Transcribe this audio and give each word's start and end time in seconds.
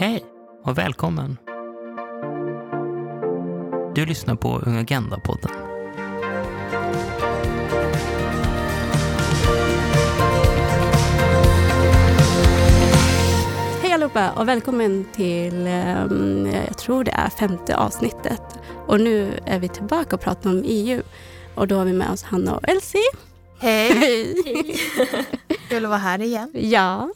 Hej 0.00 0.24
och 0.64 0.78
välkommen! 0.78 1.36
Du 3.94 4.06
lyssnar 4.06 4.34
på 4.34 4.58
Ung 4.66 4.76
Agenda-podden. 4.76 5.50
Hej 13.82 13.92
allihopa 13.92 14.30
och 14.30 14.48
välkommen 14.48 15.04
till, 15.12 15.66
um, 16.10 16.46
jag 16.46 16.78
tror 16.78 17.04
det 17.04 17.10
är 17.10 17.30
femte 17.30 17.76
avsnittet. 17.76 18.42
Och 18.86 19.00
nu 19.00 19.40
är 19.46 19.58
vi 19.58 19.68
tillbaka 19.68 20.16
och 20.16 20.22
pratar 20.22 20.50
om 20.50 20.62
EU. 20.66 21.02
Och 21.54 21.68
då 21.68 21.76
har 21.76 21.84
vi 21.84 21.92
med 21.92 22.10
oss 22.10 22.22
Hanna 22.22 22.56
och 22.56 22.68
Elsie. 22.68 23.00
Hej! 23.58 23.92
Hej! 23.92 24.76
Kul 25.68 25.84
att 25.84 25.90
vara 25.90 25.98
här 25.98 26.22
igen. 26.22 26.50
Ja, 26.54 27.10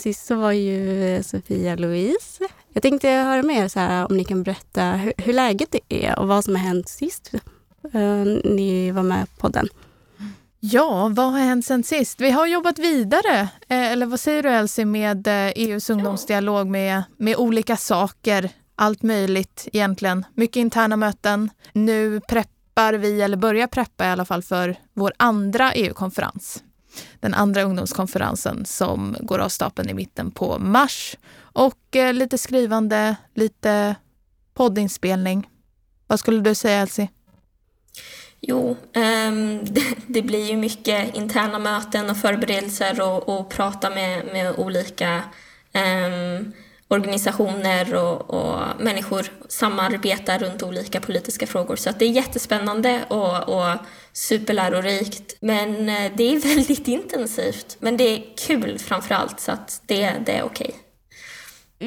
sist 0.00 0.26
så 0.26 0.34
var 0.34 0.52
ju 0.52 1.22
Sofia 1.22 1.76
Louise. 1.76 2.44
Jag 2.72 2.82
tänkte 2.82 3.08
höra 3.08 3.42
med 3.42 3.64
er 3.64 3.68
så 3.68 3.80
här, 3.80 4.06
om 4.10 4.16
ni 4.16 4.24
kan 4.24 4.42
berätta 4.42 4.92
hur, 4.92 5.12
hur 5.16 5.32
läget 5.32 5.74
är 5.88 6.18
och 6.18 6.28
vad 6.28 6.44
som 6.44 6.54
har 6.54 6.62
hänt 6.62 6.88
sist 6.88 7.32
uh, 7.94 8.24
ni 8.44 8.90
var 8.90 9.02
med 9.02 9.26
på 9.30 9.40
podden. 9.40 9.68
Ja, 10.64 11.08
vad 11.08 11.32
har 11.32 11.38
hänt 11.38 11.66
sen 11.66 11.84
sist? 11.84 12.20
Vi 12.20 12.30
har 12.30 12.46
jobbat 12.46 12.78
vidare, 12.78 13.40
eh, 13.68 13.92
eller 13.92 14.06
vad 14.06 14.20
säger 14.20 14.42
du 14.42 14.48
Elsie, 14.48 14.84
med 14.84 15.26
eh, 15.26 15.52
EUs 15.56 15.90
ungdomsdialog 15.90 16.66
med, 16.66 17.02
med 17.16 17.36
olika 17.36 17.76
saker. 17.76 18.50
Allt 18.76 19.02
möjligt 19.02 19.68
egentligen. 19.72 20.24
Mycket 20.34 20.56
interna 20.56 20.96
möten. 20.96 21.50
Nu 21.72 22.20
preppar 22.20 22.94
vi, 22.94 23.22
eller 23.22 23.36
börjar 23.36 23.66
preppa 23.66 24.04
i 24.04 24.08
alla 24.08 24.24
fall, 24.24 24.42
för 24.42 24.76
vår 24.94 25.12
andra 25.16 25.72
EU-konferens. 25.72 26.62
Den 27.20 27.34
andra 27.34 27.62
ungdomskonferensen 27.62 28.64
som 28.64 29.16
går 29.20 29.38
av 29.38 29.48
stapeln 29.48 29.90
i 29.90 29.94
mitten 29.94 30.30
på 30.30 30.58
mars. 30.58 31.16
Och 31.38 31.96
eh, 31.96 32.12
lite 32.12 32.38
skrivande, 32.38 33.16
lite 33.34 33.94
poddinspelning. 34.54 35.48
Vad 36.06 36.20
skulle 36.20 36.40
du 36.40 36.54
säga 36.54 36.80
Elsie? 36.80 37.08
Jo, 38.40 38.76
um, 38.94 39.64
det, 39.74 39.94
det, 40.06 40.22
blir 40.22 40.50
ju 40.50 40.56
mycket 40.56 41.14
interna 41.14 41.58
möten 41.58 42.10
och 42.10 42.16
förberedelser 42.16 43.00
och, 43.00 43.28
och 43.28 43.50
prata 43.50 43.90
med, 43.90 44.26
med 44.26 44.54
olika 44.58 45.22
um, 45.74 46.52
organisationer 46.92 47.94
och, 47.94 48.30
och, 48.30 48.60
människor 48.78 49.26
samarbetar 49.48 50.38
runt 50.38 50.62
olika 50.62 51.00
politiska 51.00 51.46
frågor. 51.46 51.76
Så 51.76 51.90
att 51.90 51.98
det 51.98 52.04
är 52.04 52.10
jättespännande 52.10 53.04
och, 53.08 53.48
och 53.48 53.76
superlärorikt. 54.12 55.36
Men 55.40 55.88
eh, 55.88 56.12
det 56.16 56.34
är 56.34 56.40
väldigt 56.56 56.88
intensivt. 56.88 57.76
Men 57.80 57.96
det 57.96 58.04
är 58.04 58.22
kul 58.46 58.78
framför 58.78 59.14
allt, 59.14 59.40
så 59.40 59.52
att 59.52 59.82
det, 59.86 60.12
det 60.26 60.32
är 60.32 60.42
okej. 60.42 60.66
Okay. 60.66 60.78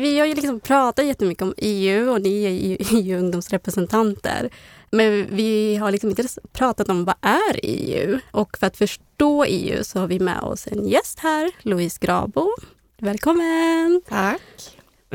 Vi 0.01 0.19
har 0.19 0.25
ju 0.25 0.35
liksom 0.35 0.59
pratat 0.59 1.05
jättemycket 1.05 1.41
om 1.41 1.53
EU 1.57 2.11
och 2.11 2.21
ni 2.21 2.43
är 2.43 2.49
ju 2.49 2.77
EU-ungdomsrepresentanter. 2.91 4.49
Men 4.91 5.35
vi 5.35 5.75
har 5.75 5.91
liksom 5.91 6.09
inte 6.09 6.23
pratat 6.53 6.89
om 6.89 7.05
vad 7.05 7.15
är 7.21 7.59
EU? 7.63 8.19
Och 8.31 8.57
för 8.57 8.67
att 8.67 8.77
förstå 8.77 9.45
EU 9.45 9.83
så 9.83 9.99
har 9.99 10.07
vi 10.07 10.19
med 10.19 10.39
oss 10.39 10.67
en 10.67 10.87
gäst 10.87 11.19
här, 11.19 11.51
Louise 11.61 11.97
Grabo. 12.01 12.49
Välkommen! 12.97 14.01
Tack! 14.09 14.41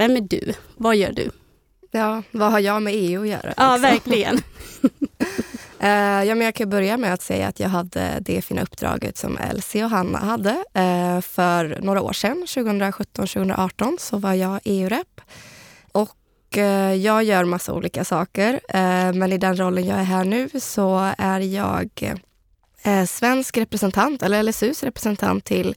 Vem 0.00 0.16
är 0.16 0.20
du? 0.20 0.54
Vad 0.76 0.96
gör 0.96 1.12
du? 1.12 1.30
Ja, 1.90 2.22
vad 2.30 2.52
har 2.52 2.60
jag 2.60 2.82
med 2.82 2.94
EU 2.96 3.22
att 3.22 3.28
göra? 3.28 3.48
Liksom? 3.48 3.64
Ja, 3.64 3.76
verkligen. 3.76 4.34
uh, 4.34 4.40
ja, 6.28 6.34
men 6.34 6.40
jag 6.40 6.54
kan 6.54 6.70
börja 6.70 6.96
med 6.96 7.14
att 7.14 7.22
säga 7.22 7.48
att 7.48 7.60
jag 7.60 7.68
hade 7.68 8.18
det 8.20 8.42
fina 8.42 8.62
uppdraget 8.62 9.16
som 9.16 9.38
Elsie 9.38 9.84
och 9.84 9.90
Hanna 9.90 10.18
hade. 10.18 10.50
Uh, 10.50 11.20
för 11.20 11.78
några 11.82 12.02
år 12.02 12.12
sedan, 12.12 12.44
2017-2018, 12.46 13.96
så 13.98 14.18
var 14.18 14.34
jag 14.34 14.60
EU-rep. 14.64 15.20
Och 15.92 16.56
uh, 16.56 16.94
jag 16.94 17.24
gör 17.24 17.44
massa 17.44 17.72
olika 17.72 18.04
saker. 18.04 18.60
men 19.12 19.32
i 19.32 19.38
den 19.38 19.56
rollen 19.56 19.86
jag 19.86 19.98
är 19.98 20.04
här 20.04 20.24
nu 20.24 20.48
så 20.60 21.12
är 21.18 21.40
jag 21.40 22.14
svensk 23.08 23.56
representant, 23.56 24.22
eller 24.22 24.42
LSUs 24.42 24.82
representant 24.82 25.44
till 25.44 25.74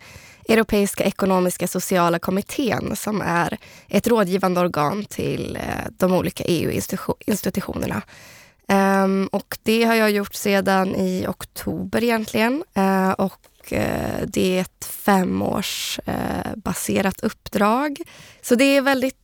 Europeiska 0.48 1.04
ekonomiska 1.04 1.68
sociala 1.68 2.20
kommittén 2.20 2.96
som 2.96 3.22
är 3.22 3.58
ett 3.88 4.08
rådgivande 4.08 4.62
organ 4.62 5.06
till 5.06 5.56
eh, 5.56 5.62
de 5.98 6.14
olika 6.14 6.44
EU-institutionerna. 6.44 8.02
Ehm, 8.68 9.30
och 9.32 9.58
det 9.64 9.84
har 9.84 9.96
jag 9.96 10.12
gjort 10.12 10.34
sedan 10.34 10.96
i 10.96 11.26
oktober 11.28 12.04
egentligen. 12.04 12.64
Eh, 12.74 13.12
och 13.12 13.74
eh, 13.74 14.28
det 14.28 14.58
är 14.58 14.62
ett 14.62 14.86
femårsbaserat 14.86 17.20
uppdrag. 17.20 18.02
Så 18.42 18.56
det 18.56 18.64
är 18.64 18.78
ett 18.78 18.86
väldigt 18.86 19.18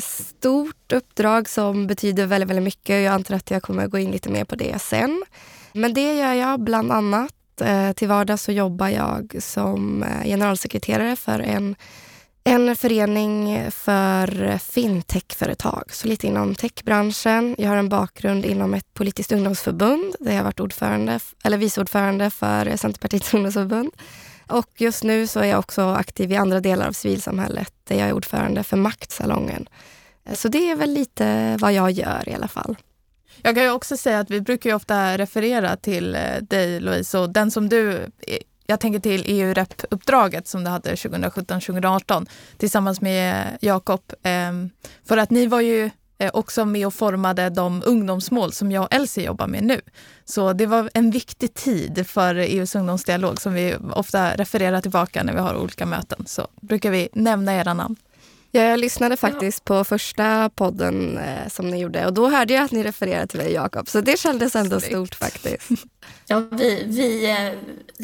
stort 0.00 0.92
uppdrag 0.92 1.48
som 1.48 1.86
betyder 1.86 2.26
väldigt, 2.26 2.50
väldigt 2.50 2.64
mycket. 2.64 3.04
Jag 3.04 3.14
antar 3.14 3.34
att 3.34 3.50
jag 3.50 3.62
kommer 3.62 3.86
gå 3.86 3.98
in 3.98 4.10
lite 4.10 4.28
mer 4.28 4.44
på 4.44 4.56
det 4.56 4.82
sen. 4.82 5.24
Men 5.72 5.94
det 5.94 6.14
gör 6.14 6.32
jag 6.32 6.60
bland 6.60 6.92
annat 6.92 7.33
Eh, 7.60 7.92
till 7.92 8.08
vardags 8.08 8.42
så 8.42 8.52
jobbar 8.52 8.88
jag 8.88 9.36
som 9.38 10.02
eh, 10.02 10.24
generalsekreterare 10.24 11.16
för 11.16 11.40
en, 11.40 11.76
en 12.44 12.76
förening 12.76 13.70
för 13.70 14.58
fintechföretag, 14.58 15.84
så 15.88 16.08
lite 16.08 16.26
inom 16.26 16.54
techbranschen. 16.54 17.54
Jag 17.58 17.68
har 17.68 17.76
en 17.76 17.88
bakgrund 17.88 18.44
inom 18.44 18.74
ett 18.74 18.94
politiskt 18.94 19.32
ungdomsförbund 19.32 20.14
där 20.20 20.30
jag 20.30 20.38
har 20.38 20.44
varit 20.44 20.60
ordförande, 20.60 21.20
eller 21.44 21.58
vice 21.58 21.80
ordförande 21.80 22.30
för 22.30 22.76
Centerpartiets 22.76 23.34
ungdomsförbund. 23.34 23.90
Och 24.48 24.70
just 24.76 25.04
nu 25.04 25.26
så 25.26 25.40
är 25.40 25.46
jag 25.46 25.58
också 25.58 25.82
aktiv 25.82 26.32
i 26.32 26.36
andra 26.36 26.60
delar 26.60 26.88
av 26.88 26.92
civilsamhället 26.92 27.72
där 27.84 27.96
jag 27.96 28.08
är 28.08 28.12
ordförande 28.12 28.64
för 28.64 28.76
Maktsalongen. 28.76 29.68
Så 30.32 30.48
det 30.48 30.70
är 30.70 30.76
väl 30.76 30.90
lite 30.90 31.56
vad 31.60 31.72
jag 31.72 31.90
gör 31.90 32.28
i 32.28 32.34
alla 32.34 32.48
fall. 32.48 32.76
Jag 33.42 33.54
kan 33.54 33.64
ju 33.64 33.70
också 33.70 33.96
säga 33.96 34.18
att 34.18 34.30
vi 34.30 34.40
brukar 34.40 34.70
ju 34.70 34.76
ofta 34.76 35.18
referera 35.18 35.76
till 35.76 36.14
eh, 36.14 36.20
dig 36.40 36.80
Louise 36.80 37.18
och 37.18 37.30
den 37.30 37.50
som 37.50 37.68
du 37.68 37.92
eh, 37.96 38.38
jag 38.66 38.80
tänker 38.80 39.00
till 39.00 39.24
EU-rep-uppdraget 39.26 40.48
som 40.48 40.64
du 40.64 40.70
hade 40.70 40.94
2017-2018 40.94 42.26
tillsammans 42.58 43.00
med 43.00 43.46
eh, 43.46 43.52
Jakob. 43.60 44.00
Ehm, 44.22 44.70
för 45.04 45.16
att 45.16 45.30
ni 45.30 45.46
var 45.46 45.60
ju 45.60 45.90
också 46.32 46.64
med 46.64 46.86
och 46.86 46.94
formade 46.94 47.50
de 47.50 47.82
ungdomsmål 47.86 48.52
som 48.52 48.72
jag 48.72 48.82
och 48.82 48.94
Elsie 48.94 49.24
jobbar 49.24 49.46
med 49.46 49.64
nu. 49.64 49.80
Så 50.24 50.52
det 50.52 50.66
var 50.66 50.90
en 50.94 51.10
viktig 51.10 51.54
tid 51.54 52.06
för 52.06 52.34
EUs 52.34 52.74
ungdomsdialog 52.74 53.40
som 53.40 53.54
vi 53.54 53.76
ofta 53.92 54.36
refererar 54.36 54.80
tillbaka 54.80 55.22
när 55.22 55.32
vi 55.32 55.40
har 55.40 55.56
olika 55.56 55.86
möten. 55.86 56.24
Så 56.26 56.48
brukar 56.60 56.90
vi 56.90 57.08
nämna 57.12 57.54
era 57.54 57.74
namn. 57.74 57.96
Ja, 58.56 58.62
jag 58.62 58.80
lyssnade 58.80 59.16
faktiskt 59.16 59.62
ja. 59.64 59.74
på 59.74 59.84
första 59.84 60.50
podden 60.50 61.18
eh, 61.18 61.48
som 61.48 61.70
ni 61.70 61.80
gjorde 61.80 62.06
och 62.06 62.12
då 62.12 62.28
hörde 62.28 62.54
jag 62.54 62.64
att 62.64 62.70
ni 62.70 62.82
refererade 62.82 63.26
till 63.26 63.38
dig 63.38 63.52
Jakob. 63.52 63.88
Så 63.88 64.00
det 64.00 64.18
kändes 64.18 64.56
ändå 64.56 64.80
Snyggt. 64.80 64.94
stort 64.94 65.14
faktiskt. 65.14 65.70
Ja, 66.26 66.42
vi, 66.50 66.84
vi 66.86 67.30
eh, 67.30 67.52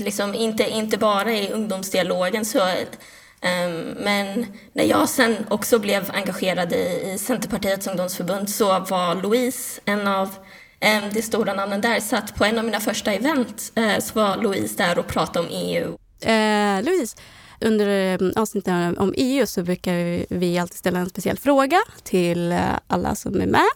liksom 0.04 0.34
inte, 0.34 0.70
inte 0.70 0.98
bara 0.98 1.32
i 1.32 1.52
ungdomsdialogen 1.52 2.44
så 2.44 2.58
um, 2.58 3.80
men 3.96 4.46
när 4.72 4.84
jag 4.84 5.08
sen 5.08 5.36
också 5.50 5.78
blev 5.78 6.10
engagerad 6.14 6.72
i, 6.72 7.12
i 7.14 7.18
Centerpartiets 7.18 7.86
ungdomsförbund 7.86 8.50
så 8.50 8.80
var 8.80 9.22
Louise 9.22 9.80
en 9.84 10.06
av 10.06 10.26
um, 10.26 11.10
de 11.12 11.22
stora 11.22 11.54
namnen 11.54 11.80
där. 11.80 12.00
Så 12.00 12.16
att 12.16 12.34
på 12.34 12.44
en 12.44 12.58
av 12.58 12.64
mina 12.64 12.80
första 12.80 13.12
event 13.12 13.72
uh, 13.78 13.98
så 13.98 14.14
var 14.14 14.36
Louise 14.36 14.76
där 14.76 14.98
och 14.98 15.06
pratade 15.06 15.46
om 15.46 15.52
EU. 15.52 15.88
Uh, 16.26 16.82
Louise, 16.82 17.16
under 17.60 18.14
avsnitten 18.14 18.40
avsnittet 18.42 18.98
om 18.98 19.14
EU 19.16 19.46
så 19.46 19.62
brukar 19.62 20.24
vi 20.34 20.58
alltid 20.58 20.78
ställa 20.78 20.98
en 20.98 21.08
speciell 21.08 21.38
fråga 21.38 21.80
till 22.02 22.52
eh, 22.52 22.60
alla 22.86 23.14
som 23.14 23.40
är 23.40 23.46
med. 23.46 23.68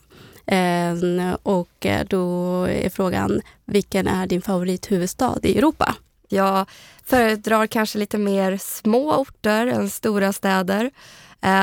Ehm, 0.47 1.37
och 1.43 1.87
eh, 1.87 2.06
då 2.06 2.62
är 2.65 2.89
frågan, 2.89 3.41
vilken 3.65 4.06
är 4.06 4.27
din 4.27 4.43
favorithuvudstad 4.43 5.39
i 5.43 5.59
Europa? 5.59 5.94
Jag 6.28 6.67
föredrar 7.05 7.67
kanske 7.67 7.99
lite 7.99 8.19
mer 8.19 8.56
små 8.56 9.15
orter 9.15 9.67
än 9.67 9.91
stora 9.91 10.33
städer. 10.33 10.91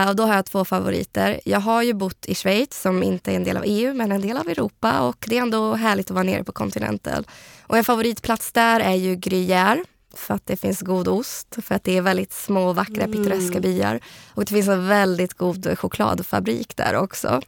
Och 0.09 0.15
då 0.15 0.23
har 0.23 0.35
jag 0.35 0.45
två 0.45 0.65
favoriter. 0.65 1.39
Jag 1.45 1.59
har 1.59 1.83
ju 1.83 1.93
bott 1.93 2.25
i 2.25 2.35
Schweiz 2.35 2.81
som 2.81 3.03
inte 3.03 3.31
är 3.31 3.35
en 3.35 3.43
del 3.43 3.57
av 3.57 3.63
EU 3.65 3.93
men 3.93 4.11
en 4.11 4.21
del 4.21 4.37
av 4.37 4.49
Europa 4.49 4.99
och 4.99 5.25
det 5.29 5.37
är 5.37 5.41
ändå 5.41 5.73
härligt 5.73 6.05
att 6.05 6.13
vara 6.13 6.23
nere 6.23 6.43
på 6.43 6.51
kontinenten. 6.51 7.23
Och 7.67 7.77
en 7.77 7.83
favoritplats 7.83 8.51
där 8.51 8.79
är 8.79 8.93
ju 8.93 9.15
Gruyère 9.15 9.85
för 10.13 10.33
att 10.33 10.45
det 10.45 10.57
finns 10.57 10.81
god 10.81 11.07
ost, 11.07 11.57
för 11.61 11.75
att 11.75 11.83
det 11.83 11.97
är 11.97 12.01
väldigt 12.01 12.33
små, 12.33 12.73
vackra, 12.73 13.03
mm. 13.03 13.11
pittoreska 13.11 13.59
byar. 13.59 13.99
Och 14.33 14.45
det 14.45 14.53
finns 14.53 14.67
en 14.67 14.87
väldigt 14.87 15.33
god 15.33 15.77
chokladfabrik 15.79 16.77
där 16.77 16.95
också. 16.95 17.41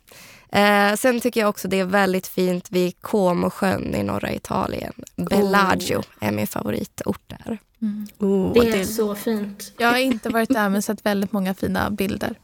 Eh, 0.51 0.95
sen 0.95 1.19
tycker 1.19 1.39
jag 1.39 1.49
också 1.49 1.67
det 1.67 1.79
är 1.79 1.85
väldigt 1.85 2.27
fint 2.27 2.71
vid 2.71 3.01
Comosjön 3.01 3.95
i 3.95 4.03
norra 4.03 4.33
Italien. 4.33 4.93
Bellagio 5.15 5.97
oh. 5.97 6.05
är 6.19 6.31
min 6.31 6.47
favoritort 6.47 7.21
där. 7.27 7.57
Mm. 7.81 8.07
Oh, 8.19 8.53
det 8.53 8.59
är 8.59 8.77
det... 8.77 8.85
så 8.85 9.15
fint. 9.15 9.73
Jag 9.77 9.87
har 9.87 9.97
inte 9.97 10.29
varit 10.29 10.49
där 10.49 10.69
men 10.69 10.81
sett 10.81 11.05
väldigt 11.05 11.31
många 11.31 11.53
fina 11.53 11.89
bilder. 11.89 12.35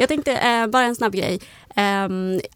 Jag 0.00 0.08
tänkte 0.08 0.32
eh, 0.32 0.66
bara 0.66 0.84
en 0.84 0.96
snabb 0.96 1.12
grej. 1.14 1.40
Eh, 1.76 2.08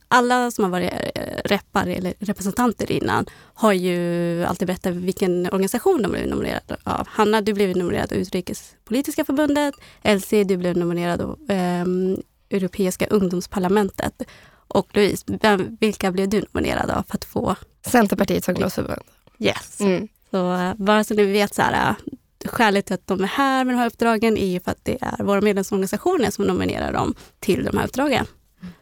alla 0.09 0.51
som 0.51 0.65
har 0.65 0.71
varit 0.71 0.93
eh, 0.93 1.23
reppar 1.45 1.87
eller 1.87 2.15
representanter 2.19 2.93
innan 2.93 3.27
har 3.55 3.73
ju 3.73 4.45
alltid 4.45 4.67
berättat 4.67 4.95
vilken 4.95 5.47
organisation 5.47 6.03
de 6.03 6.13
blev 6.13 6.29
nominerade 6.29 6.77
av. 6.85 7.09
Hanna, 7.09 7.41
du 7.41 7.53
blev 7.53 7.77
nominerad 7.77 8.13
av 8.13 8.19
Utrikespolitiska 8.19 9.25
förbundet. 9.25 9.75
Elsie, 10.03 10.45
du 10.45 10.57
blev 10.57 10.77
nominerad 10.77 11.21
av 11.21 11.39
ehm, 11.49 12.17
Europeiska 12.51 13.07
ungdomsparlamentet. 13.07 14.23
Och 14.69 14.97
Louise, 14.97 15.25
vem, 15.43 15.77
vilka 15.81 16.13
blev 16.13 16.29
du 16.29 16.45
nominerad 16.53 16.91
av 16.91 17.03
för 17.03 17.15
att 17.15 17.25
få? 17.25 17.57
Centerpartiets 17.87 18.49
ungdomsförbund. 18.49 19.03
Yes. 19.39 19.81
Mm. 19.81 20.09
Så 20.31 20.55
eh, 20.55 20.75
bara 20.75 21.05
så 21.05 21.15
ni 21.15 21.25
vet 21.25 21.55
så 21.55 21.63
här, 21.63 21.89
eh, 21.89 21.97
skälet 22.45 22.87
till 22.87 22.95
att 22.95 23.07
de 23.07 23.21
är 23.23 23.27
här 23.27 23.65
med 23.65 23.75
de 23.75 23.79
här 23.79 23.87
uppdragen 23.87 24.37
är 24.37 24.47
ju 24.47 24.61
för 24.61 24.71
att 24.71 24.85
det 24.85 24.99
är 25.01 25.25
våra 25.25 25.41
medlemsorganisationer 25.41 26.31
som 26.31 26.45
nominerar 26.45 26.93
dem 26.93 27.15
till 27.41 27.65
de 27.65 27.79
här 27.79 27.85
uppdragen. 27.85 28.27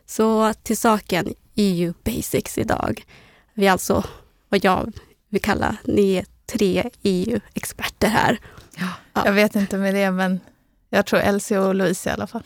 Så 0.06 0.53
till 0.62 0.76
saken 0.76 1.35
EU 1.55 1.94
Basics 2.05 2.59
idag. 2.59 3.05
Vi 3.55 3.67
är 3.67 3.73
alltså 3.73 4.05
vad 4.49 4.64
jag 4.64 4.93
vill 5.29 5.43
kalla, 5.43 5.76
ni 5.85 6.14
är 6.14 6.25
tre 6.47 6.91
EU-experter 7.03 8.09
här. 8.09 8.38
Ja. 8.76 8.88
Jag 9.25 9.32
vet 9.32 9.55
inte 9.55 9.76
med 9.76 9.94
det, 9.94 10.11
men 10.11 10.41
jag 10.91 11.06
tror 11.06 11.20
Elsie 11.20 11.59
och 11.59 11.75
Louise 11.75 12.11
i 12.11 12.12
alla 12.12 12.26
fall. 12.26 12.43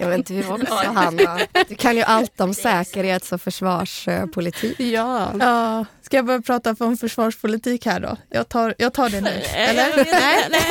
Jag 0.00 0.08
vet 0.08 0.18
inte, 0.18 0.32
vi 0.32 0.44
också 0.44 0.74
Hanna. 0.74 1.40
Du 1.68 1.74
kan 1.74 1.96
ju 1.96 2.02
allt 2.02 2.40
om 2.40 2.54
säkerhets 2.54 3.32
och 3.32 3.42
försvarspolitik. 3.42 4.80
Ja. 4.80 5.32
ja. 5.40 5.84
Ska 6.02 6.16
jag 6.16 6.26
börja 6.26 6.42
prata 6.42 6.74
om 6.78 6.96
försvarspolitik 6.96 7.86
här 7.86 8.00
då? 8.00 8.16
Jag 8.30 8.48
tar, 8.48 8.74
jag 8.78 8.92
tar 8.92 9.10
det 9.10 9.20
nu. 9.20 9.30
Eller? 9.54 9.96
nej, 9.96 10.46
nej. 10.50 10.62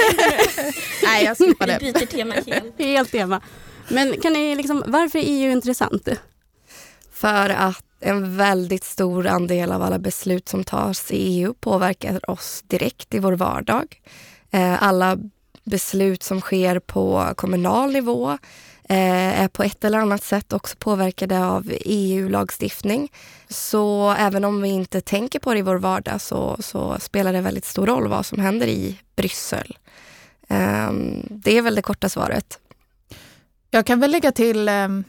nej, 1.03 1.25
jag 1.25 1.37
skippar 1.37 1.67
det. 1.67 1.77
Vi 1.81 1.93
byter 1.93 2.05
tema 2.05 2.33
helt. 2.33 2.79
Helt 2.79 3.11
tema. 3.11 3.41
Men 3.87 4.21
kan 4.21 4.33
ni 4.33 4.55
liksom, 4.55 4.83
varför 4.87 5.19
är 5.19 5.23
EU 5.25 5.51
intressant? 5.51 6.07
För 7.13 7.49
att 7.49 7.85
en 7.99 8.37
väldigt 8.37 8.83
stor 8.83 9.27
andel 9.27 9.71
av 9.71 9.81
alla 9.81 9.99
beslut 9.99 10.49
som 10.49 10.63
tas 10.63 11.11
i 11.11 11.15
EU 11.15 11.53
påverkar 11.53 12.29
oss 12.29 12.63
direkt 12.67 13.13
i 13.13 13.19
vår 13.19 13.33
vardag. 13.33 14.01
Eh, 14.51 14.83
alla 14.83 15.17
beslut 15.63 16.23
som 16.23 16.41
sker 16.41 16.79
på 16.79 17.33
kommunal 17.35 17.91
nivå 17.91 18.37
Eh, 18.91 19.41
är 19.41 19.47
på 19.47 19.63
ett 19.63 19.83
eller 19.83 19.97
annat 19.97 20.23
sätt 20.23 20.53
också 20.53 20.75
påverkade 20.79 21.45
av 21.45 21.71
EU-lagstiftning. 21.85 23.11
Så 23.49 24.15
även 24.19 24.45
om 24.45 24.61
vi 24.61 24.69
inte 24.69 25.01
tänker 25.01 25.39
på 25.39 25.53
det 25.53 25.59
i 25.59 25.61
vår 25.61 25.75
vardag 25.75 26.21
så, 26.21 26.57
så 26.59 26.97
spelar 26.99 27.33
det 27.33 27.41
väldigt 27.41 27.65
stor 27.65 27.85
roll 27.85 28.07
vad 28.07 28.25
som 28.25 28.39
händer 28.39 28.67
i 28.67 28.99
Bryssel. 29.15 29.77
Ehm, 30.47 31.27
det 31.29 31.57
är 31.57 31.61
väl 31.61 31.75
det 31.75 31.81
korta 31.81 32.09
svaret. 32.09 32.59
Jag 33.71 33.85
kan 33.85 33.99
väl 33.99 34.11
lägga 34.11 34.31
till 34.31 34.69
ehm, 34.69 35.03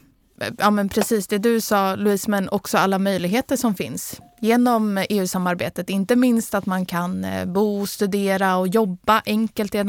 ja, 0.59 0.71
men 0.71 0.89
precis 0.89 1.27
det 1.27 1.39
du 1.39 1.61
sa 1.61 1.97
Louise, 1.97 2.31
men 2.31 2.49
också 2.49 2.79
alla 2.79 2.99
möjligheter 2.99 3.57
som 3.57 3.75
finns 3.75 4.21
genom 4.41 5.05
EU-samarbetet. 5.09 5.91
Inte 5.91 6.17
minst 6.17 6.55
att 6.55 6.67
man 6.67 6.87
kan 6.87 7.25
eh, 7.25 7.45
bo, 7.45 7.87
studera 7.87 8.57
och 8.57 8.69
jobba 8.69 9.23
enkelt 9.27 9.75
i 9.75 9.79
ett 9.79 9.87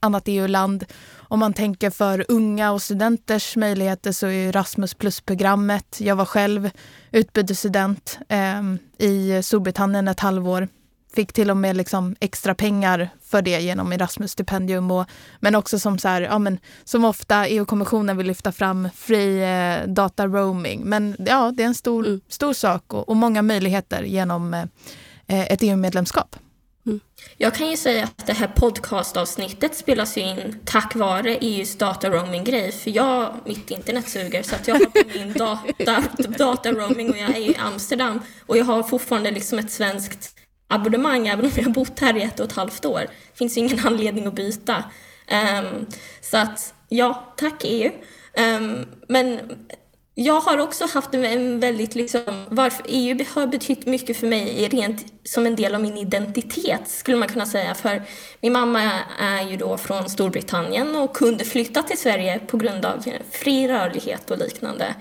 annat 0.00 0.22
EU-land. 0.26 0.84
Om 1.16 1.40
man 1.40 1.52
tänker 1.52 1.90
för 1.90 2.24
unga 2.28 2.72
och 2.72 2.82
studenters 2.82 3.56
möjligheter 3.56 4.12
så 4.12 4.26
är 4.26 4.48
Erasmus 4.48 4.94
plus-programmet. 4.94 6.00
Jag 6.00 6.16
var 6.16 6.24
själv 6.24 6.70
utbytesstudent 7.10 8.18
eh, 8.28 8.62
i 8.98 9.42
Storbritannien 9.42 10.08
ett 10.08 10.20
halvår 10.20 10.68
fick 11.14 11.32
till 11.32 11.50
och 11.50 11.56
med 11.56 11.76
liksom 11.76 12.16
extra 12.20 12.54
pengar 12.54 13.08
för 13.24 13.42
det 13.42 13.60
genom 13.60 13.92
Erasmus-stipendium. 13.92 15.04
Men 15.40 15.54
också 15.54 15.78
som, 15.78 15.98
så 15.98 16.08
här, 16.08 16.22
ja, 16.22 16.38
men, 16.38 16.58
som 16.84 17.04
ofta 17.04 17.46
EU-kommissionen 17.46 18.16
vill 18.16 18.26
lyfta 18.26 18.52
fram 18.52 18.88
free 18.94 19.42
eh, 19.42 19.86
data 19.86 20.26
roaming. 20.26 20.82
Men 20.84 21.16
ja, 21.18 21.52
det 21.56 21.62
är 21.62 21.66
en 21.66 21.74
stor, 21.74 22.06
mm. 22.06 22.20
stor 22.28 22.52
sak 22.52 22.94
och, 22.94 23.08
och, 23.08 23.16
många 23.16 23.42
möjligheter 23.42 24.02
genom 24.02 24.54
eh, 24.54 24.66
ett 25.26 25.62
EU-medlemskap. 25.62 26.36
Mm. 26.86 27.00
Jag 27.36 27.54
kan 27.54 27.70
ju 27.70 27.76
säga 27.76 28.04
att 28.04 28.26
det 28.26 28.32
här 28.32 28.46
podcastavsnittet 28.46 29.74
spelas 29.74 30.16
in 30.16 30.60
tack 30.64 30.94
vare 30.94 31.36
EUs 31.36 31.76
data 31.76 32.10
roaming-grej. 32.10 32.72
För 32.72 32.90
jag, 32.90 33.34
mitt 33.46 33.70
internet 33.70 34.08
suger 34.08 34.42
så 34.42 34.54
att 34.54 34.68
jag 34.68 34.74
har 34.74 34.84
på 34.84 35.18
min 35.18 35.32
data, 35.32 36.04
data 36.38 36.72
roaming 36.72 37.10
och 37.10 37.18
jag 37.18 37.30
är 37.30 37.50
i 37.50 37.56
Amsterdam. 37.56 38.20
Och 38.46 38.56
jag 38.56 38.64
har 38.64 38.82
fortfarande 38.82 39.30
liksom 39.30 39.58
ett 39.58 39.70
svenskt 39.70 40.33
abonnemang 40.68 41.26
även 41.26 41.44
om 41.44 41.50
jag 41.56 41.64
har 41.64 41.70
bott 41.70 42.00
här 42.00 42.16
i 42.16 42.22
ett 42.22 42.40
och 42.40 42.46
ett 42.46 42.56
halvt 42.56 42.84
år. 42.84 43.00
Det 43.00 43.38
finns 43.38 43.56
ju 43.56 43.60
ingen 43.60 43.78
anledning 43.86 44.26
att 44.26 44.34
byta. 44.34 44.84
Um, 45.30 45.86
så 46.20 46.36
att 46.36 46.74
ja, 46.88 47.34
tack 47.36 47.62
EU. 47.64 47.90
Um, 47.90 47.94
ehm, 48.34 48.86
men 49.08 49.40
jag 50.14 50.40
har 50.40 50.58
också 50.58 50.86
haft 50.86 51.14
en 51.14 51.60
väldigt, 51.60 51.94
liksom, 51.94 52.46
varför 52.48 52.84
EU 52.88 53.24
har 53.34 53.46
betytt 53.46 53.86
mycket 53.86 54.16
för 54.16 54.26
mig 54.26 54.68
rent 54.68 55.04
som 55.24 55.46
en 55.46 55.56
del 55.56 55.74
av 55.74 55.80
min 55.80 55.96
identitet 55.96 56.88
skulle 56.88 57.16
man 57.16 57.28
kunna 57.28 57.46
säga. 57.46 57.74
För 57.74 58.02
min 58.40 58.52
mamma 58.52 58.82
är 59.18 59.42
ju 59.50 59.56
då 59.56 59.76
från 59.76 60.10
Storbritannien 60.10 60.96
och 60.96 61.16
kunde 61.16 61.44
flytta 61.44 61.82
till 61.82 61.98
Sverige 61.98 62.38
på 62.38 62.56
grund 62.56 62.84
av 62.84 63.02
eh, 63.06 63.20
fri 63.30 63.68
rörlighet 63.68 64.30
och 64.30 64.38
liknande. 64.38 64.94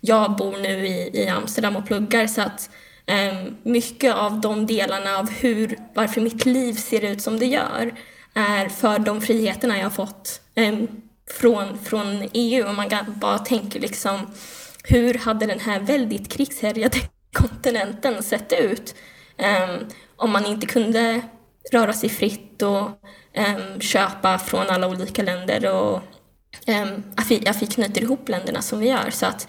Jag 0.00 0.36
bor 0.36 0.56
nu 0.56 0.86
i, 0.86 1.22
i 1.22 1.28
Amsterdam 1.28 1.76
och 1.76 1.86
pluggar 1.86 2.26
så 2.26 2.42
att 2.42 2.70
Ehm, 3.10 3.56
mycket 3.62 4.14
av 4.14 4.40
de 4.40 4.66
delarna 4.66 5.18
av 5.18 5.30
hur, 5.30 5.78
varför 5.94 6.20
mitt 6.20 6.46
liv 6.46 6.74
ser 6.74 7.04
ut 7.04 7.22
som 7.22 7.38
det 7.38 7.46
gör 7.46 7.94
är 8.34 8.68
för 8.68 8.98
de 8.98 9.20
friheterna 9.20 9.78
jag 9.78 9.84
har 9.84 9.90
fått 9.90 10.40
ehm, 10.54 10.88
från, 11.30 11.78
från 11.78 12.28
EU. 12.32 12.66
Om 12.66 12.76
man 12.76 12.88
bara 13.06 13.38
tänker 13.38 13.80
liksom 13.80 14.34
hur 14.84 15.14
hade 15.14 15.46
den 15.46 15.60
här 15.60 15.80
väldigt 15.80 16.32
krigshärjade 16.32 16.98
kontinenten 17.32 18.22
sett 18.22 18.52
ut 18.52 18.94
ehm, 19.36 19.86
om 20.16 20.30
man 20.30 20.46
inte 20.46 20.66
kunde 20.66 21.20
röra 21.72 21.92
sig 21.92 22.08
fritt 22.08 22.62
och 22.62 22.90
köpa 23.80 24.38
från 24.38 24.66
alla 24.70 24.88
olika 24.88 25.22
länder 25.22 25.74
och 25.74 26.00
att, 27.14 27.30
vi, 27.30 27.48
att 27.48 27.62
vi 27.62 27.66
knyter 27.66 28.02
ihop 28.02 28.28
länderna 28.28 28.62
som 28.62 28.78
vi 28.78 28.88
gör. 28.88 29.10
Så 29.10 29.26
att 29.26 29.48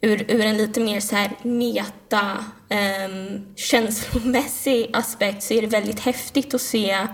ur, 0.00 0.30
ur 0.30 0.40
en 0.40 0.56
lite 0.56 0.80
mer 0.80 1.00
så 1.00 1.16
här 1.16 1.30
meta, 1.42 2.44
um, 2.70 3.46
känslomässig 3.56 4.90
aspekt 4.92 5.42
så 5.42 5.54
är 5.54 5.60
det 5.62 5.66
väldigt 5.66 6.00
häftigt 6.00 6.54
att 6.54 6.60
se 6.60 7.06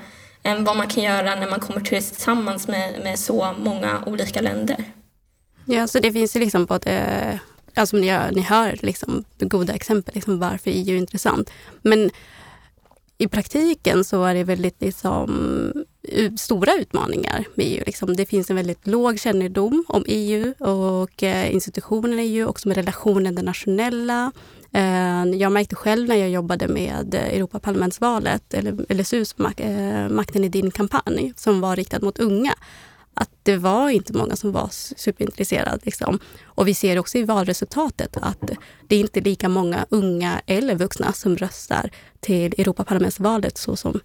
um, 0.44 0.64
vad 0.64 0.76
man 0.76 0.88
kan 0.88 1.04
göra 1.04 1.34
när 1.34 1.50
man 1.50 1.60
kommer 1.60 1.80
tillsammans 1.80 2.68
med, 2.68 3.00
med 3.02 3.18
så 3.18 3.54
många 3.58 4.02
olika 4.06 4.40
länder. 4.40 4.84
Ja, 5.64 5.86
så 5.86 5.98
det 5.98 6.12
finns 6.12 6.36
ju 6.36 6.40
liksom 6.40 6.64
både, 6.64 7.40
alltså 7.74 7.96
ni, 7.96 8.18
ni 8.32 8.40
hör 8.40 8.78
liksom 8.82 9.24
goda 9.38 9.74
exempel 9.74 10.14
liksom 10.14 10.38
varför 10.38 10.70
EU 10.70 10.94
är 10.94 10.98
intressant. 10.98 11.50
Men 11.82 12.10
i 13.18 13.28
praktiken 13.28 14.04
så 14.04 14.24
är 14.24 14.34
det 14.34 14.44
väldigt 14.44 14.80
liksom, 14.80 15.72
Eh, 16.08 16.32
stora 16.34 16.74
utmaningar 16.74 17.44
med 17.54 17.66
EU. 17.66 17.82
Liksom. 17.86 18.16
Det 18.16 18.26
finns 18.26 18.50
en 18.50 18.56
väldigt 18.56 18.86
låg 18.86 19.20
kännedom 19.20 19.84
om 19.88 20.04
EU 20.06 20.54
och 20.58 21.22
eh, 21.22 21.54
institutionerna 21.54 22.22
i 22.22 22.38
EU, 22.38 22.48
också 22.48 22.68
med 22.68 22.76
relationen 22.76 23.34
det 23.34 23.42
nationella. 23.42 24.32
Eh, 24.72 25.24
jag 25.24 25.52
märkte 25.52 25.76
själv 25.76 26.08
när 26.08 26.16
jag 26.16 26.30
jobbade 26.30 26.68
med 26.68 27.14
Europaparlamentsvalet, 27.14 28.54
eller 28.54 28.94
LSUs 28.94 29.38
mak 29.38 29.60
Makten 30.10 30.44
i 30.44 30.48
din 30.48 30.70
kampanj, 30.70 31.32
som 31.36 31.60
var 31.60 31.76
riktad 31.76 32.00
mot 32.00 32.18
unga, 32.18 32.54
att 33.14 33.30
det 33.42 33.56
var 33.56 33.90
inte 33.90 34.12
många 34.12 34.36
som 34.36 34.52
var 34.52 34.68
superintresserade. 34.96 35.78
Liksom. 35.82 36.18
Och 36.44 36.68
vi 36.68 36.74
ser 36.74 36.98
också 36.98 37.18
i 37.18 37.22
valresultatet 37.22 38.16
att 38.16 38.50
det 38.88 38.96
är 38.96 39.00
inte 39.00 39.20
lika 39.20 39.48
många 39.48 39.86
unga 39.90 40.40
eller 40.46 40.74
vuxna 40.74 41.12
som 41.12 41.36
röstar 41.36 41.90
till 42.20 42.54
Europaparlamentsvalet 42.58 43.58
så 43.58 43.76
som 43.76 44.00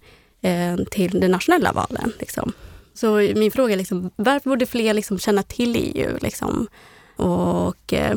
till 0.90 1.20
de 1.20 1.28
nationella 1.28 1.72
valen. 1.72 2.12
Liksom. 2.18 2.52
Så 2.94 3.16
min 3.16 3.52
fråga 3.52 3.72
är 3.72 3.76
liksom, 3.76 4.10
varför 4.16 4.50
borde 4.50 4.66
fler 4.66 4.94
liksom 4.94 5.18
känna 5.18 5.42
till 5.42 5.76
EU? 5.76 6.18
Liksom? 6.20 6.68
Och 7.16 7.92
eh, 7.92 8.16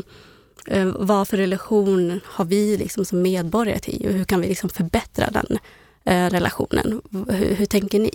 eh, 0.68 0.86
vad 0.86 1.28
för 1.28 1.38
relation 1.38 2.20
har 2.26 2.46
vi 2.46 2.78
liksom 2.78 3.06
som 3.06 3.22
medborgare 3.22 3.80
till 3.80 4.06
EU? 4.06 4.12
Hur 4.12 4.26
kan 4.26 4.42
vi 4.42 4.48
liksom 4.48 4.70
förbättra 4.70 5.30
den 5.32 5.58
eh, 6.04 6.30
relationen? 6.30 7.02
Hur, 7.12 7.56
hur 7.56 7.66
tänker 7.66 8.00
ni? 8.00 8.12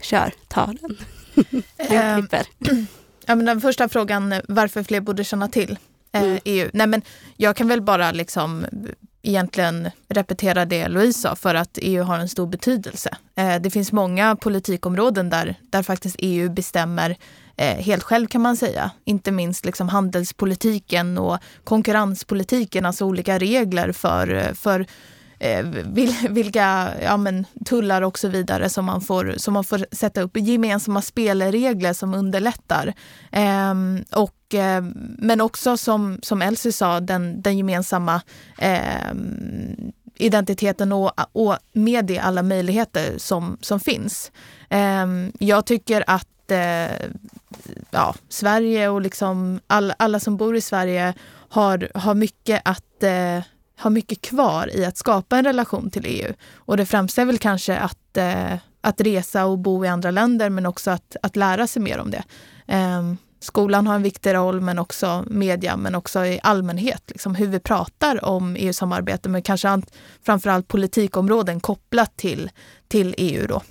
Kör, 0.00 0.32
ta 0.48 0.66
den. 0.66 0.96
Jag 1.76 2.34
eh, 2.34 2.42
ja, 3.26 3.34
men 3.34 3.44
den 3.44 3.60
första 3.60 3.88
frågan, 3.88 4.34
varför 4.48 4.82
fler 4.82 5.00
borde 5.00 5.24
känna 5.24 5.48
till 5.48 5.78
eh, 6.12 6.22
mm. 6.22 6.38
EU. 6.44 6.70
Nej, 6.72 6.86
men 6.86 7.02
jag 7.36 7.56
kan 7.56 7.68
väl 7.68 7.80
bara 7.80 8.12
liksom 8.12 8.66
egentligen 9.28 9.90
repetera 10.08 10.64
det 10.64 10.88
Louise 10.88 11.20
sa, 11.20 11.36
för 11.36 11.54
att 11.54 11.78
EU 11.82 12.02
har 12.02 12.18
en 12.18 12.28
stor 12.28 12.46
betydelse. 12.46 13.16
Eh, 13.36 13.56
det 13.60 13.70
finns 13.70 13.92
många 13.92 14.36
politikområden 14.36 15.30
där, 15.30 15.54
där 15.62 15.82
faktiskt 15.82 16.16
EU 16.18 16.50
bestämmer 16.50 17.16
eh, 17.56 17.76
helt 17.76 18.02
själv 18.02 18.26
kan 18.26 18.40
man 18.40 18.56
säga. 18.56 18.90
Inte 19.04 19.30
minst 19.30 19.64
liksom 19.64 19.88
handelspolitiken 19.88 21.18
och 21.18 21.38
konkurrenspolitiken, 21.64 22.86
alltså 22.86 23.04
olika 23.04 23.38
regler 23.38 23.92
för, 23.92 24.34
eh, 24.34 24.52
för 24.52 24.86
eh, 25.38 25.66
vilka 26.28 26.88
ja, 27.02 27.16
men, 27.16 27.46
tullar 27.64 28.02
och 28.02 28.18
så 28.18 28.28
vidare 28.28 28.68
som 28.68 28.84
man, 28.84 29.00
får, 29.00 29.34
som 29.36 29.54
man 29.54 29.64
får 29.64 29.86
sätta 29.92 30.20
upp. 30.20 30.36
Gemensamma 30.36 31.02
spelregler 31.02 31.92
som 31.92 32.14
underlättar. 32.14 32.94
Eh, 33.32 33.74
och, 34.12 34.54
eh, 34.54 34.84
men 35.18 35.40
också 35.40 35.76
som, 35.76 36.18
som 36.22 36.42
Elsie 36.42 36.72
sa, 36.72 37.00
den, 37.00 37.42
den 37.42 37.58
gemensamma 37.58 38.20
ehm, 38.58 39.92
identiteten 40.18 40.92
och, 40.92 41.12
och 41.32 41.56
med 41.72 42.04
det 42.04 42.18
alla 42.18 42.42
möjligheter 42.42 43.18
som, 43.18 43.58
som 43.60 43.80
finns. 43.80 44.32
Ehm, 44.68 45.32
jag 45.38 45.66
tycker 45.66 46.04
att 46.06 46.50
eh, 46.50 47.10
ja, 47.90 48.14
Sverige 48.28 48.88
och 48.88 49.00
liksom 49.00 49.60
all, 49.66 49.92
alla 49.98 50.20
som 50.20 50.36
bor 50.36 50.56
i 50.56 50.60
Sverige 50.60 51.14
har, 51.48 51.90
har, 51.94 52.14
mycket 52.14 52.62
att, 52.64 53.02
eh, 53.02 53.38
har 53.78 53.90
mycket 53.90 54.20
kvar 54.20 54.76
i 54.76 54.84
att 54.84 54.96
skapa 54.96 55.38
en 55.38 55.44
relation 55.44 55.90
till 55.90 56.06
EU. 56.06 56.32
Och 56.56 56.76
det 56.76 56.86
främsta 56.86 57.22
är 57.22 57.26
väl 57.26 57.38
kanske 57.38 57.76
att, 57.76 58.16
eh, 58.16 58.54
att 58.80 59.00
resa 59.00 59.46
och 59.46 59.58
bo 59.58 59.84
i 59.84 59.88
andra 59.88 60.10
länder 60.10 60.50
men 60.50 60.66
också 60.66 60.90
att, 60.90 61.16
att 61.22 61.36
lära 61.36 61.66
sig 61.66 61.82
mer 61.82 61.98
om 61.98 62.10
det. 62.10 62.22
Eh, 62.66 63.02
skolan 63.40 63.86
har 63.86 63.94
en 63.94 64.02
viktig 64.02 64.34
roll, 64.34 64.60
men 64.60 64.78
också 64.78 65.24
media, 65.26 65.76
men 65.76 65.94
också 65.94 66.24
i 66.24 66.40
allmänhet. 66.42 67.02
Liksom 67.06 67.34
hur 67.34 67.46
vi 67.46 67.60
pratar 67.60 68.24
om 68.24 68.56
EU-samarbete, 68.56 69.28
men 69.28 69.42
kanske 69.42 69.82
framförallt 70.22 70.68
politikområden 70.68 71.60
kopplat 71.60 72.16
till, 72.16 72.50
till 72.88 73.14
EU. 73.18 73.46
Då. 73.46 73.62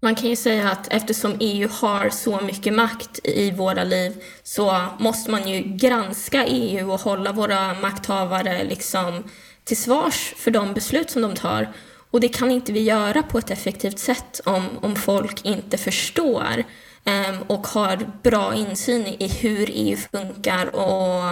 Man 0.00 0.14
kan 0.14 0.30
ju 0.30 0.36
säga 0.36 0.70
att 0.70 0.88
eftersom 0.92 1.36
EU 1.40 1.68
har 1.68 2.10
så 2.10 2.40
mycket 2.40 2.74
makt 2.74 3.18
i 3.24 3.50
våra 3.50 3.84
liv 3.84 4.22
så 4.42 4.84
måste 4.98 5.30
man 5.30 5.48
ju 5.48 5.62
granska 5.62 6.46
EU 6.46 6.92
och 6.92 7.00
hålla 7.00 7.32
våra 7.32 7.74
makthavare 7.74 8.64
liksom 8.64 9.24
till 9.66 9.76
svars 9.76 10.34
för 10.36 10.50
de 10.50 10.74
beslut 10.74 11.10
som 11.10 11.22
de 11.22 11.34
tar. 11.34 11.72
Och 12.10 12.20
det 12.20 12.28
kan 12.28 12.50
inte 12.50 12.72
vi 12.72 12.80
göra 12.80 13.22
på 13.22 13.38
ett 13.38 13.50
effektivt 13.50 13.98
sätt 13.98 14.40
om, 14.44 14.64
om 14.82 14.96
folk 14.96 15.44
inte 15.44 15.78
förstår 15.78 16.64
um, 17.04 17.42
och 17.46 17.66
har 17.66 18.10
bra 18.22 18.54
insyn 18.54 19.06
i 19.06 19.28
hur 19.28 19.70
EU 19.72 19.96
funkar 19.96 20.76
och 20.76 21.30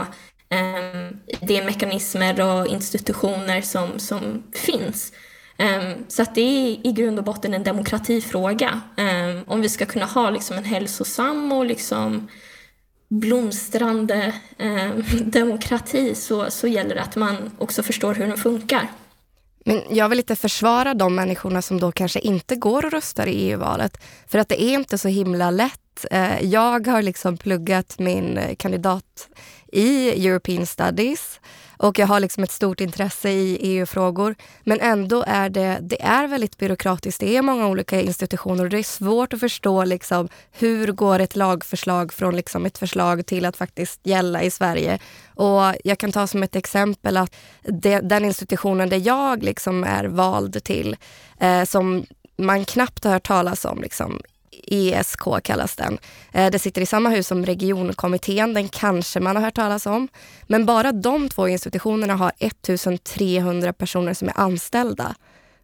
um, 0.50 1.20
de 1.40 1.62
mekanismer 1.62 2.40
och 2.40 2.66
institutioner 2.66 3.60
som, 3.60 3.98
som 3.98 4.42
finns. 4.52 5.12
Um, 5.58 6.04
så 6.08 6.22
att 6.22 6.34
det 6.34 6.40
är 6.40 6.86
i 6.86 6.92
grund 6.92 7.18
och 7.18 7.24
botten 7.24 7.54
en 7.54 7.64
demokratifråga. 7.64 8.80
Um, 8.96 9.44
om 9.46 9.60
vi 9.60 9.68
ska 9.68 9.86
kunna 9.86 10.06
ha 10.06 10.30
liksom 10.30 10.56
en 10.56 10.64
hälsosam 10.64 11.52
och 11.52 11.66
liksom 11.66 12.28
blomstrande 13.08 14.34
eh, 14.58 14.90
demokrati 15.24 16.14
så, 16.14 16.50
så 16.50 16.68
gäller 16.68 16.94
det 16.94 17.02
att 17.02 17.16
man 17.16 17.50
också 17.58 17.82
förstår 17.82 18.14
hur 18.14 18.26
den 18.26 18.36
funkar. 18.36 18.88
Men 19.64 19.82
jag 19.90 20.08
vill 20.08 20.16
lite 20.16 20.36
försvara 20.36 20.94
de 20.94 21.14
människorna 21.14 21.62
som 21.62 21.80
då 21.80 21.92
kanske 21.92 22.20
inte 22.20 22.56
går 22.56 22.84
och 22.84 22.92
röstar 22.92 23.26
i 23.26 23.50
EU-valet. 23.50 24.00
För 24.26 24.38
att 24.38 24.48
det 24.48 24.62
är 24.62 24.74
inte 24.74 24.98
så 24.98 25.08
himla 25.08 25.50
lätt. 25.50 26.06
Eh, 26.10 26.44
jag 26.44 26.86
har 26.86 27.02
liksom 27.02 27.36
pluggat 27.36 27.98
min 27.98 28.38
eh, 28.38 28.54
kandidat 28.56 29.28
i 29.72 30.26
European 30.26 30.66
Studies 30.66 31.40
och 31.76 31.98
jag 31.98 32.06
har 32.06 32.20
liksom 32.20 32.44
ett 32.44 32.50
stort 32.50 32.80
intresse 32.80 33.30
i 33.30 33.58
EU-frågor. 33.60 34.34
Men 34.62 34.80
ändå 34.80 35.24
är 35.26 35.48
det, 35.48 35.78
det 35.82 36.02
är 36.02 36.26
väldigt 36.26 36.58
byråkratiskt. 36.58 37.20
Det 37.20 37.36
är 37.36 37.42
många 37.42 37.66
olika 37.66 38.00
institutioner 38.00 38.64
och 38.64 38.70
det 38.70 38.78
är 38.78 38.82
svårt 38.82 39.32
att 39.32 39.40
förstå 39.40 39.84
liksom 39.84 40.28
hur 40.52 40.92
går 40.92 41.18
ett 41.18 41.36
lagförslag 41.36 42.12
från 42.12 42.36
liksom 42.36 42.66
ett 42.66 42.78
förslag 42.78 43.26
till 43.26 43.44
att 43.44 43.56
faktiskt 43.56 44.00
gälla 44.02 44.42
i 44.42 44.50
Sverige. 44.50 44.98
Och 45.26 45.62
Jag 45.84 45.98
kan 45.98 46.12
ta 46.12 46.26
som 46.26 46.42
ett 46.42 46.56
exempel 46.56 47.16
att 47.16 47.36
det, 47.62 48.00
den 48.00 48.24
institutionen 48.24 48.88
där 48.88 49.06
jag 49.06 49.42
liksom 49.42 49.84
är 49.84 50.04
vald 50.04 50.64
till, 50.64 50.96
eh, 51.40 51.64
som 51.64 52.04
man 52.36 52.64
knappt 52.64 53.04
har 53.04 53.12
hört 53.12 53.26
talas 53.26 53.64
om 53.64 53.80
liksom, 53.82 54.20
ESK 54.66 55.42
kallas 55.42 55.76
den. 55.76 55.98
Eh, 56.32 56.50
det 56.50 56.58
sitter 56.58 56.82
i 56.82 56.86
samma 56.86 57.08
hus 57.08 57.26
som 57.26 57.46
regionkommittén, 57.46 58.54
den 58.54 58.68
kanske 58.68 59.20
man 59.20 59.36
har 59.36 59.42
hört 59.42 59.54
talas 59.54 59.86
om. 59.86 60.08
Men 60.42 60.66
bara 60.66 60.92
de 60.92 61.28
två 61.28 61.48
institutionerna 61.48 62.14
har 62.14 62.32
1300 62.38 63.72
personer 63.72 64.14
som 64.14 64.28
är 64.28 64.40
anställda. 64.40 65.14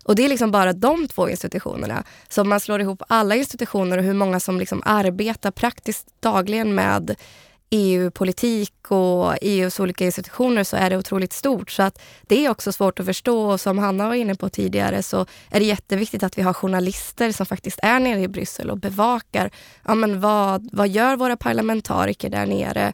Och 0.04 0.16
det 0.16 0.24
är 0.24 0.28
liksom 0.28 0.50
bara 0.50 0.72
de 0.72 1.08
två 1.08 1.28
institutionerna. 1.28 2.04
Så 2.28 2.40
om 2.40 2.48
man 2.48 2.60
slår 2.60 2.80
ihop 2.80 3.02
alla 3.08 3.36
institutioner 3.36 3.98
och 3.98 4.04
hur 4.04 4.14
många 4.14 4.40
som 4.40 4.58
liksom 4.58 4.82
arbetar 4.84 5.50
praktiskt 5.50 6.06
dagligen 6.20 6.74
med 6.74 7.16
EU-politik 7.70 8.90
och 8.90 9.34
EUs 9.40 9.80
olika 9.80 10.04
institutioner 10.04 10.64
så 10.64 10.76
är 10.76 10.90
det 10.90 10.96
otroligt 10.96 11.32
stort. 11.32 11.70
Så 11.70 11.82
att 11.82 12.02
det 12.22 12.46
är 12.46 12.50
också 12.50 12.72
svårt 12.72 13.00
att 13.00 13.06
förstå 13.06 13.50
och 13.50 13.60
som 13.60 13.78
Hanna 13.78 14.08
var 14.08 14.14
inne 14.14 14.34
på 14.34 14.48
tidigare 14.48 15.02
så 15.02 15.26
är 15.50 15.60
det 15.60 15.66
jätteviktigt 15.66 16.22
att 16.22 16.38
vi 16.38 16.42
har 16.42 16.52
journalister 16.52 17.32
som 17.32 17.46
faktiskt 17.46 17.78
är 17.82 18.00
nere 18.00 18.20
i 18.20 18.28
Bryssel 18.28 18.70
och 18.70 18.78
bevakar 18.78 19.50
ja, 19.86 19.94
men 19.94 20.20
vad, 20.20 20.68
vad 20.72 20.88
gör 20.88 21.16
våra 21.16 21.36
parlamentariker 21.36 22.30
där 22.30 22.46
nere 22.46 22.92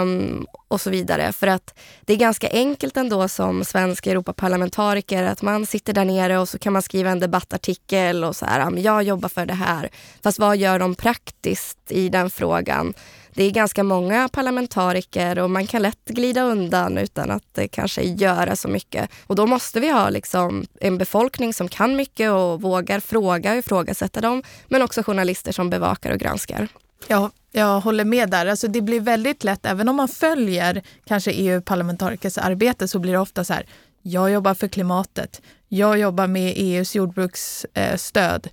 um, 0.00 0.46
och 0.68 0.80
så 0.80 0.90
vidare. 0.90 1.32
För 1.32 1.46
att 1.46 1.78
det 2.00 2.12
är 2.12 2.16
ganska 2.16 2.48
enkelt 2.50 2.96
ändå 2.96 3.28
som 3.28 3.64
svensk 3.64 4.06
Europaparlamentariker 4.06 5.22
att 5.22 5.42
man 5.42 5.66
sitter 5.66 5.92
där 5.92 6.04
nere 6.04 6.38
och 6.38 6.48
så 6.48 6.58
kan 6.58 6.72
man 6.72 6.82
skriva 6.82 7.10
en 7.10 7.20
debattartikel 7.20 8.24
och 8.24 8.36
så 8.36 8.46
här, 8.46 8.78
jag 8.78 9.02
jobbar 9.02 9.28
för 9.28 9.46
det 9.46 9.54
här. 9.54 9.90
Fast 10.22 10.38
vad 10.38 10.56
gör 10.56 10.78
de 10.78 10.94
praktiskt 10.94 11.78
i 11.88 12.08
den 12.08 12.30
frågan? 12.30 12.94
Det 13.34 13.44
är 13.44 13.50
ganska 13.50 13.82
många 13.82 14.28
parlamentariker 14.28 15.38
och 15.38 15.50
man 15.50 15.66
kan 15.66 15.82
lätt 15.82 16.04
glida 16.04 16.42
undan 16.42 16.98
utan 16.98 17.30
att 17.30 17.58
kanske 17.70 18.02
göra 18.02 18.56
så 18.56 18.68
mycket. 18.68 19.10
Och 19.26 19.36
då 19.36 19.46
måste 19.46 19.80
vi 19.80 19.90
ha 19.90 20.10
liksom 20.10 20.66
en 20.80 20.98
befolkning 20.98 21.54
som 21.54 21.68
kan 21.68 21.96
mycket 21.96 22.30
och 22.30 22.62
vågar 22.62 23.00
fråga 23.00 23.52
och 23.52 23.58
ifrågasätta 23.58 24.20
dem. 24.20 24.42
Men 24.68 24.82
också 24.82 25.02
journalister 25.02 25.52
som 25.52 25.70
bevakar 25.70 26.12
och 26.12 26.18
granskar. 26.18 26.68
Ja, 27.08 27.30
jag 27.52 27.80
håller 27.80 28.04
med 28.04 28.30
där. 28.30 28.46
Alltså 28.46 28.68
det 28.68 28.80
blir 28.80 29.00
väldigt 29.00 29.44
lätt, 29.44 29.66
även 29.66 29.88
om 29.88 29.96
man 29.96 30.08
följer 30.08 30.82
kanske 31.04 31.30
EU-parlamentarikers 31.30 32.38
arbete 32.38 32.88
så 32.88 32.98
blir 32.98 33.12
det 33.12 33.18
ofta 33.18 33.44
så 33.44 33.52
här, 33.52 33.66
jag 34.02 34.30
jobbar 34.30 34.54
för 34.54 34.68
klimatet, 34.68 35.42
jag 35.68 35.98
jobbar 35.98 36.26
med 36.26 36.52
EUs 36.56 36.94
jordbruksstöd, 36.94 38.48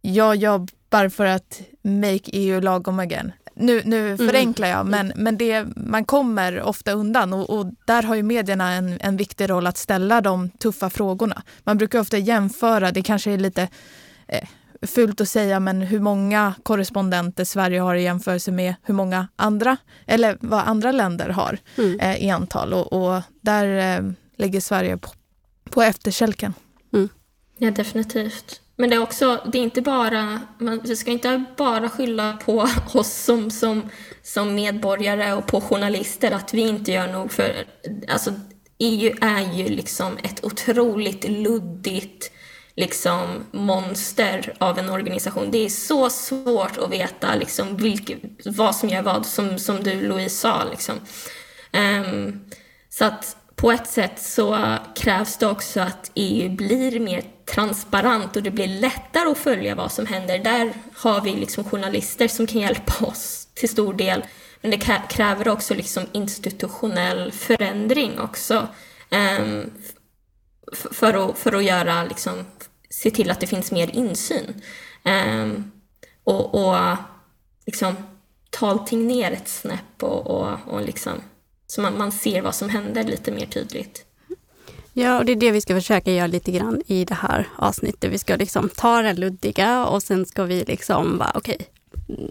jag 0.00 0.36
jobbar 0.36 1.08
för 1.08 1.26
att 1.26 1.60
make 1.82 2.30
EU 2.32 2.60
lagom 2.60 2.98
again. 2.98 3.32
Nu, 3.62 3.82
nu 3.84 4.06
mm. 4.06 4.18
förenklar 4.28 4.68
jag, 4.68 4.86
men, 4.86 5.12
men 5.16 5.38
det, 5.38 5.66
man 5.76 6.04
kommer 6.04 6.62
ofta 6.62 6.92
undan 6.92 7.32
och, 7.32 7.50
och, 7.50 7.66
där 7.86 8.02
har 8.02 8.14
ju 8.14 8.22
medierna 8.22 8.72
en, 8.72 8.98
en 9.00 9.16
viktig 9.16 9.50
roll 9.50 9.66
att 9.66 9.78
ställa 9.78 10.20
de 10.20 10.50
tuffa 10.50 10.90
frågorna. 10.90 11.42
Man 11.64 11.78
brukar 11.78 12.00
ofta 12.00 12.18
jämföra, 12.18 12.92
det 12.92 13.02
kanske 13.02 13.30
är 13.30 13.38
lite 13.38 13.68
eh, 14.28 14.48
fult 14.82 15.20
att 15.20 15.28
säga, 15.28 15.60
men 15.60 15.82
hur 15.82 16.00
många 16.00 16.54
korrespondenter 16.62 17.44
Sverige 17.44 17.80
har 17.80 17.94
i 17.94 18.02
jämförelse 18.02 18.50
med 18.52 18.74
hur 18.82 18.94
många 18.94 19.28
andra, 19.36 19.76
eller 20.06 20.38
vad 20.40 20.60
andra 20.60 20.92
länder 20.92 21.28
har 21.28 21.58
mm. 21.78 22.00
eh, 22.00 22.16
i 22.16 22.30
antal. 22.30 22.72
Och, 22.72 22.92
och 22.92 23.22
där 23.40 23.98
eh, 23.98 24.12
ligger 24.36 24.60
Sverige 24.60 24.96
på, 24.96 25.10
på 25.70 25.82
efterkälken. 25.82 26.54
Mm. 26.92 27.08
Ja, 27.58 27.70
definitivt. 27.70 28.61
Men 28.76 28.90
det 28.90 28.96
är 28.96 29.02
också, 29.02 29.40
det 29.52 29.58
är 29.58 29.62
inte 29.62 29.82
bara, 29.82 30.40
man, 30.58 30.80
vi 30.84 30.96
ska 30.96 31.10
inte 31.10 31.44
bara 31.56 31.88
skylla 31.88 32.38
på 32.44 32.68
oss 32.94 33.12
som, 33.12 33.50
som, 33.50 33.90
som 34.22 34.54
medborgare 34.54 35.32
och 35.32 35.46
på 35.46 35.60
journalister 35.60 36.30
att 36.30 36.54
vi 36.54 36.60
inte 36.60 36.92
gör 36.92 37.12
nog 37.12 37.32
för, 37.32 37.66
alltså 38.08 38.32
EU 38.78 39.16
är 39.20 39.52
ju 39.52 39.68
liksom 39.68 40.18
ett 40.22 40.44
otroligt 40.44 41.28
luddigt 41.28 42.32
liksom 42.76 43.44
monster 43.50 44.54
av 44.58 44.78
en 44.78 44.90
organisation. 44.90 45.50
Det 45.50 45.64
är 45.64 45.68
så 45.68 46.10
svårt 46.10 46.78
att 46.78 46.90
veta 46.90 47.34
liksom 47.34 47.76
vilket, 47.76 48.18
vad 48.44 48.76
som 48.76 48.88
gör 48.88 49.02
vad, 49.02 49.26
som, 49.26 49.58
som 49.58 49.82
du 49.82 50.08
Louise 50.08 50.36
sa. 50.36 50.64
Liksom. 50.70 50.94
Um, 51.72 52.44
så 52.88 53.04
att 53.04 53.36
på 53.62 53.72
ett 53.72 53.86
sätt 53.86 54.18
så 54.18 54.76
krävs 54.94 55.36
det 55.36 55.46
också 55.46 55.80
att 55.80 56.10
EU 56.14 56.56
blir 56.56 57.00
mer 57.00 57.22
transparent 57.54 58.36
och 58.36 58.42
det 58.42 58.50
blir 58.50 58.66
lättare 58.66 59.30
att 59.30 59.38
följa 59.38 59.74
vad 59.74 59.92
som 59.92 60.06
händer. 60.06 60.38
Där 60.38 60.72
har 60.96 61.20
vi 61.20 61.32
liksom 61.32 61.64
journalister 61.64 62.28
som 62.28 62.46
kan 62.46 62.60
hjälpa 62.60 63.04
oss 63.06 63.48
till 63.54 63.68
stor 63.68 63.94
del. 63.94 64.24
Men 64.60 64.70
det 64.70 65.02
kräver 65.08 65.48
också 65.48 65.74
liksom 65.74 66.06
institutionell 66.12 67.32
förändring 67.32 68.20
också. 68.20 68.68
Um, 69.40 69.70
för, 70.72 71.30
att, 71.30 71.38
för 71.38 71.52
att 71.52 71.64
göra, 71.64 72.04
liksom, 72.04 72.46
se 72.90 73.10
till 73.10 73.30
att 73.30 73.40
det 73.40 73.46
finns 73.46 73.72
mer 73.72 73.90
insyn. 73.96 74.62
Um, 75.04 75.72
och, 76.24 76.54
och 76.54 76.96
liksom 77.66 77.96
ta 78.50 78.70
allting 78.70 79.06
ner 79.06 79.32
ett 79.32 79.48
snäpp 79.48 80.02
och, 80.02 80.26
och, 80.26 80.58
och 80.66 80.82
liksom 80.82 81.12
så 81.72 81.80
man, 81.80 81.98
man 81.98 82.12
ser 82.12 82.42
vad 82.42 82.54
som 82.54 82.68
händer 82.68 83.04
lite 83.04 83.32
mer 83.32 83.46
tydligt. 83.46 84.04
Ja, 84.92 85.18
och 85.18 85.24
det 85.24 85.32
är 85.32 85.36
det 85.36 85.50
vi 85.50 85.60
ska 85.60 85.74
försöka 85.74 86.12
göra 86.12 86.26
lite 86.26 86.52
grann 86.52 86.82
i 86.86 87.04
det 87.04 87.14
här 87.14 87.48
avsnittet. 87.56 88.12
Vi 88.12 88.18
ska 88.18 88.36
liksom 88.36 88.68
ta 88.68 89.02
det 89.02 89.12
luddiga 89.12 89.86
och 89.86 90.02
sen 90.02 90.26
ska 90.26 90.44
vi 90.44 90.64
liksom 90.64 91.18
bara, 91.18 91.32
okej, 91.34 91.54
okay, 91.54 91.66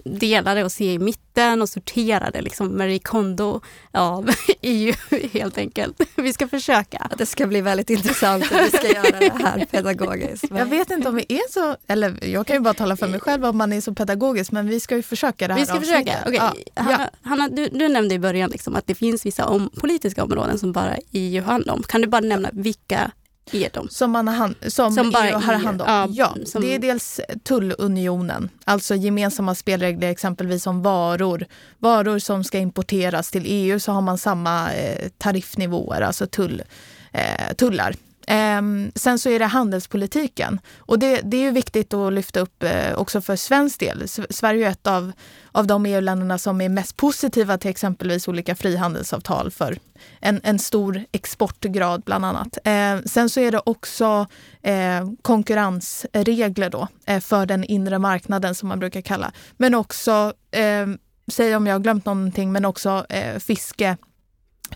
dela 0.06 0.54
det 0.54 0.64
och 0.64 0.72
se 0.72 0.94
i 0.94 1.00
mitten 1.00 1.62
och 1.62 1.70
sortera 1.70 2.32
det 2.32 2.42
liksom 2.42 2.78
Marie 2.78 3.00
Kondo 3.00 3.62
av 3.92 4.30
EU 4.62 4.94
helt 5.34 5.58
enkelt. 5.58 6.02
Vi 6.16 6.34
ska 6.34 6.48
försöka. 6.48 7.10
Det 7.18 7.26
ska 7.26 7.48
bli 7.48 7.62
väldigt 7.62 7.90
intressant 7.90 8.52
hur 8.52 8.64
vi 8.64 8.70
ska 8.70 8.88
göra 8.88 9.20
det 9.20 9.44
här 9.44 9.66
pedagogiskt. 9.72 10.46
Jag 10.50 10.66
vet 10.66 10.92
inte 10.92 11.10
om 11.10 11.16
vi 11.16 11.26
är 11.30 11.52
så, 11.52 11.76
eller 11.88 12.26
jag 12.26 12.48
kan 12.48 12.56
ju 12.56 12.60
bara 12.60 12.74
tala 12.74 12.98
för 12.98 13.08
mig 13.08 13.20
själv 13.20 13.46
om 13.46 13.58
man 13.58 13.74
är 13.74 13.82
så 13.82 13.94
pedagogisk, 13.94 14.52
men 14.52 14.68
vi 14.68 14.80
ska 14.80 14.96
ju 14.96 15.04
försöka 15.04 15.48
det 15.48 15.54
här 15.54 15.60
Vi 15.60 15.66
ska 15.66 15.80
försöka. 15.80 16.20
Okay. 16.22 16.36
Ja. 16.36 16.54
Hanna, 16.76 17.10
Hanna 17.22 17.48
du, 17.48 17.68
du, 17.68 17.90
nämnde 17.90 18.16
i 18.16 18.20
början 18.20 18.50
liksom 18.50 18.76
att 18.76 18.88
det 18.88 18.96
finns 18.96 19.26
vissa 19.26 19.46
om, 19.46 19.70
politiska 19.70 20.24
områden 20.24 20.60
som 20.60 20.72
bara 20.72 20.98
EU 21.12 21.44
handlar 21.44 21.74
om. 21.74 21.84
Kan 21.84 22.02
du 22.02 22.08
bara 22.08 22.22
nämna 22.22 22.50
vilka 22.54 23.12
är 23.52 23.70
de. 23.74 23.90
Som, 23.90 24.12
man 24.12 24.28
har, 24.28 24.36
hand, 24.36 24.56
som, 24.68 24.92
Som 24.92 25.12
bara 25.12 25.30
EU 25.30 25.36
har 25.38 25.54
hand 25.54 25.82
om? 25.82 25.88
ja, 25.88 26.08
Ja, 26.10 26.36
som- 26.46 26.62
det 26.62 26.76
är 26.76 26.80
dels 26.80 27.20
tullunionen, 27.44 28.50
alltså 28.64 28.96
gemensamma 28.96 29.56
spelregler 29.56 30.10
exempelvis 30.10 30.68
om 30.68 30.82
varor. 30.82 31.46
Varor 31.80 32.20
som 32.20 32.44
ska 32.44 32.58
importeras 32.58 33.32
till 33.32 33.44
EU 33.46 33.80
så 33.80 33.92
har 33.92 34.02
man 34.02 34.18
samma 34.18 34.74
eh, 34.74 35.10
tariffnivåer, 35.18 36.02
alltså 36.02 36.28
tull, 36.28 36.64
eh, 37.12 37.54
tullar. 37.58 37.96
Ehm, 38.34 38.92
sen 38.96 39.20
så 39.20 39.30
är 39.30 39.40
det 39.40 39.46
handelspolitiken. 39.46 40.60
Och 40.80 41.00
det, 41.00 41.22
det 41.24 41.38
är 41.38 41.42
ju 41.42 41.52
viktigt 41.52 41.94
att 41.94 42.14
lyfta 42.14 42.40
upp 42.40 42.64
eh, 42.64 42.94
också 42.96 43.22
för 43.22 43.36
svensk 43.36 43.80
del. 43.80 44.02
S- 44.02 44.20
Sverige 44.30 44.68
är 44.68 44.72
ett 44.72 44.88
av, 44.88 45.12
av 45.52 45.68
de 45.68 45.86
EU-länderna 45.86 46.38
som 46.38 46.62
är 46.62 46.70
mest 46.70 46.98
positiva 46.98 47.58
till 47.58 47.72
exempelvis 47.72 48.28
olika 48.28 48.56
frihandelsavtal 48.56 49.52
för 49.52 49.78
en, 50.20 50.42
en 50.44 50.60
stor 50.60 51.04
exportgrad 51.12 52.02
bland 52.06 52.26
annat. 52.26 52.58
Eh, 52.64 52.98
sen 53.06 53.30
så 53.30 53.40
är 53.40 53.52
det 53.52 53.62
också 53.66 54.28
eh, 54.62 55.08
konkurrensregler 55.22 56.70
då 56.70 56.88
eh, 57.06 57.20
för 57.20 57.46
den 57.46 57.64
inre 57.64 58.00
marknaden 58.00 58.56
som 58.56 58.70
man 58.70 58.80
brukar 58.80 59.02
kalla. 59.02 59.32
Men 59.58 59.76
också, 59.76 60.34
eh, 60.52 60.88
säg 61.32 61.56
om 61.56 61.68
jag 61.68 61.74
har 61.76 61.80
glömt 61.80 62.06
någonting, 62.06 62.52
men 62.52 62.66
också 62.66 63.06
eh, 63.10 63.40
fiske 63.40 63.98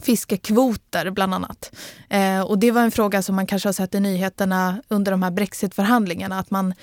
fiskekvoter 0.02 1.10
bland 1.10 1.34
annat. 1.34 1.72
Eh, 2.10 2.42
och 2.42 2.60
det 2.60 2.72
var 2.72 2.82
en 2.82 2.92
fråga 2.92 3.22
som 3.22 3.36
man 3.36 3.48
kanske 3.48 3.68
har 3.68 3.74
sett 3.74 3.96
i 3.96 4.00
nyheterna 4.00 4.82
under 4.88 5.12
de 5.12 5.24
här 5.24 5.32
brexitförhandlingarna, 5.32 6.40
att 6.40 6.52
man, 6.52 6.74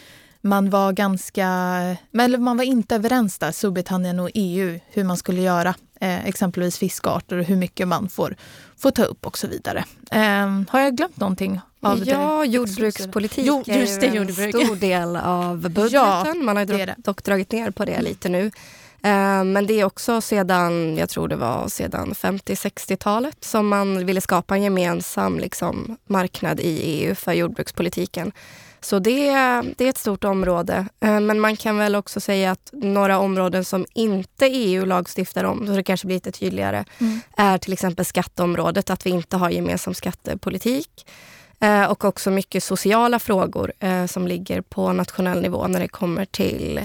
man 0.40 0.70
var 0.70 0.92
ganska, 0.92 1.46
eller 2.18 2.38
man 2.38 2.56
var 2.56 2.64
inte 2.64 2.94
överens 2.94 3.38
där, 3.38 3.52
Storbritannien 3.52 4.20
och 4.20 4.30
EU, 4.34 4.78
hur 4.90 5.04
man 5.04 5.16
skulle 5.16 5.40
göra, 5.40 5.74
eh, 6.00 6.26
exempelvis 6.26 6.78
fiskarter 6.78 7.36
och 7.38 7.44
hur 7.44 7.56
mycket 7.56 7.88
man 7.88 8.08
får, 8.08 8.36
får 8.78 8.90
ta 8.90 9.02
upp 9.04 9.26
och 9.26 9.38
så 9.38 9.46
vidare. 9.46 9.84
Eh, 10.10 10.60
har 10.68 10.80
jag 10.80 10.96
glömt 10.96 11.16
någonting? 11.16 11.60
Av 11.84 12.00
det? 12.04 12.10
Ja, 12.10 12.44
jordbrukspolitik 12.44 13.44
Jo, 13.46 13.64
är 13.66 13.80
just 13.80 14.00
det, 14.00 14.06
ju 14.06 14.10
en 14.10 14.16
jordbruk. 14.28 14.54
stor 14.66 14.76
del 14.76 15.16
av 15.16 15.60
budgeten. 15.70 15.90
Ja, 15.92 16.34
Man 16.34 16.56
har 16.56 16.64
det 16.64 16.80
är 16.82 16.86
det. 16.86 16.94
dock 16.98 17.24
dragit 17.24 17.52
ner 17.52 17.70
på 17.70 17.84
det 17.84 18.00
lite 18.02 18.28
nu. 18.28 18.50
Eh, 19.04 19.44
Men 19.44 19.66
det 19.66 19.80
är 19.80 19.84
också 19.84 20.20
sedan, 20.20 20.96
jag 20.96 21.08
tror 21.08 21.28
det 21.28 21.36
var 21.36 21.68
sedan 21.68 22.12
50-60-talet 22.14 23.44
som 23.44 23.68
man 23.68 24.06
ville 24.06 24.20
skapa 24.20 24.54
en 24.56 24.62
gemensam 24.62 25.38
liksom, 25.38 25.96
marknad 26.06 26.60
i 26.60 26.80
EU 26.82 27.14
för 27.14 27.32
jordbrukspolitiken. 27.32 28.32
Så 28.80 28.98
det, 28.98 29.30
det 29.76 29.84
är 29.84 29.88
ett 29.88 29.98
stort 29.98 30.24
område. 30.24 30.86
Eh, 31.00 31.20
Men 31.20 31.40
man 31.40 31.56
kan 31.56 31.78
väl 31.78 31.94
också 31.96 32.20
säga 32.20 32.50
att 32.50 32.70
några 32.72 33.18
områden 33.18 33.64
som 33.64 33.86
inte 33.94 34.46
EU 34.46 34.84
lagstiftar 34.84 35.44
om, 35.44 35.66
så 35.66 35.72
det 35.72 35.82
kanske 35.82 36.06
blir 36.06 36.16
lite 36.16 36.32
tydligare, 36.32 36.84
Mm. 37.00 37.20
är 37.36 37.58
till 37.58 37.72
exempel 37.72 38.04
skatteområdet, 38.04 38.90
att 38.90 39.06
vi 39.06 39.10
inte 39.10 39.36
har 39.36 39.50
gemensam 39.50 39.94
skattepolitik. 39.94 41.06
Eh, 41.60 41.84
och 41.84 42.04
också 42.04 42.30
mycket 42.30 42.64
sociala 42.64 43.18
frågor 43.18 43.72
som 44.06 44.26
ligger 44.28 44.60
på 44.60 44.92
nationell 44.92 45.40
nivå 45.42 45.66
när 45.66 45.80
det 45.80 45.88
kommer 45.88 46.24
till, 46.24 46.80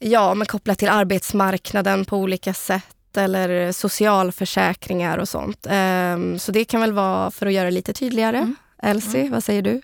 ja 0.00 0.34
men 0.34 0.46
kopplat 0.46 0.78
till 0.78 0.88
arbetsmarknaden 0.88 2.04
på 2.04 2.16
olika 2.16 2.54
sätt 2.54 3.16
eller 3.16 3.72
socialförsäkringar 3.72 5.18
och 5.18 5.28
sånt. 5.28 5.66
Eh, 5.66 6.36
så 6.38 6.52
det 6.52 6.64
kan 6.64 6.80
väl 6.80 6.92
vara 6.92 7.30
för 7.30 7.46
att 7.46 7.52
göra 7.52 7.64
det 7.64 7.70
lite 7.70 7.92
tydligare. 7.92 8.38
Mm. 8.38 8.56
Elsie, 8.82 9.30
vad 9.30 9.44
säger 9.44 9.62
du? 9.62 9.80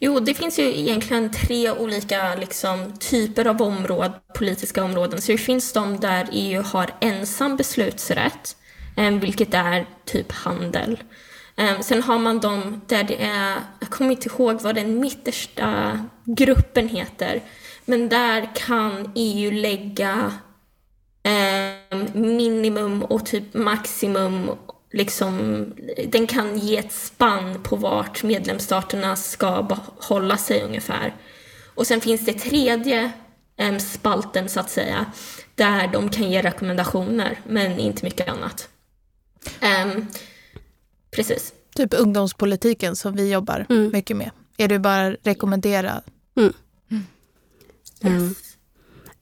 Jo, 0.00 0.20
det 0.20 0.34
finns 0.34 0.58
ju 0.58 0.78
egentligen 0.78 1.30
tre 1.30 1.70
olika 1.70 2.34
liksom, 2.34 2.92
typer 2.98 3.46
av 3.46 3.62
områden, 3.62 4.12
politiska 4.34 4.84
områden. 4.84 5.20
Så 5.20 5.32
det 5.32 5.38
finns 5.38 5.72
de 5.72 6.00
där 6.00 6.28
EU 6.32 6.62
har 6.62 6.90
ensam 7.00 7.56
beslutsrätt, 7.56 8.56
eh, 8.96 9.10
vilket 9.10 9.54
är 9.54 9.86
typ 10.04 10.32
handel. 10.32 11.02
Eh, 11.56 11.80
Sen 11.80 12.02
har 12.02 12.18
man 12.18 12.40
de 12.40 12.80
där 12.86 13.04
det 13.04 13.22
är, 13.22 13.54
jag 13.80 13.90
kommer 13.90 14.10
inte 14.10 14.28
ihåg 14.28 14.60
vad 14.62 14.74
den 14.74 15.00
mittersta 15.00 15.98
gruppen 16.24 16.88
heter, 16.88 17.42
men 17.88 18.08
där 18.08 18.50
kan 18.54 19.12
EU 19.14 19.50
lägga 19.50 20.32
eh, 21.22 21.98
minimum 22.12 23.02
och 23.02 23.26
typ 23.26 23.54
maximum 23.54 24.50
liksom, 24.92 25.64
den 26.08 26.26
kan 26.26 26.58
ge 26.58 26.76
ett 26.76 26.92
spann 26.92 27.62
på 27.62 27.76
vart 27.76 28.22
medlemsstaterna 28.22 29.16
ska 29.16 29.76
hålla 29.98 30.36
sig 30.36 30.62
ungefär. 30.62 31.16
Och 31.74 31.86
sen 31.86 32.00
finns 32.00 32.24
det 32.24 32.32
tredje 32.32 33.12
em, 33.56 33.80
spalten 33.80 34.48
så 34.48 34.60
att 34.60 34.70
säga, 34.70 35.06
där 35.54 35.88
de 35.92 36.08
kan 36.08 36.30
ge 36.30 36.42
rekommendationer, 36.42 37.40
men 37.46 37.78
inte 37.78 38.04
mycket 38.04 38.28
annat. 38.28 38.68
Em, 39.60 40.06
precis. 41.10 41.52
Typ 41.74 41.94
ungdomspolitiken 41.94 42.96
som 42.96 43.16
vi 43.16 43.32
jobbar 43.32 43.66
Mm. 43.70 43.90
mycket 43.92 44.16
med. 44.16 44.30
Är 44.56 44.68
det 44.68 44.78
bara 44.78 45.10
rekommendera? 45.10 46.02
Mm. 46.36 46.52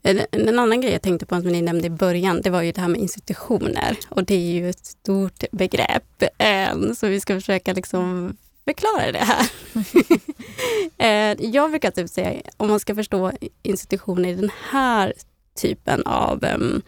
En, 0.03 0.21
en 0.31 0.59
annan 0.59 0.81
grej 0.81 0.93
jag 0.93 1.03
tänkte 1.03 1.27
på 1.27 1.41
som 1.41 1.49
ni 1.53 1.62
nämnde 1.62 1.87
i 1.87 1.91
början, 1.91 2.41
det 2.43 2.51
var 2.51 2.62
ju 2.62 2.73
det 2.73 2.81
här 2.81 2.89
med 2.89 3.01
institutioner. 3.01 3.97
Och 4.09 4.25
det 4.25 4.35
är 4.35 4.53
ju 4.53 4.71
ett 4.71 4.87
stort 4.87 5.45
begrepp. 5.53 6.23
eh, 6.39 6.93
Så 6.97 7.07
vi 7.07 7.21
ska 7.21 7.35
försöka 7.35 7.73
liksom 7.73 8.37
förklara 8.65 9.12
det 9.12 9.19
här. 9.19 9.51
Eh, 10.99 11.37
jag 11.41 11.71
brukar 11.71 11.91
typ 11.91 12.11
säga, 12.11 12.43
om 12.57 12.69
man 12.69 12.81
ska 12.81 12.95
förstå 12.95 13.33
institutioner 13.62 14.29
i 14.29 14.35
den 14.35 14.51
här 14.71 15.12
typen 15.61 16.03
av 16.03 16.45
em, 16.45 16.83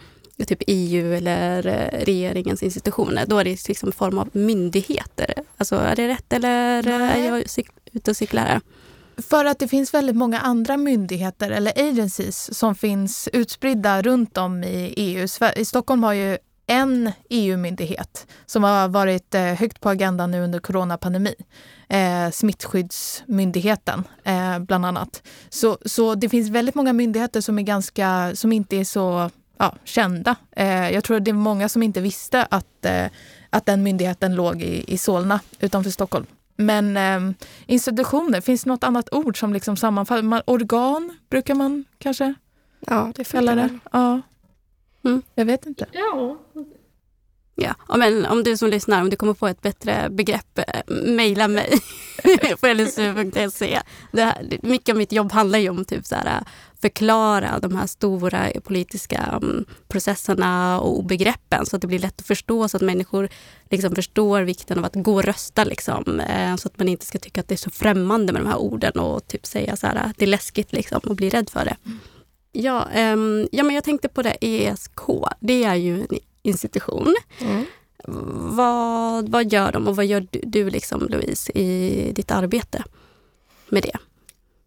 typ 0.46 0.62
EU 0.66 1.12
eller 1.14 1.66
eh, 1.66 2.04
regeringens 2.04 2.62
institutioner, 2.62 3.26
då 3.26 3.38
är 3.38 3.44
det 3.44 3.68
liksom 3.68 3.92
form 3.92 4.18
av 4.18 4.28
myndigheter. 4.32 5.34
Alltså 5.56 5.76
är 5.76 5.96
det 5.96 6.08
rätt 6.08 6.32
eller 6.32 6.88
eh, 6.88 6.98
Nej. 6.98 7.20
är 7.26 7.30
jag 7.30 7.44
ute 7.92 8.10
och 8.10 8.16
cyklar? 8.16 8.60
För 9.18 9.44
att 9.44 9.58
det 9.58 9.68
finns 9.68 9.94
väldigt 9.94 10.16
många 10.16 10.40
andra 10.40 10.76
myndigheter 10.76 11.50
eller 11.50 11.72
agencies 11.90 12.58
som 12.58 12.74
finns 12.74 13.28
utspridda 13.32 14.02
runt 14.02 14.38
om 14.38 14.64
i 14.64 14.94
EU. 14.96 15.26
I 15.56 15.64
Stockholm 15.64 16.02
har 16.02 16.12
ju 16.12 16.38
en 16.66 17.12
EU-myndighet 17.30 18.26
som 18.46 18.64
har 18.64 18.88
varit 18.88 19.34
eh, 19.34 19.42
högt 19.42 19.80
på 19.80 19.88
agendan 19.88 20.30
nu 20.30 20.40
under 20.40 20.58
coronapandemi. 20.58 21.34
Eh, 21.88 22.30
smittskyddsmyndigheten 22.30 24.04
eh, 24.24 24.58
bland 24.58 24.86
annat. 24.86 25.22
Så, 25.48 25.78
så 25.84 26.14
det 26.14 26.28
finns 26.28 26.50
väldigt 26.50 26.74
många 26.74 26.92
myndigheter 26.92 27.40
som, 27.40 27.58
är 27.58 27.62
ganska, 27.62 28.32
som 28.34 28.52
inte 28.52 28.76
är 28.76 28.84
så 28.84 29.30
ja, 29.58 29.74
kända. 29.84 30.36
Eh, 30.56 30.90
jag 30.90 31.04
tror 31.04 31.16
att 31.16 31.24
det 31.24 31.30
är 31.30 31.32
många 31.32 31.68
som 31.68 31.82
inte 31.82 32.00
visste 32.00 32.46
att, 32.50 32.84
eh, 32.84 33.06
att 33.50 33.66
den 33.66 33.82
myndigheten 33.82 34.34
låg 34.34 34.62
i, 34.62 34.94
i 34.94 34.98
Solna 34.98 35.40
utanför 35.60 35.90
Stockholm. 35.90 36.26
Men 36.60 36.96
eh, 36.96 37.34
institutioner, 37.66 38.40
finns 38.40 38.64
det 38.64 38.70
något 38.70 38.84
annat 38.84 39.08
ord 39.12 39.40
som 39.40 39.52
liksom 39.52 39.76
sammanfaller? 39.76 40.22
Man, 40.22 40.42
organ 40.46 41.16
brukar 41.30 41.54
man 41.54 41.84
kanske 41.98 42.34
Ja, 42.80 43.12
det 43.14 43.24
kalla 43.24 43.54
det. 43.54 43.78
Ja. 43.92 44.20
Mm. 45.04 45.22
Jag 45.34 45.44
vet 45.44 45.66
inte. 45.66 45.86
Ja, 45.92 46.36
Ja, 47.60 47.96
men 47.96 48.26
om 48.26 48.42
du 48.42 48.56
som 48.56 48.70
lyssnar, 48.70 49.00
om 49.00 49.10
du 49.10 49.16
kommer 49.16 49.34
på 49.34 49.48
ett 49.48 49.62
bättre 49.62 50.08
begrepp, 50.10 50.58
eh, 50.58 50.94
mejla 51.06 51.48
mig 51.48 51.70
på 52.60 52.66
lsu.se. 52.66 53.80
Mycket 54.62 54.92
av 54.92 54.98
mitt 54.98 55.12
jobb 55.12 55.32
handlar 55.32 55.58
ju 55.58 55.68
om 55.68 55.84
typ 55.84 56.06
så 56.06 56.14
här, 56.14 56.44
förklara 56.80 57.58
de 57.58 57.76
här 57.76 57.86
stora 57.86 58.50
politiska 58.64 59.40
mm, 59.42 59.64
processerna 59.88 60.80
och 60.80 61.04
begreppen 61.04 61.66
så 61.66 61.76
att 61.76 61.82
det 61.82 61.88
blir 61.88 61.98
lätt 61.98 62.20
att 62.20 62.26
förstå 62.26 62.68
så 62.68 62.76
att 62.76 62.82
människor 62.82 63.28
liksom 63.70 63.94
förstår 63.94 64.42
vikten 64.42 64.78
av 64.78 64.84
att 64.84 64.94
gå 64.94 65.14
och 65.14 65.24
rösta. 65.24 65.64
Liksom, 65.64 66.20
eh, 66.20 66.56
så 66.56 66.68
att 66.68 66.78
man 66.78 66.88
inte 66.88 67.06
ska 67.06 67.18
tycka 67.18 67.40
att 67.40 67.48
det 67.48 67.54
är 67.54 67.56
så 67.56 67.70
främmande 67.70 68.32
med 68.32 68.42
de 68.42 68.48
här 68.48 68.58
orden 68.58 68.98
och 68.98 69.26
typ 69.26 69.46
säga 69.46 69.76
så 69.76 69.86
här, 69.86 70.12
det 70.16 70.24
är 70.24 70.28
läskigt 70.28 70.72
liksom, 70.72 71.00
och 71.04 71.16
bli 71.16 71.30
rädd 71.30 71.50
för 71.50 71.64
det. 71.64 71.76
Ja, 72.52 72.88
ehm, 72.92 73.48
ja, 73.52 73.64
men 73.64 73.74
jag 73.74 73.84
tänkte 73.84 74.08
på 74.08 74.22
det 74.22 74.36
ESK. 74.40 75.00
Det 75.40 75.64
är 75.64 75.74
ju 75.74 76.00
en 76.00 76.18
institution. 76.42 77.14
Mm. 77.40 77.64
Vad, 78.56 79.28
vad 79.28 79.52
gör 79.52 79.72
de 79.72 79.88
och 79.88 79.96
vad 79.96 80.06
gör 80.06 80.26
du, 80.30 80.40
du 80.42 80.70
liksom, 80.70 81.00
Louise 81.00 81.52
i 81.52 82.12
ditt 82.12 82.30
arbete 82.30 82.84
med 83.68 83.82
det? 83.82 83.98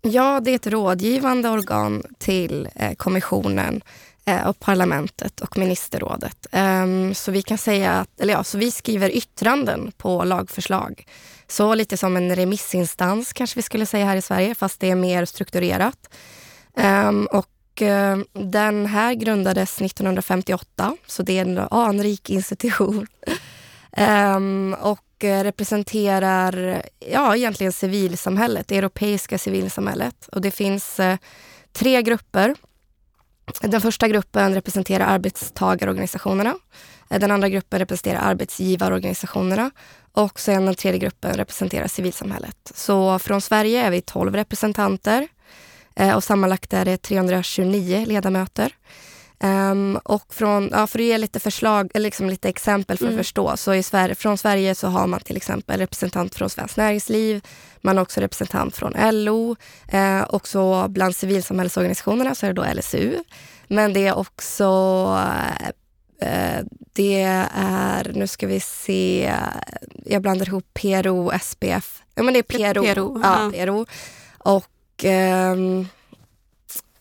Ja, 0.02 0.40
det 0.40 0.52
är 0.52 0.56
ett 0.56 0.68
rådgivande 0.68 1.50
organ 1.50 2.04
till 2.18 2.70
eh, 2.76 2.94
kommissionen 2.94 3.82
eh, 4.26 4.48
och 4.48 4.60
parlamentet 4.60 5.42
och 5.42 5.58
ministerrådet. 5.58 6.48
Ehm, 6.52 7.14
så 7.14 7.32
vi 7.32 7.42
kan 7.42 7.58
säga 7.58 7.92
att, 7.92 8.20
eller 8.20 8.34
ja, 8.34 8.44
så 8.44 8.58
vi 8.58 8.72
skriver 8.72 9.10
yttranden 9.10 9.92
på 9.98 10.24
lagförslag. 10.24 11.06
Så 11.48 11.76
lite 11.76 11.98
som 11.98 12.18
en 12.18 12.36
remissinstans 12.36 13.34
kanske 13.34 13.60
vi 13.60 13.62
skulle 13.62 13.86
säga 13.86 14.06
här 14.06 14.18
i 14.18 14.22
Sverige, 14.22 14.56
fast 14.56 14.80
det 14.80 14.90
är 14.90 14.96
mer 14.96 15.26
strukturerat. 15.26 16.10
Ehm, 16.78 17.26
och 17.26 17.48
Eh, 17.82 18.18
den 18.34 18.86
här 18.86 19.14
grundades 19.14 19.82
1958, 19.82 20.98
så 21.08 21.24
det 21.24 21.38
är 21.38 21.42
en 21.42 21.58
anrik 21.58 22.30
institution. 22.30 23.08
um, 24.36 24.74
och 24.82 25.24
eh, 25.24 25.44
representerar 25.44 26.82
ja, 27.12 27.36
egentligen 27.36 27.74
civilsamhället, 27.74 28.68
det 28.68 28.78
europeiska 28.78 29.38
civilsamhället. 29.38 30.28
Och 30.28 30.42
det 30.42 30.52
finns 30.52 31.00
eh, 31.00 31.18
tre 31.74 32.02
grupper 32.02 32.56
Den 33.62 33.82
första 33.82 34.08
gruppen 34.08 34.54
representerar 34.54 35.06
arbetstagarorganisationerna. 35.06 36.56
Eh, 37.10 37.20
den 37.20 37.32
andra 37.32 37.50
gruppen 37.50 37.80
representerar 37.80 38.20
arbetsgivarorganisationerna 38.20 39.72
och 40.12 40.40
sen 40.40 40.66
den 40.66 40.76
tredje 40.76 41.00
gruppen 41.00 41.34
representerar 41.34 41.88
civilsamhället. 41.88 42.72
Så 42.76 43.20
från 43.20 43.42
Sverige 43.42 43.82
är 43.86 43.92
vi 43.92 44.02
12 44.02 44.36
representanter 44.36 45.28
och 46.16 46.24
sammanlagt 46.24 46.74
är 46.74 46.86
det 46.86 46.98
329 46.98 48.06
ledamöter. 48.08 48.74
Um, 49.44 49.98
och 50.04 50.34
från, 50.34 50.70
ja, 50.72 50.88
för 50.88 51.00
att 51.00 51.06
ge 51.06 51.18
lite 51.18 51.40
förslag, 51.40 51.92
eller 51.94 52.04
liksom 52.04 52.30
lite 52.30 52.50
exempel 52.50 52.98
för 52.98 53.06
mm. 53.06 53.16
att 53.16 53.26
förstå, 53.26 53.58
så 53.58 53.74
i 53.74 53.84
Sverige, 53.84 54.16
från 54.16 54.38
Sverige 54.38 54.76
så 54.76 54.88
har 54.88 55.08
man 55.08 55.20
till 55.20 55.38
exempel 55.38 55.80
representant 55.80 56.36
från 56.36 56.50
Svenskt 56.50 56.78
Näringsliv, 56.78 57.42
man 57.82 57.98
har 57.98 58.02
också 58.02 58.22
representant 58.22 58.76
från 58.76 58.94
LO, 59.12 59.56
eh, 59.88 60.24
också 60.30 60.88
bland 60.88 61.16
civilsamhällesorganisationerna 61.16 62.36
så 62.36 62.46
är 62.46 62.54
det 62.54 62.62
då 62.62 62.74
LSU. 62.74 63.24
Men 63.68 63.94
det 63.94 64.08
är 64.08 64.18
också, 64.18 64.64
eh, 66.22 66.66
det 66.94 67.22
är, 67.22 68.12
nu 68.14 68.28
ska 68.28 68.48
vi 68.48 68.60
se, 68.60 69.34
jag 70.06 70.22
blandar 70.22 70.48
ihop 70.48 70.66
PRO, 70.74 71.32
SPF, 71.42 72.04
ja 72.16 72.24
men 72.24 72.34
det 72.34 72.40
är 72.40 72.74
PRO, 72.74 72.84
PRO, 72.84 73.22
ja, 73.24 73.52
PRO. 73.54 73.86
och 74.38 74.71
eh, 75.06 75.56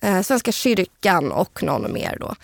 eh, 0.01 0.23
Svenska 0.23 0.53
kyrkan 0.53 1.33
och 1.33 1.63
någon 1.63 1.93
mer. 1.93 2.17
Då. 2.21 2.35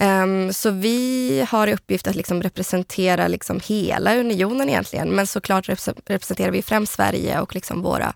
Um, 0.00 0.52
så 0.52 0.70
vi 0.70 1.46
har 1.48 1.66
i 1.66 1.74
uppgift 1.74 2.06
att 2.06 2.16
liksom 2.16 2.42
representera 2.42 3.28
liksom 3.28 3.60
hela 3.66 4.16
unionen 4.16 4.68
egentligen. 4.68 5.10
Men 5.10 5.26
såklart 5.26 5.68
representerar 6.06 6.50
vi 6.50 6.62
främst 6.62 6.92
Sverige 6.92 7.40
och 7.40 7.54
liksom 7.54 7.82
våra, 7.82 8.14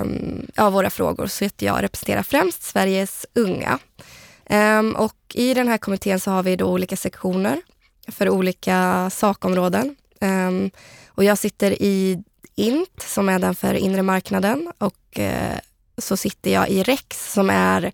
um, 0.00 0.46
ja, 0.54 0.70
våra 0.70 0.90
frågor. 0.90 1.26
Så 1.26 1.48
jag 1.58 1.82
representerar 1.82 2.22
främst 2.22 2.62
Sveriges 2.62 3.26
unga. 3.34 3.78
Um, 4.50 4.96
och 4.96 5.16
I 5.34 5.54
den 5.54 5.68
här 5.68 5.78
kommittén 5.78 6.20
så 6.20 6.30
har 6.30 6.42
vi 6.42 6.56
då 6.56 6.66
olika 6.66 6.96
sektioner 6.96 7.62
för 8.08 8.28
olika 8.28 9.10
sakområden. 9.10 9.96
och 11.08 11.24
jag 11.24 11.38
sitter 11.38 11.82
i 11.82 12.22
INT 12.54 13.02
som 13.02 13.28
är 13.28 13.38
den 13.38 13.54
för 13.54 13.74
inre 13.74 14.02
marknaden 14.02 14.72
och 14.78 15.18
uh, 15.18 15.58
så 15.98 16.16
sitter 16.16 16.50
jag 16.50 16.68
i 16.68 16.82
REX 16.82 17.32
som 17.32 17.50
är 17.50 17.92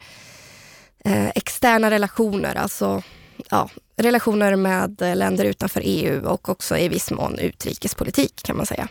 eh, 1.04 1.28
externa 1.28 1.90
relationer, 1.90 2.54
alltså 2.54 3.02
ja, 3.50 3.68
relationer 3.96 4.56
med 4.56 5.00
länder 5.00 5.44
utanför 5.44 5.82
EU 5.84 6.26
och 6.26 6.48
också 6.48 6.76
i 6.76 6.88
viss 6.88 7.10
mån 7.10 7.38
utrikespolitik 7.38 8.42
kan 8.42 8.56
man 8.56 8.66
säga. 8.66 8.88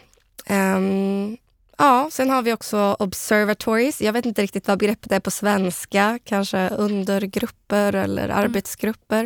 Um, 0.50 1.38
ja, 1.78 2.10
sen 2.12 2.30
har 2.30 2.42
vi 2.42 2.54
också 2.54 2.96
observatories. 3.00 4.02
Jag 4.02 4.14
vet 4.14 4.26
inte 4.26 4.42
riktigt 4.42 4.68
vad 4.68 4.80
begreppet 4.80 5.12
är 5.12 5.20
på 5.20 5.32
svenska. 5.32 6.20
Kanske 6.24 6.70
undergrupper 6.70 7.96
eller 7.96 8.26
mm. 8.26 8.38
arbetsgrupper. 8.38 9.24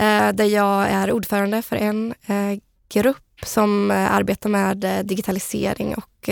Uh, 0.00 0.32
där 0.32 0.44
jag 0.44 0.88
är 0.88 1.12
ordförande 1.12 1.62
för 1.62 1.76
en 1.76 2.14
uh, 2.30 2.58
grupp 2.88 3.40
som 3.44 3.90
uh, 3.90 4.14
arbetar 4.14 4.48
med 4.50 5.04
digitalisering 5.04 5.94
och 5.94 6.28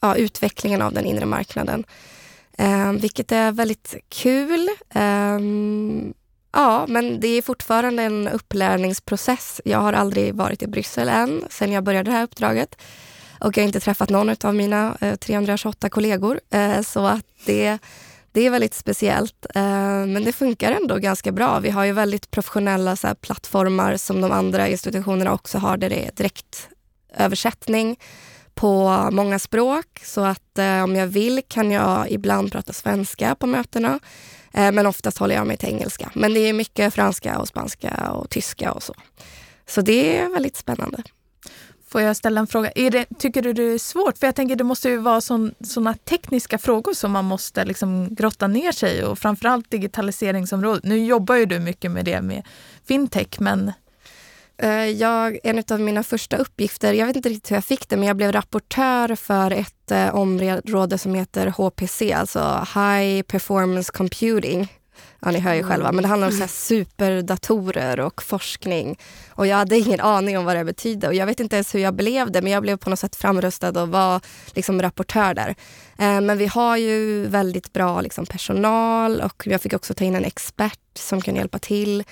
ja, 0.00 0.16
utvecklingen 0.16 0.82
av 0.82 0.92
den 0.92 1.04
inre 1.04 1.26
marknaden. 1.26 1.84
Eh, 2.58 2.92
vilket 2.92 3.32
är 3.32 3.52
väldigt 3.52 3.94
kul. 4.08 4.68
Eh, 4.94 5.38
ja, 6.52 6.86
men 6.88 7.20
det 7.20 7.28
är 7.28 7.42
fortfarande 7.42 8.02
en 8.02 8.28
upplärningsprocess. 8.28 9.60
Jag 9.64 9.78
har 9.78 9.92
aldrig 9.92 10.34
varit 10.34 10.62
i 10.62 10.66
Bryssel 10.66 11.08
än, 11.08 11.44
sen 11.50 11.72
jag 11.72 11.84
började 11.84 12.10
det 12.10 12.16
här 12.16 12.24
uppdraget. 12.24 12.76
Och 13.40 13.56
jag 13.56 13.62
har 13.62 13.66
inte 13.66 13.80
träffat 13.80 14.10
någon 14.10 14.36
av 14.44 14.54
mina 14.54 14.96
eh, 15.00 15.14
328 15.14 15.88
kollegor. 15.88 16.40
Eh, 16.50 16.80
så 16.80 17.06
att 17.06 17.26
det, 17.44 17.78
det 18.32 18.46
är 18.46 18.50
väldigt 18.50 18.74
speciellt. 18.74 19.46
Eh, 19.54 19.62
men 20.06 20.24
det 20.24 20.32
funkar 20.32 20.72
ändå 20.72 20.96
ganska 20.96 21.32
bra. 21.32 21.60
Vi 21.60 21.70
har 21.70 21.84
ju 21.84 21.92
väldigt 21.92 22.30
professionella 22.30 22.96
så 22.96 23.06
här, 23.06 23.14
plattformar 23.14 23.96
som 23.96 24.20
de 24.20 24.32
andra 24.32 24.68
institutionerna 24.68 25.32
också 25.32 25.58
har, 25.58 25.76
där 25.76 25.90
det 25.90 26.06
är 26.06 26.10
direktöversättning 26.16 27.96
på 28.62 29.08
många 29.12 29.38
språk 29.38 30.00
så 30.04 30.20
att 30.20 30.58
eh, 30.58 30.82
om 30.82 30.96
jag 30.96 31.06
vill 31.06 31.42
kan 31.48 31.70
jag 31.70 32.10
ibland 32.10 32.52
prata 32.52 32.72
svenska 32.72 33.34
på 33.34 33.46
mötena. 33.46 34.00
Eh, 34.52 34.72
men 34.72 34.86
oftast 34.86 35.18
håller 35.18 35.34
jag 35.34 35.46
mig 35.46 35.56
till 35.56 35.68
engelska. 35.68 36.10
Men 36.14 36.34
det 36.34 36.40
är 36.40 36.52
mycket 36.52 36.94
franska 36.94 37.38
och 37.38 37.48
spanska 37.48 38.10
och 38.10 38.30
tyska 38.30 38.72
och 38.72 38.82
så. 38.82 38.94
Så 39.66 39.80
det 39.80 40.18
är 40.18 40.28
väldigt 40.28 40.56
spännande. 40.56 41.02
Får 41.88 42.00
jag 42.00 42.16
ställa 42.16 42.40
en 42.40 42.46
fråga? 42.46 42.72
Är 42.74 42.90
det, 42.90 43.06
tycker 43.18 43.42
du 43.42 43.52
det 43.52 43.62
är 43.62 43.78
svårt? 43.78 44.18
För 44.18 44.26
jag 44.26 44.34
tänker 44.34 44.56
det 44.56 44.64
måste 44.64 44.88
ju 44.88 44.96
vara 44.96 45.20
sådana 45.20 45.94
tekniska 45.94 46.58
frågor 46.58 46.94
som 46.94 47.12
man 47.12 47.24
måste 47.24 47.64
liksom 47.64 48.14
grotta 48.14 48.46
ner 48.46 48.72
sig 48.72 48.98
i 48.98 49.02
och 49.02 49.18
framförallt 49.18 49.70
digitaliseringsområdet. 49.70 50.84
Nu 50.84 51.04
jobbar 51.04 51.34
ju 51.34 51.46
du 51.46 51.58
mycket 51.58 51.90
med 51.90 52.04
det 52.04 52.22
med 52.22 52.46
fintech 52.84 53.40
men 53.40 53.72
jag, 54.70 55.38
en 55.44 55.62
av 55.70 55.80
mina 55.80 56.02
första 56.02 56.36
uppgifter, 56.36 56.92
jag 56.92 57.06
vet 57.06 57.16
inte 57.16 57.28
riktigt 57.28 57.50
hur 57.50 57.56
jag 57.56 57.64
fick 57.64 57.88
det, 57.88 57.96
men 57.96 58.08
jag 58.08 58.16
blev 58.16 58.32
rapportör 58.32 59.14
för 59.14 59.50
ett 59.50 59.90
eh, 59.90 60.14
område 60.14 60.98
som 60.98 61.14
heter 61.14 61.46
HPC, 61.46 62.12
alltså 62.12 62.66
High 62.74 63.22
Performance 63.22 63.92
Computing. 63.92 64.68
Ja, 65.20 65.30
ni 65.30 65.38
hör 65.38 65.54
ju 65.54 65.62
själva, 65.62 65.92
men 65.92 66.02
det 66.02 66.08
handlar 66.08 66.28
om 66.28 66.32
så 66.32 66.46
superdatorer 66.48 68.00
och 68.00 68.22
forskning. 68.22 68.98
Och 69.30 69.46
jag 69.46 69.56
hade 69.56 69.78
ingen 69.78 70.00
aning 70.00 70.38
om 70.38 70.44
vad 70.44 70.56
det 70.56 70.64
betydde 70.64 71.08
och 71.08 71.14
jag 71.14 71.26
vet 71.26 71.40
inte 71.40 71.56
ens 71.56 71.74
hur 71.74 71.80
jag 71.80 71.94
blev 71.94 72.32
det, 72.32 72.42
men 72.42 72.52
jag 72.52 72.62
blev 72.62 72.76
på 72.76 72.90
något 72.90 72.98
sätt 72.98 73.16
framröstad 73.16 73.82
och 73.82 73.88
var 73.88 74.20
liksom 74.54 74.82
rapportör 74.82 75.34
där. 75.34 75.54
Eh, 75.98 76.20
men 76.20 76.38
vi 76.38 76.46
har 76.46 76.76
ju 76.76 77.26
väldigt 77.26 77.72
bra 77.72 78.00
liksom, 78.00 78.26
personal 78.26 79.20
och 79.20 79.46
jag 79.46 79.60
fick 79.60 79.72
också 79.72 79.94
ta 79.94 80.04
in 80.04 80.14
en 80.14 80.24
expert 80.24 80.78
som 80.94 81.20
kan 81.20 81.36
hjälpa 81.36 81.58
till. 81.58 82.04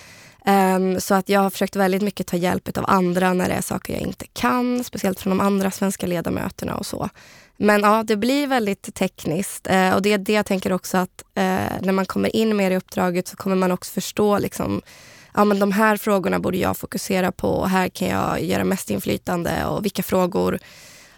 Um, 0.47 1.01
så 1.01 1.15
att 1.15 1.29
jag 1.29 1.41
har 1.41 1.51
försökt 1.51 1.77
väldigt 1.77 2.03
mycket 2.03 2.27
ta 2.27 2.37
hjälp 2.37 2.79
av 2.79 2.85
andra 2.89 3.33
när 3.33 3.49
det 3.49 3.55
är 3.55 3.61
saker 3.61 3.93
jag 3.93 4.03
inte 4.03 4.27
kan, 4.33 4.85
speciellt 4.85 5.21
från 5.21 5.31
de 5.31 5.41
andra 5.41 5.71
svenska 5.71 6.07
ledamöterna 6.07 6.77
och 6.77 6.87
så. 6.87 7.09
Men 7.57 7.81
ja, 7.81 8.03
det 8.03 8.17
blir 8.17 8.47
väldigt 8.47 8.95
tekniskt 8.95 9.71
uh, 9.71 9.95
och 9.95 10.03
det 10.03 10.13
är 10.13 10.19
det 10.19 10.33
jag 10.33 10.47
tänker 10.47 10.73
också 10.73 10.99
att 10.99 11.25
uh, 11.39 11.83
när 11.83 11.93
man 11.93 12.07
kommer 12.07 12.37
in 12.37 12.57
mer 12.57 12.71
i 12.71 12.77
uppdraget 12.77 13.29
så 13.29 13.37
kommer 13.37 13.57
man 13.57 13.73
också 13.73 13.93
förstå 13.93 14.39
liksom 14.39 14.83
ja, 15.35 15.45
men 15.45 15.59
de 15.59 15.73
här 15.73 15.97
frågorna 15.97 16.39
borde 16.39 16.59
jag 16.59 16.77
fokusera 16.77 17.33
på 17.33 17.49
och 17.49 17.69
här 17.69 17.89
kan 17.89 18.09
jag 18.09 18.43
göra 18.43 18.65
mest 18.65 18.91
inflytande 18.91 19.65
och 19.67 19.85
vilka 19.85 20.03
frågor 20.03 20.59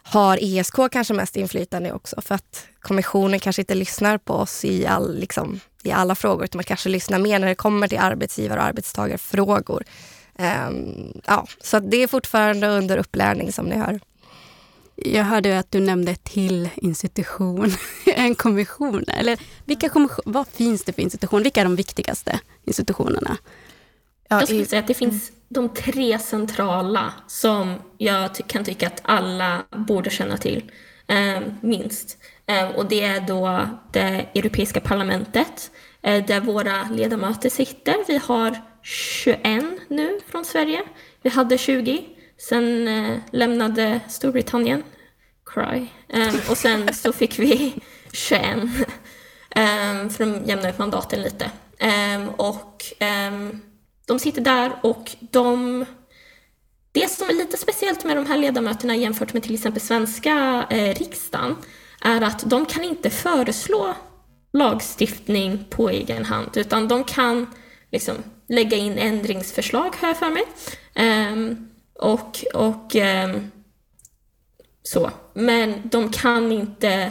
har 0.02 0.38
ESK 0.42 0.76
kanske 0.92 1.14
mest 1.14 1.36
inflytande 1.36 1.92
också 1.92 2.20
för 2.20 2.34
att 2.34 2.66
kommissionen 2.80 3.40
kanske 3.40 3.62
inte 3.62 3.74
lyssnar 3.74 4.18
på 4.18 4.34
oss 4.34 4.64
i, 4.64 4.86
all, 4.86 5.18
liksom, 5.18 5.60
i 5.82 5.90
alla 5.90 6.14
frågor 6.14 6.44
utan 6.44 6.58
man 6.58 6.64
kanske 6.64 6.88
lyssnar 6.88 7.18
mer 7.18 7.38
när 7.38 7.46
det 7.46 7.54
kommer 7.54 7.88
till 7.88 7.98
arbetsgivar 7.98 8.56
och 8.56 8.62
arbetstagarfrågor. 8.62 9.84
Um, 10.38 11.20
ja, 11.26 11.46
så 11.62 11.80
det 11.80 11.96
är 11.96 12.06
fortfarande 12.06 12.68
under 12.68 12.96
upplärning 12.96 13.52
som 13.52 13.66
ni 13.66 13.76
hör. 13.76 14.00
Jag 14.96 15.24
hörde 15.24 15.58
att 15.58 15.70
du 15.70 15.80
nämnde 15.80 16.14
till 16.14 16.68
institution, 16.76 17.72
en 18.06 18.34
kommission. 18.34 19.04
Eller 19.08 19.40
vilka 19.64 19.88
kommission, 19.88 20.22
vad 20.26 20.48
finns 20.48 20.84
det 20.84 20.92
för 20.92 21.02
institutioner? 21.02 21.44
Vilka 21.44 21.60
är 21.60 21.64
de 21.64 21.76
viktigaste 21.76 22.40
institutionerna? 22.64 23.36
jag 24.28 24.48
skulle 24.48 24.66
säga 24.66 24.80
att 24.80 24.86
det 24.86 24.94
finns 24.94 25.32
de 25.52 25.68
tre 25.68 26.18
centrala 26.18 27.12
som 27.26 27.74
jag 27.98 28.34
ty 28.34 28.42
kan 28.46 28.64
tycka 28.64 28.86
att 28.86 29.00
alla 29.02 29.62
borde 29.70 30.10
känna 30.10 30.36
till, 30.36 30.70
eh, 31.06 31.40
minst. 31.60 32.18
Eh, 32.46 32.68
och 32.68 32.86
det 32.86 33.04
är 33.04 33.20
då 33.20 33.68
det 33.92 34.26
Europeiska 34.34 34.80
parlamentet, 34.80 35.70
eh, 36.02 36.26
där 36.26 36.40
våra 36.40 36.88
ledamöter 36.90 37.50
sitter. 37.50 37.94
Vi 38.06 38.16
har 38.16 38.56
21 38.82 39.64
nu 39.88 40.20
från 40.28 40.44
Sverige. 40.44 40.82
Vi 41.22 41.30
hade 41.30 41.58
20. 41.58 42.04
Sen 42.38 42.88
eh, 42.88 43.18
lämnade 43.30 44.00
Storbritannien. 44.08 44.82
Cry. 45.46 45.86
Ehm, 46.08 46.34
och 46.50 46.56
sen 46.56 46.94
så 46.94 47.12
fick 47.12 47.38
vi 47.38 47.74
21. 48.12 48.58
För 50.10 50.18
de 50.18 50.44
jämnade 50.44 50.70
ut 50.70 50.78
mandaten 50.78 51.22
lite. 51.22 51.50
Ehm, 51.78 52.28
och 52.28 52.84
ehm, 52.98 53.60
de 54.12 54.18
sitter 54.18 54.40
där 54.40 54.72
och 54.82 55.10
de... 55.20 55.84
Det 56.92 57.10
som 57.10 57.28
är 57.28 57.34
lite 57.34 57.56
speciellt 57.56 58.04
med 58.04 58.16
de 58.16 58.26
här 58.26 58.38
ledamöterna 58.38 58.96
jämfört 58.96 59.32
med 59.32 59.42
till 59.42 59.54
exempel 59.54 59.82
svenska 59.82 60.66
eh, 60.70 60.94
riksdagen 60.94 61.56
är 62.00 62.20
att 62.20 62.50
de 62.50 62.66
kan 62.66 62.84
inte 62.84 63.10
föreslå 63.10 63.94
lagstiftning 64.52 65.64
på 65.70 65.90
egen 65.90 66.24
hand 66.24 66.56
utan 66.56 66.88
de 66.88 67.04
kan 67.04 67.46
liksom 67.90 68.14
lägga 68.48 68.76
in 68.76 68.98
ändringsförslag, 68.98 69.94
har 70.00 70.08
jag 70.08 70.18
för 70.18 70.30
mig. 70.30 70.44
Um, 71.32 71.68
och 71.98 72.44
och 72.54 72.94
um, 72.94 73.50
så. 74.82 75.10
Men 75.34 75.80
de 75.84 76.10
kan 76.10 76.52
inte 76.52 77.10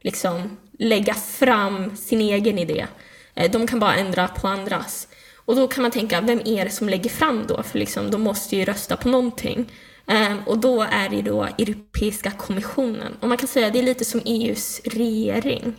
liksom 0.00 0.56
lägga 0.78 1.14
fram 1.14 1.96
sin 1.96 2.20
egen 2.20 2.58
idé. 2.58 2.86
Eh, 3.34 3.50
de 3.50 3.66
kan 3.66 3.80
bara 3.80 3.96
ändra 3.96 4.28
på 4.28 4.48
andras. 4.48 5.08
Och 5.44 5.56
då 5.56 5.68
kan 5.68 5.82
man 5.82 5.90
tänka, 5.90 6.20
vem 6.20 6.40
är 6.44 6.64
det 6.64 6.70
som 6.70 6.88
lägger 6.88 7.10
fram 7.10 7.44
då? 7.48 7.62
För 7.62 7.78
liksom, 7.78 8.10
de 8.10 8.20
måste 8.22 8.56
ju 8.56 8.64
rösta 8.64 8.96
på 8.96 9.08
någonting. 9.08 9.72
Um, 10.06 10.38
och 10.46 10.58
då 10.58 10.82
är 10.82 11.08
det 11.08 11.22
då 11.22 11.42
Europeiska 11.42 12.30
kommissionen. 12.30 13.16
Och 13.20 13.28
man 13.28 13.38
kan 13.38 13.48
säga 13.48 13.66
att 13.66 13.72
det 13.72 13.78
är 13.78 13.82
lite 13.82 14.04
som 14.04 14.20
EUs 14.24 14.80
regering. 14.84 15.74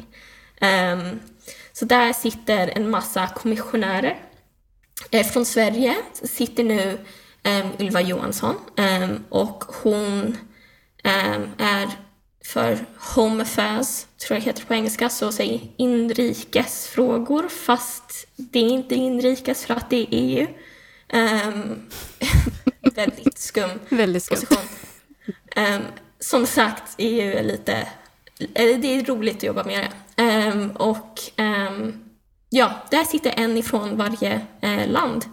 Um, 0.62 1.19
Så 1.76 1.86
där 1.86 2.13
sitter 2.13 2.67
en 2.67 2.89
massa 2.89 3.28
kommissionärer. 3.28 4.19
Eh, 5.12 5.26
från 5.26 5.45
Sverige 5.45 5.95
sitter 6.13 6.63
nu 6.63 6.97
ehm, 7.43 7.67
Ylva 7.80 8.02
Johansson 8.02 8.56
och 9.30 9.63
hon 9.84 10.38
är 11.58 11.89
för 12.45 12.86
Home 12.97 13.41
Affairs, 13.41 14.06
tror 14.17 14.38
jag 14.38 14.45
heter 14.45 14.65
på 14.65 14.73
engelska, 14.73 15.10
så 15.10 15.32
säg 15.32 15.73
inrikesfrågor, 15.77 17.47
fast 17.47 18.27
det 18.36 18.60
är 18.60 18.69
inte 18.69 18.95
inrikes 18.95 19.65
för 19.65 19.73
att 19.73 19.89
det 19.89 19.97
är 19.97 20.08
EU. 20.10 20.47
Um, 21.13 21.89
väldigt 22.95 23.38
skum 23.38 23.69
väldigt 23.89 24.23
skum. 24.23 24.38
position. 24.38 24.63
Um, 25.56 25.82
som 26.19 26.45
sagt, 26.45 26.95
EU 26.97 27.38
är 27.38 27.43
lite... 27.43 27.88
Det 28.56 28.86
är 28.86 29.06
roligt 29.06 29.38
att 29.38 29.43
jobba 29.43 29.63
med 29.63 29.91
det. 30.15 30.23
Um, 30.23 30.71
och 30.71 31.19
ja, 32.49 32.71
där 32.91 33.03
sitter 33.03 33.34
en 33.38 33.58
ifrån 33.58 33.97
varje 33.97 34.41
uh, 34.63 34.88
land. 34.88 35.25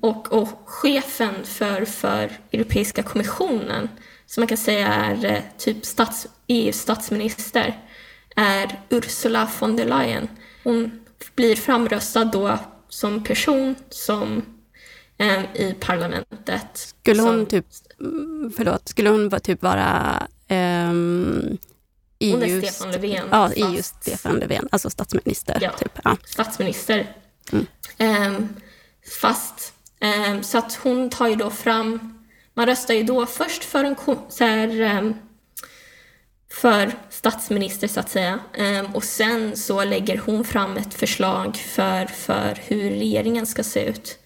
och, 0.00 0.32
och 0.32 0.48
chefen 0.64 1.34
för, 1.44 1.84
för 1.84 2.30
Europeiska 2.52 3.02
kommissionen 3.02 3.88
som 4.26 4.40
man 4.40 4.48
kan 4.48 4.58
säga 4.58 4.88
är 4.88 5.24
eh, 5.24 5.42
typ 5.58 5.86
stats, 5.86 6.26
EUs 6.46 6.80
statsminister, 6.80 7.80
är 8.36 8.80
Ursula 8.88 9.48
von 9.60 9.76
der 9.76 9.84
Leyen. 9.84 10.28
Hon 10.64 11.00
blir 11.34 11.56
framröstad 11.56 12.24
då 12.24 12.58
som 12.88 13.24
person 13.24 13.74
som 13.90 14.42
eh, 15.18 15.44
i 15.54 15.76
parlamentet. 15.80 16.94
Skulle 17.00 17.22
hon 17.22 17.38
som, 17.38 17.46
typ, 17.46 17.66
förlåt, 18.56 18.88
skulle 18.88 19.10
hon 19.10 19.40
typ 19.40 19.62
vara 19.62 20.26
um, 20.48 21.58
EUs, 22.18 22.34
hon 22.34 22.42
är 22.42 22.60
Stefan 22.62 22.90
Löfven. 22.90 23.28
Ja, 23.30 23.52
EUs 23.52 23.86
Stefan 23.86 24.36
Löfven, 24.36 24.68
alltså 24.72 24.90
statsminister. 24.90 25.58
Ja, 25.60 25.70
typ. 25.70 25.98
ja. 26.04 26.16
statsminister. 26.24 27.16
Mm. 27.52 27.66
Um, 27.98 28.48
fast, 29.20 29.74
um, 30.28 30.42
så 30.42 30.58
att 30.58 30.74
hon 30.74 31.10
tar 31.10 31.28
ju 31.28 31.36
då 31.36 31.50
fram 31.50 32.13
man 32.54 32.66
röstar 32.66 32.94
ju 32.94 33.02
då 33.02 33.26
först 33.26 33.64
för 33.64 33.84
en 33.84 33.96
så 34.28 34.44
här, 34.44 34.80
ehm, 34.80 35.14
för 36.52 36.92
statsminister 37.10 37.88
så 37.88 38.00
att 38.00 38.10
säga. 38.10 38.38
Ehm, 38.54 38.86
och 38.94 39.04
sen 39.04 39.56
så 39.56 39.84
lägger 39.84 40.18
hon 40.18 40.44
fram 40.44 40.76
ett 40.76 40.94
förslag 40.94 41.56
för, 41.56 42.06
för 42.06 42.58
hur 42.66 42.90
regeringen 42.90 43.46
ska 43.46 43.62
se 43.64 43.84
ut. 43.84 44.18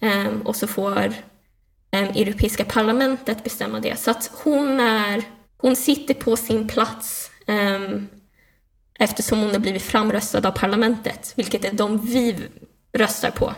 Ehm, 0.00 0.42
och 0.42 0.56
så 0.56 0.66
får 0.66 1.12
Europeiska 1.90 2.64
parlamentet 2.64 3.44
bestämma 3.44 3.80
det. 3.80 3.98
Så 3.98 4.10
att 4.10 4.30
hon, 4.42 4.80
är, 4.80 5.22
hon 5.56 5.76
sitter 5.76 6.14
på 6.14 6.36
sin 6.36 6.68
plats 6.68 7.30
eftersom 8.98 9.38
hon 9.38 9.50
har 9.50 9.58
blivit 9.58 9.82
framröstad 9.82 10.48
av 10.48 10.52
parlamentet, 10.52 11.32
vilket 11.36 11.64
är 11.64 11.72
de 11.72 12.06
vi 12.06 12.36
röstar 12.92 13.30
på. 13.30 13.54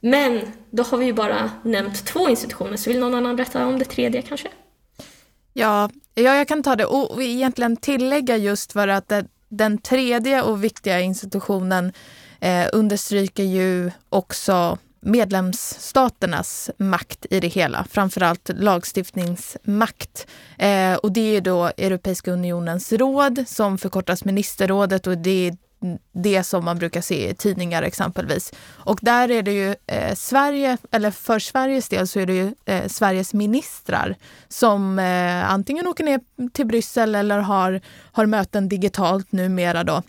Men 0.00 0.40
då 0.70 0.82
har 0.82 0.98
vi 0.98 1.04
ju 1.04 1.12
bara 1.12 1.50
nämnt 1.62 2.06
två 2.06 2.28
institutioner, 2.28 2.76
så 2.76 2.90
vill 2.90 3.00
någon 3.00 3.14
annan 3.14 3.36
berätta 3.36 3.66
om 3.66 3.78
det 3.78 3.84
tredje 3.84 4.22
kanske? 4.22 4.48
Ja, 5.52 5.90
ja 6.14 6.34
jag 6.36 6.48
kan 6.48 6.62
ta 6.62 6.76
det 6.76 6.86
och 6.86 7.22
egentligen 7.22 7.76
tillägga 7.76 8.36
just 8.36 8.72
för 8.72 8.88
att 8.88 9.08
det, 9.08 9.24
den 9.48 9.78
tredje 9.78 10.42
och 10.42 10.64
viktiga 10.64 11.00
institutionen 11.00 11.92
eh, 12.40 12.66
understryker 12.72 13.42
ju 13.42 13.90
också 14.08 14.78
medlemsstaternas 15.00 16.70
makt 16.76 17.26
i 17.30 17.40
det 17.40 17.48
hela, 17.48 17.86
framförallt 17.90 18.50
lagstiftningsmakt. 18.54 20.26
Eh, 20.58 20.94
och 20.94 21.12
det 21.12 21.36
är 21.36 21.40
då 21.40 21.64
Europeiska 21.66 22.30
unionens 22.32 22.92
råd 22.92 23.44
som 23.48 23.78
förkortas 23.78 24.24
ministerrådet 24.24 25.06
och 25.06 25.18
det 25.18 25.46
är 25.46 25.56
det 26.12 26.44
som 26.44 26.64
man 26.64 26.78
brukar 26.78 27.00
se 27.00 27.30
i 27.30 27.34
tidningar 27.34 27.82
exempelvis. 27.82 28.52
Och 28.68 28.98
där 29.02 29.30
är 29.30 29.42
det 29.42 29.52
ju 29.52 29.74
eh, 29.86 30.14
Sverige, 30.14 30.78
eller 30.90 31.10
för 31.10 31.38
Sveriges 31.38 31.88
del 31.88 32.08
så 32.08 32.20
är 32.20 32.26
det 32.26 32.34
ju 32.34 32.54
eh, 32.64 32.88
Sveriges 32.88 33.34
ministrar 33.34 34.16
som 34.48 34.98
eh, 34.98 35.50
antingen 35.50 35.86
åker 35.86 36.04
ner 36.04 36.20
till 36.52 36.66
Bryssel 36.66 37.14
eller 37.14 37.38
har, 37.38 37.80
har 38.12 38.26
möten 38.26 38.68
digitalt 38.68 39.32
numera 39.32 39.84
då 39.84 40.02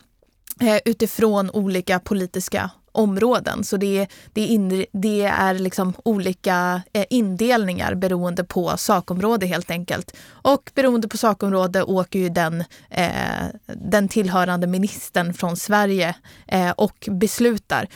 eh, 0.61 0.79
utifrån 0.85 1.49
olika 1.49 1.99
politiska 1.99 2.69
områden. 2.97 3.63
Så 3.63 3.77
det, 3.77 4.07
det, 4.33 4.45
in, 4.45 4.85
det 4.93 5.23
är 5.23 5.53
liksom 5.53 5.93
olika 6.05 6.81
eh, 6.93 7.05
indelningar 7.09 7.95
beroende 7.95 8.43
på 8.43 8.77
sakområde 8.77 9.45
helt 9.45 9.71
enkelt. 9.71 10.15
Och 10.29 10.71
beroende 10.75 11.07
på 11.07 11.17
sakområde 11.17 11.83
åker 11.83 12.19
ju 12.19 12.29
den, 12.29 12.63
eh, 12.89 13.45
den 13.65 14.07
tillhörande 14.07 14.67
ministern 14.67 15.33
från 15.33 15.57
Sverige 15.57 16.15
eh, 16.47 16.71
och 16.71 17.09
beslutar. 17.11 17.87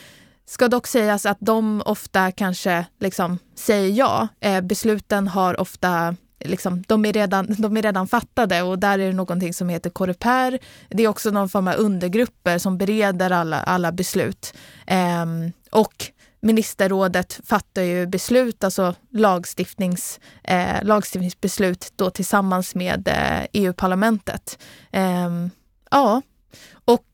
Ska 0.46 0.68
dock 0.68 0.88
sägas 0.88 1.26
att 1.26 1.38
de 1.40 1.82
ofta 1.86 2.32
kanske 2.32 2.86
liksom 3.00 3.40
säger 3.56 3.90
ja. 3.90 4.28
Eh, 4.40 4.62
besluten 4.62 5.28
har 5.28 5.60
ofta 5.60 6.16
liksom, 6.46 6.84
de, 6.88 7.06
är 7.06 7.14
redan, 7.14 7.56
de 7.58 7.78
är 7.78 7.82
redan 7.82 8.08
fattade 8.08 8.62
och 8.62 8.80
där 8.80 9.00
är 9.00 9.08
det 9.08 9.14
någonting 9.14 9.54
som 9.54 9.70
heter 9.70 9.90
Coreper. 9.90 10.60
Det 10.90 11.04
är 11.04 11.08
också 11.08 11.32
någon 11.32 11.50
form 11.50 11.68
av 11.68 11.76
undergrupper 11.76 12.58
som 12.58 12.78
bereder 12.78 13.32
alla, 13.32 13.64
alla 13.64 13.92
beslut. 13.92 14.54
Eh, 14.88 15.26
och 15.72 16.12
ministerrådet 16.42 17.40
fattar 17.44 17.82
ju 17.82 18.08
beslut, 18.08 18.64
alltså 18.64 18.96
lagstiftnings, 19.10 20.20
eh, 20.44 20.84
lagstiftningsbeslut 20.84 21.94
då 21.96 22.10
tillsammans 22.10 22.76
med 22.76 23.08
eh, 23.08 23.48
EU-parlamentet. 23.54 24.60
Eh, 24.92 25.30
ja, 25.92 26.22
och 26.86 27.06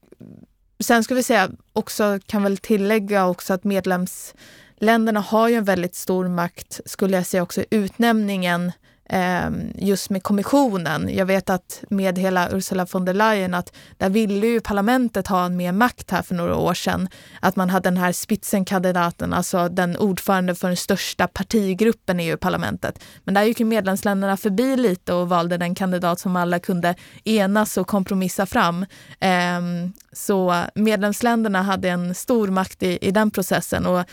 sen 0.80 1.04
ska 1.04 1.16
vi 1.16 1.24
säga 1.24 1.50
också, 1.74 2.20
kan 2.26 2.44
väl 2.44 2.58
tillägga 2.58 3.28
också 3.28 3.54
att 3.54 3.64
medlemsländerna 3.64 5.20
har 5.20 5.48
ju 5.48 5.56
en 5.56 5.64
väldigt 5.64 5.96
stor 5.96 6.28
makt, 6.28 6.80
skulle 6.86 7.18
jag 7.18 7.26
säga 7.26 7.44
också 7.44 7.64
utnämningen 7.70 8.72
Ehm, 9.10 9.72
just 9.76 10.10
med 10.10 10.24
kommissionen. 10.24 11.10
Jag 11.16 11.26
vet 11.26 11.50
att 11.50 11.84
med 11.90 12.18
hela 12.18 12.50
Ursula 12.52 12.86
von 12.92 13.06
der 13.06 13.14
Leyen 13.14 13.54
att 13.54 13.76
där 13.98 14.10
ville 14.10 14.48
ju 14.48 14.62
parlamentet 14.62 15.28
ha 15.28 15.50
mer 15.50 15.72
makt 15.72 16.12
här 16.12 16.22
för 16.22 16.36
några 16.36 16.56
år 16.56 16.74
sedan. 16.74 17.10
Att 17.40 17.56
man 17.56 17.70
hade 17.70 17.90
den 17.90 17.98
här 17.98 18.12
spitsenkandidaten, 18.12 19.34
alltså 19.34 19.70
den 19.70 19.98
ordförande 19.98 20.56
för 20.56 20.68
den 20.68 20.78
största 20.78 21.28
partigruppen 21.28 22.20
i 22.20 22.24
EU-parlamentet. 22.24 23.00
Men 23.24 23.34
där 23.34 23.44
gick 23.44 23.60
ju 23.60 23.66
medlemsländerna 23.66 24.38
förbi 24.38 24.78
lite 24.78 25.14
och 25.14 25.30
valde 25.30 25.58
den 25.58 25.76
kandidat 25.76 26.20
som 26.20 26.36
alla 26.36 26.60
kunde 26.60 26.96
enas 27.24 27.78
och 27.78 27.88
kompromissa 27.88 28.46
fram. 28.46 28.86
Ehm, 29.20 29.94
så 30.12 30.64
medlemsländerna 30.76 31.62
hade 31.62 31.90
en 31.90 32.16
stor 32.16 32.48
makt 32.48 32.84
i, 32.84 32.98
i 33.02 33.12
den 33.12 33.32
processen 33.32 33.86
och 33.86 34.04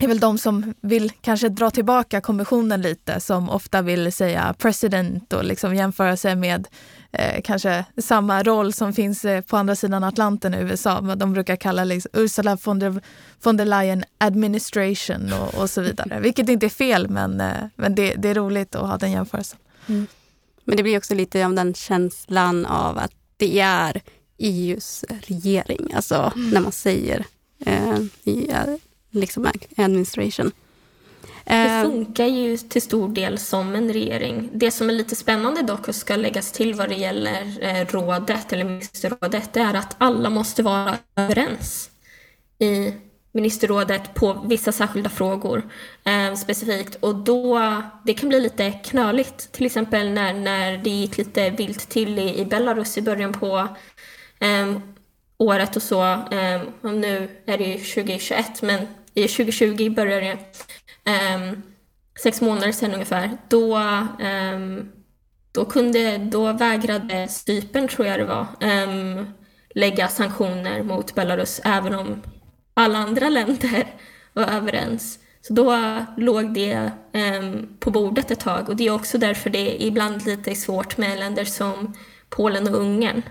är 0.00 0.08
väl 0.08 0.20
de 0.20 0.38
som 0.38 0.74
vill 0.80 1.10
kanske 1.20 1.48
dra 1.48 1.70
tillbaka 1.70 2.20
kommissionen 2.20 2.82
lite, 2.82 3.20
som 3.20 3.50
ofta 3.50 3.82
vill 3.82 4.12
säga 4.12 4.54
president 4.58 5.32
och 5.32 5.44
liksom 5.44 5.74
jämföra 5.74 6.16
sig 6.16 6.36
med 6.36 6.68
eh, 7.12 7.42
kanske 7.44 7.84
samma 7.98 8.42
roll 8.42 8.72
som 8.72 8.92
finns 8.92 9.24
eh, 9.24 9.40
på 9.40 9.56
andra 9.56 9.76
sidan 9.76 10.04
Atlanten 10.04 10.54
i 10.54 10.58
USA. 10.58 11.00
Men 11.00 11.18
de 11.18 11.32
brukar 11.32 11.56
kalla 11.56 11.84
liksom 11.84 12.10
Ursula 12.14 12.58
von 12.64 12.78
der, 12.78 13.00
von 13.42 13.56
der 13.56 13.64
Leyen 13.64 14.04
administration 14.18 15.32
och, 15.32 15.54
och 15.54 15.70
så 15.70 15.80
vidare. 15.80 16.20
Vilket 16.22 16.48
inte 16.48 16.66
är 16.66 16.70
fel, 16.70 17.08
men, 17.08 17.40
eh, 17.40 17.66
men 17.76 17.94
det, 17.94 18.14
det, 18.14 18.28
är 18.28 18.34
roligt 18.34 18.74
att 18.74 18.88
ha 18.88 18.98
den 18.98 19.12
jämförelsen. 19.12 19.58
Mm. 19.86 20.06
Men 20.64 20.76
det 20.76 20.82
blir 20.82 20.98
också 20.98 21.14
lite 21.14 21.46
av 21.46 21.54
den 21.54 21.74
känslan 21.74 22.66
av 22.66 22.98
att 22.98 23.12
det 23.36 23.60
är 23.60 24.02
EUs 24.38 25.04
regering, 25.08 25.92
alltså 25.94 26.32
mm. 26.36 26.50
när 26.50 26.60
man 26.60 26.72
säger 26.72 27.24
eh, 27.66 27.98
liksom 29.12 29.50
administration. 29.76 30.52
Det 31.44 31.54
eh, 31.54 31.82
funkar 31.82 32.26
ju 32.26 32.56
till 32.56 32.82
stor 32.82 33.08
del 33.08 33.38
som 33.38 33.74
en 33.74 33.92
regering. 33.92 34.50
Det 34.52 34.70
som 34.70 34.90
är 34.90 34.94
lite 34.94 35.16
spännande 35.16 35.62
dock 35.62 35.88
och 35.88 35.94
ska 35.94 36.16
läggas 36.16 36.52
till 36.52 36.74
vad 36.74 36.88
det 36.88 36.94
gäller 36.94 37.58
eh, 37.60 37.86
rådet 37.86 38.52
eller 38.52 38.64
ministerrådet, 38.64 39.52
det 39.52 39.60
är 39.60 39.74
att 39.74 39.96
alla 39.98 40.30
måste 40.30 40.62
vara 40.62 40.98
överens 41.16 41.90
i 42.58 42.94
ministerrådet 43.32 44.14
på 44.14 44.42
vissa 44.46 44.72
särskilda 44.72 45.10
frågor 45.10 45.62
eh, 46.04 46.34
specifikt. 46.34 46.94
Och 46.94 47.14
då, 47.14 47.60
det 48.04 48.14
kan 48.14 48.28
bli 48.28 48.40
lite 48.40 48.70
knöligt, 48.70 49.52
till 49.52 49.66
exempel 49.66 50.10
när, 50.10 50.34
när 50.34 50.78
det 50.78 50.90
gick 50.90 51.18
lite 51.18 51.50
vilt 51.50 51.88
till 51.88 52.18
i, 52.18 52.40
i 52.40 52.44
Belarus 52.44 52.98
i 52.98 53.02
början 53.02 53.32
på 53.32 53.68
eh, 54.38 54.78
året 55.38 55.76
och 55.76 55.82
så. 55.82 56.02
Eh, 56.04 56.62
och 56.82 56.94
nu 56.94 57.28
är 57.46 57.58
det 57.58 57.64
ju 57.64 57.78
2021, 57.78 58.62
men 58.62 58.86
i 59.14 59.28
2020 59.28 59.90
började 59.90 60.20
det, 60.20 60.38
um, 61.10 61.62
sex 62.22 62.40
månader 62.40 62.72
sedan 62.72 62.94
ungefär, 62.94 63.30
då, 63.48 63.76
um, 64.54 64.92
då, 65.52 65.64
kunde, 65.64 66.18
då 66.18 66.52
vägrade 66.52 67.28
Cypern, 67.28 67.88
tror 67.88 68.06
jag 68.06 68.18
det 68.18 68.24
var, 68.24 68.46
um, 68.60 69.26
lägga 69.74 70.08
sanktioner 70.08 70.82
mot 70.82 71.14
Belarus 71.14 71.60
även 71.64 71.94
om 71.94 72.22
alla 72.74 72.98
andra 72.98 73.28
länder 73.28 73.86
var 74.32 74.44
överens. 74.44 75.18
Så 75.40 75.52
då 75.52 75.96
låg 76.16 76.54
det 76.54 76.90
um, 77.12 77.76
på 77.80 77.90
bordet 77.90 78.30
ett 78.30 78.40
tag 78.40 78.68
och 78.68 78.76
det 78.76 78.86
är 78.86 78.94
också 78.94 79.18
därför 79.18 79.50
det 79.50 79.84
ibland 79.84 80.26
lite 80.26 80.54
svårt 80.54 80.96
med 80.96 81.18
länder 81.18 81.44
som 81.44 81.94
Polen 82.28 82.68
och 82.68 82.80
Ungern. 82.80 83.22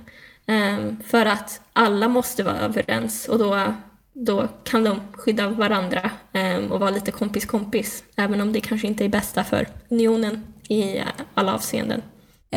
För 1.06 1.26
att 1.26 1.62
alla 1.74 2.08
måste 2.08 2.44
vara 2.44 2.60
överens 2.60 3.28
och 3.28 3.40
då, 3.40 3.74
då 4.14 4.48
kan 4.64 4.84
de 4.84 5.00
skydda 5.14 5.50
varandra 5.50 6.12
ehm, 6.34 6.72
och 6.72 6.80
vara 6.80 6.90
lite 6.90 7.12
kompis-kompis. 7.12 8.04
Även 8.16 8.42
om 8.42 8.54
det 8.54 8.62
kanske 8.62 8.88
inte 8.88 9.06
är 9.06 9.10
bästa 9.10 9.44
för 9.44 9.68
unionen 9.90 10.44
i 10.70 11.02
alla 11.34 11.54
avseenden. 11.54 12.02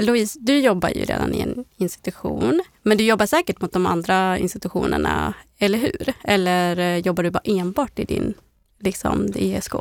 Louise, 0.01 0.39
du 0.41 0.59
jobbar 0.59 0.89
ju 0.89 1.05
redan 1.05 1.35
i 1.35 1.41
en 1.41 1.65
institution, 1.77 2.63
men 2.83 2.99
du 2.99 3.05
jobbar 3.05 3.27
säkert 3.27 3.61
mot 3.61 3.73
de 3.73 3.87
andra 3.87 4.39
institutionerna, 4.39 5.35
eller 5.59 5.79
hur? 5.79 6.15
Eller 6.25 6.79
eh, 6.79 6.99
jobbar 6.99 7.23
du 7.23 7.31
bara 7.31 7.43
enbart 7.45 7.99
i 7.99 8.05
din 8.05 8.35
liksom, 8.79 9.33
ESK? 9.37 9.75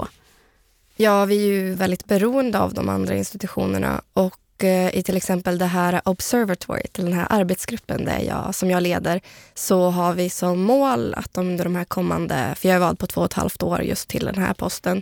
Ja, 0.95 1.25
vi 1.25 1.35
är 1.35 1.47
ju 1.47 1.73
väldigt 1.73 2.05
beroende 2.05 2.59
av 2.59 2.73
de 2.73 2.89
andra 2.89 3.15
institutionerna 3.15 4.01
och 4.13 4.23
eh, 4.23 4.42
Eh, 4.57 4.95
i 4.97 5.03
till 5.03 5.17
exempel 5.17 5.57
det 5.57 5.65
här 5.65 6.01
observatoriet, 6.05 6.93
den 6.93 7.13
här 7.13 7.27
arbetsgruppen 7.29 8.05
där 8.05 8.19
jag, 8.19 8.55
som 8.55 8.71
jag 8.71 8.83
leder, 8.83 9.21
så 9.53 9.89
har 9.89 10.13
vi 10.13 10.29
som 10.29 10.61
mål 10.61 11.13
att 11.13 11.37
under 11.37 11.63
de 11.63 11.75
här 11.75 11.85
kommande, 11.85 12.53
för 12.57 12.69
jag 12.69 12.75
är 12.75 12.79
vald 12.79 12.99
på 12.99 13.07
två 13.07 13.21
och 13.21 13.25
ett 13.25 13.33
halvt 13.33 13.63
år 13.63 13.81
just 13.81 14.09
till 14.09 14.25
den 14.25 14.37
här 14.37 14.53
posten, 14.53 15.01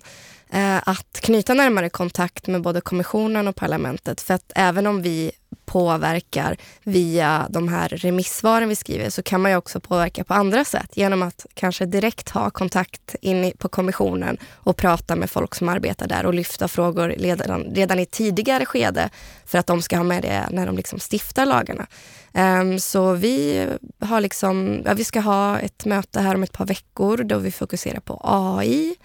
Eh, 0.53 0.77
att 0.85 1.19
knyta 1.21 1.53
närmare 1.53 1.89
kontakt 1.89 2.47
med 2.47 2.61
både 2.61 2.81
kommissionen 2.81 3.47
och 3.47 3.55
parlamentet. 3.55 4.21
För 4.21 4.33
att 4.33 4.51
även 4.55 4.87
om 4.87 5.01
vi 5.01 5.31
påverkar 5.65 6.57
via 6.83 7.47
de 7.49 7.67
här 7.67 7.89
remissvaren 7.89 8.69
vi 8.69 8.75
skriver 8.75 9.09
så 9.09 9.23
kan 9.23 9.41
man 9.41 9.51
ju 9.51 9.57
också 9.57 9.79
påverka 9.79 10.23
på 10.23 10.33
andra 10.33 10.65
sätt 10.65 10.89
genom 10.93 11.21
att 11.21 11.45
kanske 11.53 11.85
direkt 11.85 12.29
ha 12.29 12.49
kontakt 12.49 13.15
in 13.21 13.51
på 13.57 13.69
kommissionen 13.69 14.37
och 14.53 14.77
prata 14.77 15.15
med 15.15 15.29
folk 15.29 15.55
som 15.55 15.69
arbetar 15.69 16.07
där 16.07 16.25
och 16.25 16.33
lyfta 16.33 16.67
frågor 16.67 17.09
redan, 17.09 17.63
redan 17.63 17.99
i 17.99 18.05
tidigare 18.05 18.65
skede 18.65 19.09
för 19.45 19.57
att 19.57 19.67
de 19.67 19.81
ska 19.81 19.97
ha 19.97 20.03
med 20.03 20.23
det 20.23 20.47
när 20.51 20.65
de 20.65 20.77
liksom 20.77 20.99
stiftar 20.99 21.45
lagarna. 21.45 21.87
Um, 22.33 22.79
så 22.79 23.13
vi 23.13 23.67
har 23.99 24.21
liksom, 24.21 24.81
ja, 24.85 24.93
vi 24.93 25.03
ska 25.03 25.19
ha 25.19 25.59
ett 25.59 25.85
möte 25.85 26.19
här 26.19 26.35
om 26.35 26.43
ett 26.43 26.53
par 26.53 26.65
veckor 26.65 27.17
då 27.17 27.37
vi 27.37 27.51
fokuserar 27.51 27.99
på 27.99 28.21
AI 28.23 28.95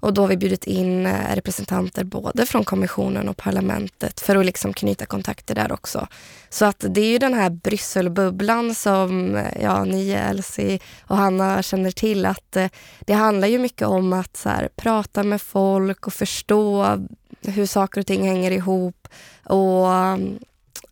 och 0.00 0.14
då 0.14 0.22
har 0.22 0.28
vi 0.28 0.36
bjudit 0.36 0.64
in 0.64 1.06
eh, 1.06 1.34
representanter 1.34 2.04
både 2.04 2.46
från 2.46 2.64
kommissionen 2.64 3.28
och 3.28 3.36
parlamentet 3.36 4.20
för 4.20 4.36
att 4.36 4.46
liksom 4.46 4.72
knyta 4.72 5.06
kontakter 5.06 5.54
där 5.54 5.72
också. 5.72 6.08
Så 6.50 6.64
att 6.64 6.84
det 6.88 7.00
är 7.00 7.10
ju 7.10 7.18
den 7.18 7.34
här 7.34 7.50
Brysselbubblan 7.50 8.74
som 8.74 9.36
eh, 9.36 9.62
ja, 9.62 9.84
ni, 9.84 10.10
Elsie 10.10 10.78
och 11.00 11.16
Hanna 11.16 11.62
känner 11.62 11.90
till 11.90 12.26
att 12.26 12.56
eh, 12.56 12.68
det 13.00 13.12
handlar 13.12 13.48
ju 13.48 13.58
mycket 13.58 13.86
om 13.86 14.12
att 14.12 14.36
så 14.36 14.48
här, 14.48 14.68
prata 14.76 15.22
med 15.22 15.42
folk 15.42 16.06
och 16.06 16.12
förstå 16.12 16.98
hur 17.42 17.66
saker 17.66 18.00
och 18.00 18.06
ting 18.06 18.28
hänger 18.28 18.50
ihop 18.50 19.08
och 19.44 19.86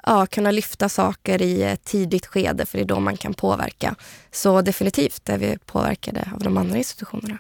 ja, 0.07 0.27
kunna 0.31 0.51
lyfta 0.51 0.89
saker 0.89 1.43
i 1.43 1.63
ett 1.63 1.85
tidigt 1.85 2.27
skede 2.27 2.67
för 2.67 2.79
det 2.79 2.85
är 2.85 2.87
då 2.87 3.01
man 3.01 3.17
kan 3.17 3.35
påverka. 3.35 3.95
Så 4.31 4.63
definitivt 4.63 5.29
är 5.29 5.39
vi 5.39 5.59
påverkade 5.67 6.31
av 6.35 6.41
de 6.41 6.57
andra 6.57 6.79
institutionerna. 6.79 7.39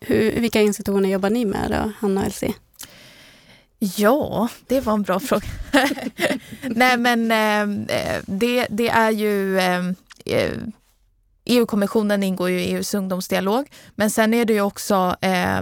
Hur, 0.00 0.40
vilka 0.40 0.60
institutioner 0.60 1.08
jobbar 1.08 1.30
ni 1.30 1.44
med 1.44 1.70
då, 1.70 1.92
Hanna 1.98 2.20
och 2.20 2.26
Elsie? 2.26 2.54
Ja, 3.78 4.48
det 4.66 4.80
var 4.80 4.92
en 4.92 5.02
bra 5.02 5.20
fråga. 5.20 5.46
Nej 6.62 6.96
men 6.96 7.32
ehm, 7.32 7.86
eh, 7.88 8.16
det, 8.26 8.66
det 8.70 8.88
är 8.88 9.10
ju 9.10 9.58
ehm, 9.60 9.94
eh, 10.24 10.52
EU-kommissionen 11.44 12.22
ingår 12.22 12.50
ju 12.50 12.60
i 12.60 12.72
EUs 12.72 12.94
ungdomsdialog, 12.94 13.70
men 13.94 14.10
sen 14.10 14.34
är 14.34 14.44
det 14.44 14.52
ju 14.52 14.60
också 14.60 15.16
eh, 15.20 15.58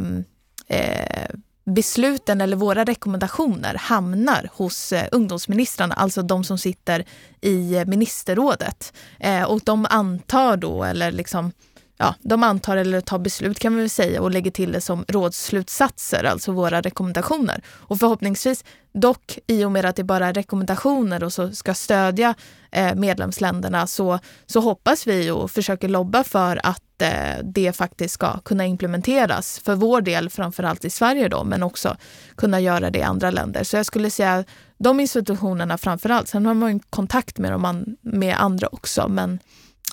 eh, 0.67 1.31
besluten 1.65 2.41
eller 2.41 2.57
våra 2.57 2.85
rekommendationer 2.85 3.75
hamnar 3.75 4.49
hos 4.53 4.93
eh, 4.93 5.09
ungdomsministrarna, 5.13 5.95
alltså 5.95 6.23
de 6.23 6.45
som 6.45 6.59
sitter 6.59 7.05
i 7.41 7.75
eh, 7.75 7.85
ministerrådet. 7.85 8.93
Eh, 9.21 9.43
och 9.43 9.61
de 9.65 9.87
antar 9.91 10.57
då, 10.57 10.85
eller 10.85 11.13
liksom 11.13 11.53
ja, 11.97 12.15
de 12.21 12.43
antar 12.43 12.77
eller 12.77 13.01
tar 13.01 13.19
beslut 13.19 13.59
kan 13.59 13.75
vi 13.75 13.81
väl 13.81 13.91
säga 13.91 14.23
och 14.23 14.31
lägger 14.31 14.51
till 14.51 14.73
det 14.73 14.81
som 14.81 15.05
rådsslutsatser, 15.09 16.25
alltså 16.25 16.53
våra 16.53 16.81
rekommendationer. 16.81 17.63
Och 17.69 17.99
förhoppningsvis, 17.99 18.65
dock 18.93 19.39
i 19.47 19.65
och 19.65 19.73
med 19.73 19.85
att 19.85 19.97
det 19.97 20.05
bara 20.05 20.27
är 20.27 20.35
rekommendationer 20.35 21.25
och 21.25 21.33
så 21.33 21.53
ska 21.53 21.75
stödja 21.75 22.35
eh, 22.71 22.95
medlemsländerna 22.95 23.87
så, 23.87 24.19
så 24.47 24.61
hoppas 24.61 25.07
vi 25.07 25.31
och 25.31 25.51
försöker 25.51 25.89
lobba 25.89 26.25
för 26.25 26.61
att 26.63 27.03
eh, 27.03 27.45
det 27.45 27.77
faktiskt 27.77 28.15
ska 28.15 28.39
kunna 28.39 28.67
implementeras 28.67 29.59
för 29.59 29.75
vår 29.75 30.01
del, 30.01 30.31
framförallt 30.31 30.85
i 30.85 30.91
Sverige 30.91 31.29
då, 31.29 31.45
men 31.45 31.63
också 31.63 31.97
kunna 32.37 32.61
göra 32.61 32.91
det 32.91 32.99
i 32.99 33.03
andra 33.03 33.31
länder. 33.31 33.65
Så 33.65 33.77
jag 33.77 33.87
skulle 33.87 34.11
säga 34.11 34.45
de 34.79 35.01
institutionerna 35.01 35.79
framförallt. 35.79 36.29
Sen 36.29 36.47
har 36.47 36.55
man 36.55 36.81
kontakt 36.81 37.39
med, 37.39 37.53
dem, 37.53 37.97
med 38.01 38.37
andra 38.41 38.69
också, 38.73 39.09
men 39.09 39.39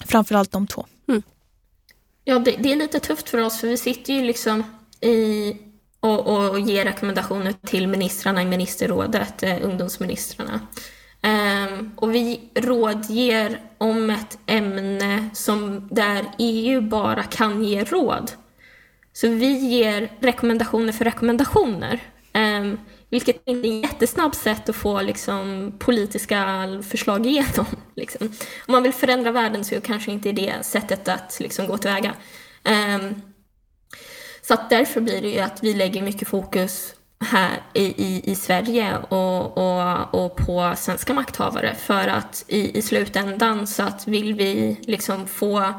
framförallt 0.05 0.51
de 0.51 0.67
två. 0.67 0.85
Ja, 2.23 2.39
det, 2.39 2.51
det, 2.51 2.71
är 2.71 2.75
lite 2.75 2.99
tufft 2.99 3.29
för 3.29 3.37
oss 3.37 3.59
för 3.59 3.67
vi 3.67 3.77
sitter 3.77 4.13
ju 4.13 4.23
liksom 4.23 4.63
i 5.01 5.53
och, 5.99 6.49
och 6.49 6.59
ger 6.59 6.85
rekommendationer 6.85 7.53
till 7.65 7.87
ministrarna 7.87 8.41
i 8.41 8.45
ministerrådet, 8.45 9.43
eh, 9.43 9.57
ungdomsministrarna. 9.61 10.59
Um, 11.23 11.91
och 11.95 12.15
vi 12.15 12.49
rådger 12.55 13.61
om 13.77 14.09
ett 14.09 14.37
ämne 14.45 15.29
som 15.33 15.87
där 15.91 16.25
EU 16.39 16.81
bara 16.81 17.23
kan 17.23 17.63
ge 17.63 17.83
råd. 17.83 18.31
Så 19.13 19.27
vi 19.27 19.57
ger 19.57 20.11
rekommendationer 20.19 20.93
för 20.93 21.05
rekommendationer. 21.05 21.99
Um, 22.33 22.79
vilket 23.13 23.41
inte 23.45 23.67
är 23.67 23.77
ett 23.77 23.91
jättesnabbt 23.91 24.35
sätt 24.35 24.69
att 24.69 24.75
få 24.75 25.01
liksom, 25.01 25.73
politiska 25.79 26.67
förslag 26.89 27.25
igenom. 27.25 27.65
Liksom. 27.95 28.27
Om 28.67 28.71
man 28.71 28.83
vill 28.83 28.93
förändra 28.93 29.31
världen 29.31 29.65
så 29.65 29.75
är 29.75 29.79
det 29.79 29.85
kanske 29.85 30.11
inte 30.11 30.31
det 30.31 30.53
sättet 30.61 31.07
att 31.07 31.37
liksom, 31.39 31.67
gå 31.67 31.77
tillväga. 31.77 32.13
Um, 32.95 33.21
så 34.41 34.53
att 34.53 34.69
därför 34.69 35.01
blir 35.01 35.21
det 35.21 35.29
ju 35.29 35.39
att 35.39 35.63
vi 35.63 35.73
lägger 35.73 36.01
mycket 36.01 36.27
fokus 36.27 36.95
här 37.19 37.61
i, 37.73 37.83
i, 37.83 38.31
i 38.31 38.35
Sverige 38.35 38.97
och, 39.09 39.57
och, 39.57 40.23
och 40.23 40.35
på 40.35 40.73
svenska 40.77 41.13
makthavare 41.13 41.75
för 41.75 42.07
att 42.07 42.45
i, 42.47 42.77
i 42.77 42.81
slutändan 42.81 43.67
så 43.67 43.83
att 43.83 44.07
vill 44.07 44.33
vi 44.33 44.79
liksom 44.81 45.27
få 45.27 45.73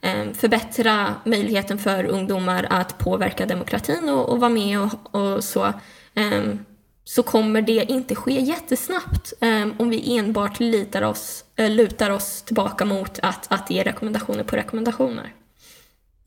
ehm, 0.00 0.34
förbättra 0.34 1.14
möjligheten 1.24 1.78
för 1.78 2.04
ungdomar 2.04 2.66
att 2.70 2.98
påverka 2.98 3.46
demokratin 3.46 4.08
och, 4.08 4.28
och 4.28 4.40
vara 4.40 4.50
med 4.50 4.80
och, 4.80 5.14
och 5.14 5.44
så 5.44 5.72
um, 6.14 6.64
så 7.10 7.22
kommer 7.22 7.62
det 7.62 7.84
inte 7.88 8.14
ske 8.14 8.40
jättesnabbt 8.40 9.32
um, 9.40 9.74
om 9.78 9.90
vi 9.90 10.16
enbart 10.16 10.60
litar 10.60 11.02
oss, 11.02 11.44
uh, 11.60 11.70
lutar 11.70 12.10
oss 12.10 12.42
tillbaka 12.42 12.84
mot 12.84 13.18
att, 13.22 13.46
att 13.48 13.70
ge 13.70 13.82
rekommendationer 13.82 14.44
på 14.44 14.56
rekommendationer. 14.56 15.34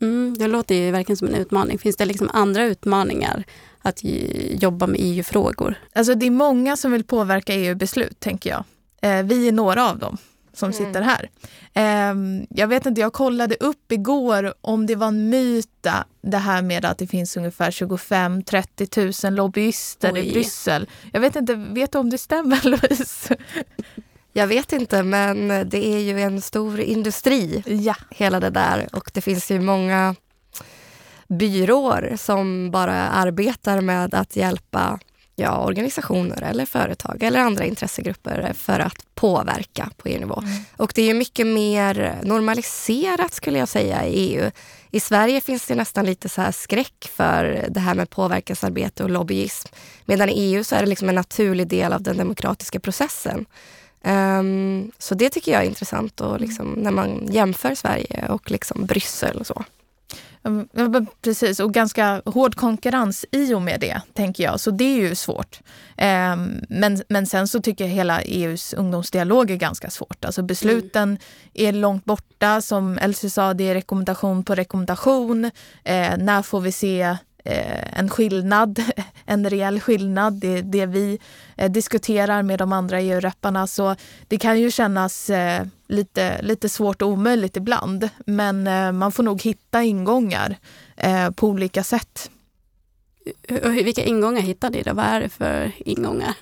Mm, 0.02 0.36
det 0.38 0.48
låter 0.48 0.76
ju 0.76 0.91
verkligen 0.91 1.17
som 1.17 1.28
en 1.28 1.36
utmaning. 1.36 1.78
Finns 1.80 1.98
det 1.98 2.06
liksom 2.06 2.30
andra 2.34 2.63
utmaningar 2.65 3.43
att 3.82 4.00
jobba 4.52 4.88
med 4.88 5.00
EU-frågor? 5.00 5.76
Alltså 5.93 6.15
det 6.15 6.26
är 6.26 6.32
många 6.32 6.78
som 6.78 6.91
vill 6.91 7.04
påverka 7.04 7.54
EU-beslut, 7.54 8.19
tänker 8.19 8.50
jag. 8.50 8.63
Eh, 9.02 9.24
vi 9.24 9.48
är 9.48 9.52
några 9.52 9.89
av 9.89 10.00
dem 10.00 10.17
som 10.54 10.72
mm. 10.72 10.86
sitter 10.86 11.02
här. 11.02 11.30
Eh, 11.74 12.16
jag 12.50 12.68
vet 12.68 12.86
inte, 12.86 13.02
jag 13.02 13.13
kollade 13.13 13.56
upp 13.56 13.92
igår 13.92 14.54
om 14.62 14.86
det 14.86 14.96
var 14.96 15.08
en 15.08 15.30
myta 15.30 16.06
det 16.22 16.38
här 16.38 16.62
med 16.62 16.86
att 16.86 16.98
det 16.98 17.08
finns 17.08 17.38
ungefär 17.38 17.72
25-30 17.72 19.26
000 19.26 19.36
lobbyister 19.36 20.13
Oj. 20.13 20.20
i 20.20 20.32
Bryssel. 20.32 20.89
Jag 21.13 21.22
vet 21.22 21.36
inte, 21.36 21.56
vet 21.56 21.92
du 21.92 21.98
om 21.98 22.10
det 22.10 22.18
stämmer 22.18 22.62
Louise? 22.63 23.36
Jag 24.34 24.48
vet 24.48 24.74
inte, 24.74 25.04
men 25.04 25.48
det 25.48 25.88
är 25.88 26.00
ju 26.00 26.22
en 26.22 26.42
stor 26.42 26.80
industri, 26.80 27.63
ja. 27.66 27.96
hela 28.10 28.39
det 28.39 28.50
där. 28.50 28.89
Och 28.94 29.12
det 29.13 29.22
finns 29.22 29.52
ju 29.52 29.60
många 29.60 30.16
byråer 31.28 32.16
som 32.18 32.72
bara 32.72 33.10
arbetar 33.10 33.82
med 33.82 34.13
att 34.13 34.36
hjälpa 34.36 35.00
ja, 35.36 35.65
organisationer 35.65 36.43
eller 36.43 36.65
företag 36.65 37.24
eller 37.24 37.39
andra 37.39 37.65
intressegrupper 37.65 38.54
för 38.54 38.80
att 38.80 39.15
påverka 39.15 39.89
på 39.98 40.08
EU-nivå. 40.08 40.43
Mm. 40.46 40.63
Och 40.78 40.91
det 40.96 41.10
är 41.10 41.13
mycket 41.13 41.48
mer 41.48 42.19
normaliserat 42.24 43.34
skulle 43.34 43.60
jag 43.60 43.67
säga 43.67 44.06
i 44.06 44.13
EU. 44.13 44.52
I 44.91 45.00
Sverige 45.00 45.41
finns 45.41 45.65
det 45.65 45.76
nästan 45.76 46.06
lite 46.06 46.30
så 46.30 46.41
här 46.41 46.52
skräck 46.52 47.12
för 47.15 47.65
det 47.69 47.80
här 47.80 47.96
med 47.96 48.10
påverkansarbete 48.10 49.04
och 49.04 49.10
lobbyism. 49.10 49.69
Medan 50.06 50.30
i 50.30 50.34
EU 50.34 50.63
så 50.63 50.76
är 50.76 50.80
det 50.80 50.89
liksom 50.89 51.10
en 51.10 51.15
naturlig 51.15 51.67
del 51.67 51.93
av 51.93 52.02
den 52.02 52.17
demokratiska 52.17 52.80
processen. 52.80 53.46
Um, 54.05 54.91
så 54.97 55.16
det 55.16 55.30
tycker 55.30 55.51
jag 55.51 55.62
är 55.62 55.68
intressant 55.68 56.22
och 56.22 56.39
liksom, 56.39 56.68
när 56.68 56.91
man 56.91 57.28
jämför 57.32 57.76
Sverige 57.76 58.28
och 58.30 58.51
liksom 58.51 58.86
Bryssel 58.86 59.38
och 59.38 59.47
så. 59.47 59.64
Precis, 61.22 61.60
och 61.60 61.74
ganska 61.74 62.22
hård 62.26 62.56
konkurrens 62.56 63.26
i 63.32 63.54
och 63.54 63.62
med 63.62 63.80
det, 63.80 64.02
tänker 64.14 64.44
jag. 64.44 64.60
Så 64.60 64.72
det 64.72 64.84
är 64.84 64.98
ju 64.98 65.16
svårt. 65.16 65.60
Ehm, 65.98 66.66
men, 66.70 67.04
men 67.10 67.26
sen 67.26 67.48
så 67.48 67.62
tycker 67.62 67.86
jag 67.86 67.91
hela 67.91 68.22
EUs 68.22 68.74
ungdomsdialog 68.74 69.52
är 69.52 69.56
ganska 69.56 69.89
svårt. 69.89 70.26
Alltså 70.26 70.41
besluten 70.41 71.10
mm. 71.10 71.20
är 71.54 71.72
långt 71.74 72.06
borta. 72.06 72.62
Som 72.62 72.98
Elsie 72.98 73.30
sa, 73.30 73.54
det 73.54 73.64
är 73.64 73.74
rekommendation 73.74 74.44
på 74.44 74.56
rekommendation. 74.56 75.52
Ehm, 75.84 76.20
när 76.20 76.41
får 76.41 76.62
vi 76.62 76.72
se 76.72 77.18
Eh, 77.46 78.00
en 78.00 78.10
skillnad 78.10 78.84
en 79.26 79.50
reell 79.50 79.80
skillnad. 79.80 80.34
Det 80.34 80.62
det 80.62 80.86
vi 80.86 81.20
eh, 81.58 81.72
diskuterar 81.72 82.44
med 82.44 82.60
de 82.60 82.74
andra 82.74 83.02
EU-repparna. 83.02 83.68
Så 83.68 83.96
det 84.28 84.38
kan 84.38 84.60
ju 84.60 84.72
kännas 84.72 85.30
eh, 85.30 85.66
lite, 85.88 86.41
lite 86.41 86.70
svårt 86.70 87.02
och 87.02 87.08
omöjligt 87.08 87.58
ibland. 87.58 88.10
Men 88.26 88.68
eh, 88.68 88.91
man 88.91 89.12
får 89.12 89.24
nog 89.24 89.41
hitta 89.41 89.84
ingångar 89.84 90.58
eh, 90.98 91.30
på 91.30 91.48
olika 91.48 91.84
sätt. 91.84 92.30
Vilka 93.64 94.04
ingångar 94.04 94.41
hittar 94.41 94.70
ni 94.70 94.82
då? 94.84 94.94
Vad 94.94 95.06
är 95.06 95.20
det 95.20 95.30
för 95.30 95.72
ingångar? 95.78 96.34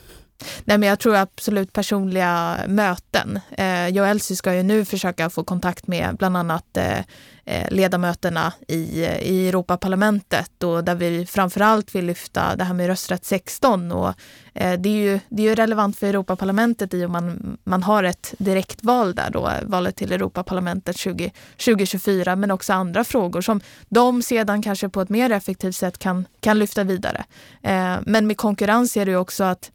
Nej, 0.66 0.78
men 0.78 0.90
jag 0.90 1.00
tror 1.00 1.16
absolut 1.16 1.74
personliga 1.74 2.58
möten. 2.68 3.40
Eh, 3.52 3.88
jag 3.88 4.04
och 4.04 4.10
Elsie 4.10 4.38
ska 4.38 4.56
ju 4.56 4.64
nu 4.64 4.86
försöka 4.86 5.30
få 5.30 5.44
kontakt 5.44 5.88
med 5.88 6.16
bland 6.16 6.38
annat 6.38 6.78
eh, 6.78 7.00
eh 7.46 7.70
ledamöterna 7.72 8.54
i, 8.68 9.06
i 9.22 9.50
Europaparlamentet 9.50 10.64
och 10.64 10.84
där 10.84 10.96
vi 10.96 11.26
framförallt 11.26 11.96
vill 11.96 12.06
lyfta 12.06 12.56
det 12.56 12.64
här 12.64 12.74
med 12.74 12.88
rösträtt 12.88 13.26
16. 13.26 13.92
Och, 13.92 14.14
eh, 14.54 14.80
det, 14.80 14.90
är 14.90 15.12
ju, 15.12 15.20
det 15.30 15.44
är 15.44 15.50
ju 15.50 15.56
relevant 15.56 15.98
för 15.98 16.08
Europaparlamentet 16.08 16.94
i 16.94 17.06
och 17.06 17.10
man, 17.10 17.58
man 17.64 17.84
har 17.84 18.04
ett 18.04 18.34
direktval 18.38 19.16
där 19.16 19.30
då, 19.30 19.52
valet 19.64 19.96
till 19.96 20.12
Europaparlamentet 20.12 20.98
20, 20.98 21.32
2024, 21.66 22.36
men 22.36 22.52
också 22.52 22.74
andra 22.74 23.04
frågor 23.04 23.42
som 23.42 23.62
de 23.90 24.22
sedan 24.22 24.62
kanske 24.62 24.90
på 24.90 25.02
ett 25.02 25.10
mer 25.10 25.32
effektivt 25.32 25.76
sätt 25.76 25.98
kan, 25.98 26.28
kan 26.40 26.60
lyfta 26.60 26.84
vidare. 26.84 27.24
Eh, 27.64 27.96
men 28.06 28.28
med 28.28 28.38
konkurrens 28.38 28.98
är 28.98 29.06
det 29.06 29.12
ju 29.12 29.18
också 29.18 29.44
att 29.44 29.72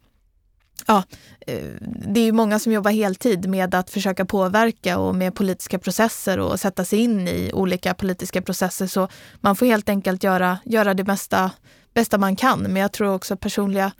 ja, 0.87 1.03
eh, 1.47 1.63
det 1.81 2.19
är 2.19 2.25
ju 2.25 2.31
många 2.31 2.59
som 2.59 2.71
jobbar 2.71 2.91
heltid 2.91 3.49
med 3.49 3.75
att 3.75 3.89
försöka 3.89 4.25
påverka 4.25 4.97
och 4.97 5.15
med 5.15 5.35
politiska 5.35 5.79
processer 5.79 6.39
och 6.39 6.59
sätta 6.59 6.85
sig 6.85 6.99
in 6.99 7.27
i 7.27 7.51
olika 7.53 7.93
politiska 7.93 8.41
processer. 8.41 8.87
Så 8.87 9.07
man 9.41 9.55
får 9.55 9.65
helt 9.65 9.89
enkelt 9.89 10.23
göra, 10.23 10.57
göra 10.65 10.93
det 10.93 11.03
bästa, 11.03 11.51
bästa 11.93 12.17
man 12.17 12.35
kan. 12.35 12.59
Men 12.59 12.75
jag 12.75 12.91
tror 12.91 13.13
också 13.13 13.37
personliga 13.37 13.91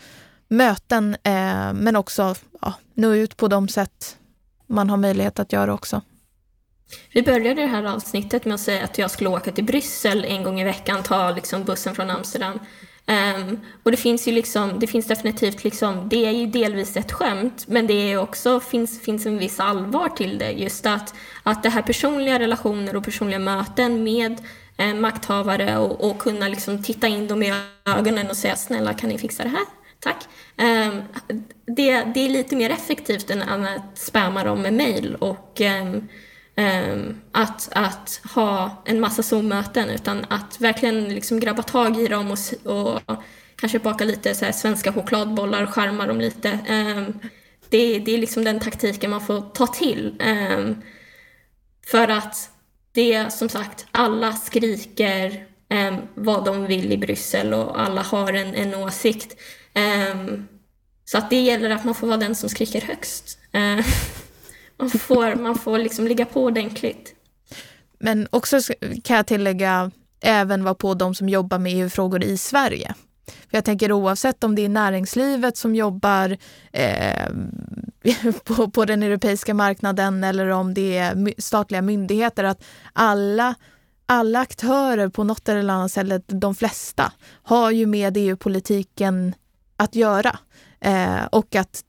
möten, 0.47 1.17
eh, 1.23 1.73
men 1.73 1.95
också 1.95 2.35
ja, 2.61 2.73
nå 2.93 3.13
ut 3.13 3.38
på 3.38 3.47
de 3.47 3.67
sätt 3.67 4.17
man 4.67 4.89
har 4.89 4.97
möjlighet 4.97 5.39
att 5.39 5.53
göra 5.53 5.73
också. 5.73 6.01
Vi 7.11 7.23
började 7.23 7.61
det 7.61 7.67
här 7.67 7.83
avsnittet 7.83 8.45
med 8.45 8.53
att 8.53 8.59
säga 8.59 8.83
att 8.83 8.97
jag 8.97 9.11
skulle 9.11 9.29
åka 9.29 9.51
till 9.51 9.63
Bryssel 9.63 10.25
en 10.25 10.43
gång 10.43 10.61
i 10.61 10.63
veckan, 10.63 11.03
ta 11.03 11.31
liksom 11.31 11.63
bussen 11.63 11.95
från 11.95 12.09
Amsterdam. 12.09 12.59
Um, 13.09 13.59
och 13.83 13.91
det 13.91 13.97
finns 13.97 14.27
ju 14.27 14.31
liksom, 14.31 14.79
det 14.79 14.87
finns 14.87 15.07
definitivt 15.07 15.63
liksom, 15.63 16.09
det 16.09 16.25
är 16.25 16.31
ju 16.31 16.45
delvis 16.45 16.97
ett 16.97 17.11
skämt, 17.11 17.67
men 17.67 17.87
det 17.87 18.11
är 18.11 18.17
också, 18.17 18.59
finns, 18.59 19.01
finns 19.01 19.25
en 19.25 19.37
viss 19.37 19.59
allvar 19.59 20.09
till 20.09 20.37
det. 20.37 20.51
Just 20.51 20.85
att, 20.85 21.13
att 21.43 21.63
det 21.63 21.69
här 21.69 21.81
personliga 21.81 22.39
relationer 22.39 22.95
och 22.95 23.03
personliga 23.03 23.39
möten 23.39 24.03
med 24.03 24.41
eh, 24.77 24.93
makthavare 24.93 25.77
och, 25.77 26.09
och 26.09 26.19
kunna 26.19 26.47
liksom 26.47 26.83
titta 26.83 27.07
in 27.07 27.27
dem 27.27 27.43
i 27.43 27.53
ögonen 27.85 28.29
och 28.29 28.37
säga 28.37 28.55
snälla 28.55 28.93
kan 28.93 29.09
ni 29.09 29.17
fixa 29.17 29.43
det 29.43 29.49
här? 29.49 29.65
Tack. 29.99 30.27
Um, 30.57 31.01
det, 31.75 32.03
det 32.03 32.19
är 32.19 32.29
lite 32.29 32.55
mer 32.55 32.69
effektivt 32.69 33.29
än 33.29 33.41
att 33.41 33.97
spamma 33.97 34.43
dem 34.43 34.61
med 34.61 34.73
mail 34.73 35.15
och 35.15 35.61
um, 35.61 35.87
Um, 35.91 36.07
Ehm, 36.59 37.21
att, 37.31 37.69
att 37.71 38.21
ha 38.35 38.83
en 38.85 38.99
massa 38.99 39.23
Zoom-möten 39.23 39.89
utan 39.89 40.25
att 40.29 40.61
verkligen 40.61 41.09
liksom 41.09 41.39
grabba 41.39 41.63
tag 41.63 41.97
i 41.99 42.07
dem 42.07 42.31
och, 42.31 42.71
och 42.73 43.01
kanske 43.55 43.79
baka 43.79 44.05
lite 44.05 44.35
så 44.35 44.53
svenska 44.53 44.93
chokladbollar 44.93 45.63
och 45.63 45.69
skärma 45.69 46.05
dem 46.05 46.21
lite. 46.21 46.59
Ehm, 46.67 47.19
det, 47.69 47.99
det 47.99 48.11
är 48.11 48.17
liksom 48.17 48.43
den 48.43 48.59
taktiken 48.59 49.11
man 49.11 49.21
får 49.21 49.41
ta 49.41 49.67
till. 49.67 50.15
Ehm, 50.19 50.81
för 51.87 52.07
att 52.07 52.49
det 52.91 53.33
som 53.33 53.49
sagt, 53.49 53.85
alla 53.91 54.33
skriker 54.33 55.45
vad 56.15 56.45
de 56.45 56.65
vill 56.65 56.91
i 56.91 56.97
Bryssel 56.97 57.53
och 57.53 57.81
alla 57.81 58.01
har 58.01 58.33
en, 58.33 58.55
en 58.55 58.75
åsikt. 58.75 59.35
så 61.05 61.17
att 61.17 61.29
det 61.29 61.41
gäller 61.41 61.69
att 61.69 61.85
man 61.85 61.95
får 61.95 62.07
vara 62.07 62.17
den 62.17 62.35
som 62.35 62.49
skriker 62.49 62.81
högst. 62.81 63.39
Man 64.78 64.89
får, 64.89 65.36
man 65.36 65.55
får 65.55 65.78
liksom 65.78 66.07
ligga 66.07 66.25
på 66.25 66.43
ordentligt. 66.43 67.13
Men 67.99 68.28
också 68.30 68.59
kan 69.03 69.17
jag 69.17 69.28
tillägga, 69.28 69.91
även 70.19 70.63
vara 70.63 70.75
på 70.75 70.93
de 70.93 71.15
som 71.15 71.30
jobbar 71.30 71.59
med 71.59 71.73
EU-frågor 71.73 72.23
i 72.23 72.38
Sverige. 72.38 72.93
För 73.28 73.57
jag 73.57 73.65
tänker 73.65 73.91
oavsett 73.91 74.43
om 74.43 74.55
det 74.55 74.65
är 74.65 74.69
näringslivet 74.69 75.57
som 75.57 75.75
jobbar 75.75 76.38
eh, 76.71 77.30
på, 78.43 78.69
på 78.69 78.86
den 78.86 79.03
europeiska 79.03 79.53
marknaden 79.53 80.23
eller 80.23 80.47
om 80.49 80.73
det 80.73 80.97
är 80.97 81.34
statliga 81.41 81.82
myndigheter, 81.82 82.43
att 82.43 82.63
alla 82.93 83.55
alla 84.09 84.39
aktörer 84.39 85.09
på 85.09 85.23
något 85.23 85.49
eller 85.49 85.73
annat 85.73 85.91
sätt, 85.91 86.23
de 86.28 86.55
flesta, 86.55 87.11
har 87.43 87.71
ju 87.71 87.86
med 87.86 88.17
EU-politiken 88.17 89.34
att 89.78 89.95
göra. 89.95 90.39
Eh, 90.80 91.25
och 91.25 91.55
att 91.55 91.84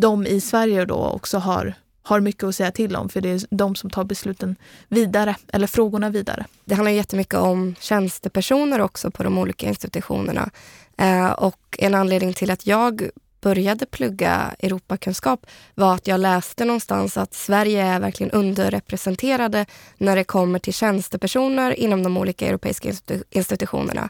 de 0.00 0.26
i 0.26 0.40
Sverige 0.40 0.84
då 0.84 0.94
också 0.94 1.38
har 1.38 1.74
har 2.02 2.20
mycket 2.20 2.44
att 2.44 2.54
säga 2.54 2.70
till 2.70 2.96
om 2.96 3.08
för 3.08 3.20
det 3.20 3.28
är 3.28 3.40
de 3.50 3.74
som 3.74 3.90
tar 3.90 4.04
besluten 4.04 4.56
vidare, 4.88 5.36
eller 5.52 5.66
frågorna 5.66 6.10
vidare. 6.10 6.46
Det 6.64 6.74
handlar 6.74 6.92
jättemycket 6.92 7.34
om 7.34 7.74
tjänstepersoner 7.80 8.80
också 8.80 9.10
på 9.10 9.22
de 9.22 9.38
olika 9.38 9.66
institutionerna. 9.66 10.50
Eh, 10.98 11.30
och 11.30 11.78
en 11.78 11.94
anledning 11.94 12.32
till 12.32 12.50
att 12.50 12.66
jag 12.66 13.10
började 13.42 13.86
plugga 13.86 14.54
Europakunskap 14.58 15.46
var 15.74 15.94
att 15.94 16.06
jag 16.06 16.20
läste 16.20 16.64
någonstans 16.64 17.16
att 17.16 17.34
Sverige 17.34 17.82
är 17.82 18.00
verkligen 18.00 18.32
underrepresenterade 18.32 19.66
när 19.98 20.16
det 20.16 20.24
kommer 20.24 20.58
till 20.58 20.74
tjänstepersoner 20.74 21.80
inom 21.80 22.02
de 22.02 22.16
olika 22.16 22.46
europeiska 22.46 22.92
institutionerna. 23.30 24.08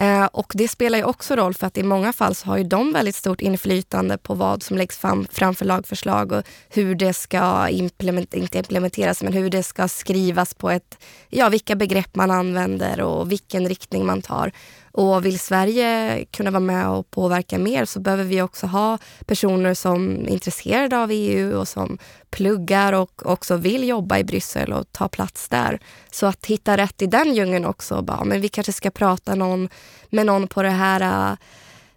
Eh, 0.00 0.24
och 0.24 0.52
det 0.54 0.68
spelar 0.68 0.98
ju 0.98 1.04
också 1.04 1.36
roll 1.36 1.54
för 1.54 1.66
att 1.66 1.78
i 1.78 1.82
många 1.82 2.12
fall 2.12 2.34
så 2.34 2.46
har 2.46 2.56
ju 2.56 2.64
de 2.64 2.92
väldigt 2.92 3.14
stort 3.14 3.40
inflytande 3.40 4.18
på 4.18 4.34
vad 4.34 4.62
som 4.62 4.76
läggs 4.76 4.98
fram 4.98 5.26
framför 5.30 5.64
lagförslag 5.64 6.32
och 6.32 6.42
hur 6.68 6.94
det 6.94 7.12
ska 7.12 7.68
implement, 7.68 8.34
inte 8.34 8.58
implementeras, 8.58 9.22
men 9.22 9.32
hur 9.32 9.50
det 9.50 9.62
ska 9.62 9.88
skrivas 9.88 10.54
på 10.54 10.70
ett, 10.70 10.98
ja 11.28 11.48
vilka 11.48 11.76
begrepp 11.76 12.14
man 12.14 12.30
använder 12.30 13.00
och 13.00 13.32
vilken 13.32 13.68
riktning 13.68 14.06
man 14.06 14.22
tar. 14.22 14.52
Och 14.92 15.26
vill 15.26 15.38
Sverige 15.38 16.24
kunna 16.30 16.50
vara 16.50 16.60
med 16.60 16.88
och 16.88 17.10
påverka 17.10 17.58
mer 17.58 17.84
så 17.84 18.00
behöver 18.00 18.24
vi 18.24 18.42
också 18.42 18.66
ha 18.66 18.98
personer 19.26 19.74
som 19.74 20.10
är 20.10 20.28
intresserade 20.28 20.98
av 20.98 21.10
EU 21.12 21.58
och 21.58 21.68
som 21.68 21.98
pluggar 22.30 22.92
och 22.92 23.26
också 23.26 23.56
vill 23.56 23.88
jobba 23.88 24.18
i 24.18 24.24
Bryssel 24.24 24.72
och 24.72 24.92
ta 24.92 25.08
plats 25.08 25.48
där. 25.48 25.80
Så 26.10 26.26
att 26.26 26.46
hitta 26.46 26.76
rätt 26.76 27.02
i 27.02 27.06
den 27.06 27.34
djungeln 27.34 27.64
också. 27.64 28.02
Bara, 28.02 28.24
men 28.24 28.40
vi 28.40 28.48
kanske 28.48 28.72
ska 28.72 28.90
prata 28.90 29.34
någon, 29.34 29.68
med 30.10 30.26
någon 30.26 30.48
på 30.48 30.62
det 30.62 30.70
här 30.70 31.00
äh, 31.00 31.36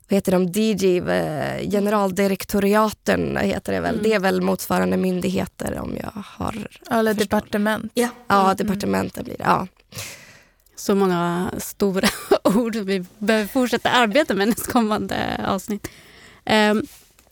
vad 0.09 0.15
heter 0.17 0.31
de, 0.31 0.51
DG, 0.51 0.97
äh, 0.97 1.71
generaldirektoriaten 1.71 3.37
heter 3.37 3.73
det 3.73 3.79
väl. 3.79 3.93
Mm. 3.93 4.03
Det 4.03 4.13
är 4.13 4.19
väl 4.19 4.41
motsvarande 4.41 4.97
myndigheter 4.97 5.79
om 5.79 5.97
jag 6.01 6.23
har 6.25 6.67
Eller 6.91 7.13
departement. 7.13 7.91
Ja, 7.93 8.09
ja 8.27 8.43
mm. 8.43 8.55
departementen 8.55 9.23
blir 9.23 9.37
det. 9.37 9.43
Ja 9.43 9.67
så 10.83 10.95
många 10.95 11.51
stora 11.57 12.07
ord 12.43 12.75
vi 12.75 13.05
behöver 13.17 13.47
fortsätta 13.47 13.89
arbeta 13.89 14.33
med 14.33 14.47
nästkommande 14.47 15.45
avsnitt. 15.47 15.87
Um, 16.45 16.83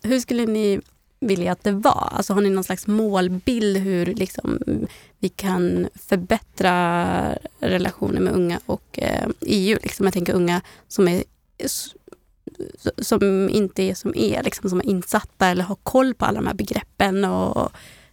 hur 0.03 0.19
skulle 0.19 0.45
ni 0.45 0.81
vilja 1.21 1.51
att 1.51 1.63
det 1.63 1.71
var? 1.71 2.09
Alltså 2.11 2.33
har 2.33 2.41
ni 2.41 2.49
någon 2.49 2.63
slags 2.63 2.87
målbild 2.87 3.77
hur 3.77 4.05
liksom, 4.05 4.59
vi 5.19 5.29
kan 5.29 5.87
förbättra 5.95 7.37
relationen 7.59 8.23
med 8.23 8.33
unga 8.33 8.59
och 8.65 8.99
eh, 8.99 9.27
EU? 9.41 9.77
Liksom, 9.83 10.05
jag 10.05 10.13
tänker 10.13 10.33
unga 10.33 10.61
som 10.87 11.07
är 11.07 11.23
som 12.97 13.49
inte 13.49 13.83
är 13.83 13.93
som 13.93 14.15
er, 14.15 14.43
liksom, 14.43 14.69
som 14.69 14.79
är 14.79 14.85
insatta 14.85 15.47
eller 15.47 15.63
har 15.63 15.75
koll 15.75 16.13
på 16.13 16.25
alla 16.25 16.39
de 16.41 16.47
här 16.47 16.53
begreppen 16.53 17.25
och 17.25 17.71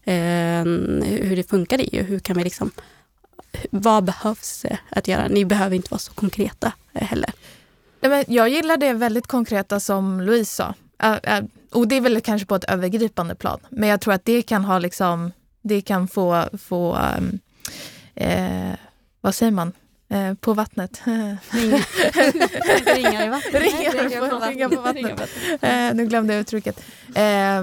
eh, 0.09 0.65
hur 1.05 1.37
det 1.37 1.51
funkar 1.51 1.81
i 1.81 1.89
EU. 1.93 2.05
Hur 2.05 2.19
kan 2.19 2.37
vi 2.37 2.45
liksom 2.45 2.71
vad 3.71 4.05
behövs 4.05 4.67
att 4.91 5.09
göra? 5.09 5.29
Ni 5.29 5.45
behöver 5.45 5.77
inte 5.77 5.91
vara 5.91 5.99
så 5.99 6.13
konkreta 6.13 6.73
eh, 6.93 7.07
heller. 7.07 7.33
Jag 8.27 8.49
gillar 8.49 8.77
det 8.77 8.93
väldigt 8.93 9.27
konkreta 9.27 9.81
som 9.81 10.21
Louise 10.21 10.55
sa. 10.55 10.75
Och 11.71 11.89
det 11.89 11.97
är 11.97 12.01
väl 12.01 12.21
kanske 12.21 12.47
på 12.47 12.55
ett 12.55 12.65
övergripande 12.65 13.35
plan. 13.35 13.61
Men 13.69 13.89
jag 13.89 14.01
tror 14.01 14.15
att 14.15 14.25
det 14.25 14.43
kan 14.43 14.65
ha 14.65 14.79
liksom, 14.79 15.33
det 15.63 15.81
kan 15.81 16.09
få, 16.09 16.45
få 16.59 16.99
um, 17.19 17.39
eh, 18.15 18.75
vad 19.21 19.35
säger 19.35 19.53
man? 19.53 19.73
Eh, 20.11 20.35
på 20.35 20.55
vattnet. 20.55 21.03
Ringar, 22.95 23.27
i 23.27 23.29
vattnet. 23.29 23.63
Ringar, 23.63 24.31
på, 24.31 24.47
ringar 24.47 24.69
på 24.69 24.81
vattnet. 24.81 25.31
Eh, 25.61 25.95
nu 25.95 26.07
glömde 26.07 26.35
jag 26.35 26.41
uttrycket. 26.41 26.79
Eh, 27.09 27.63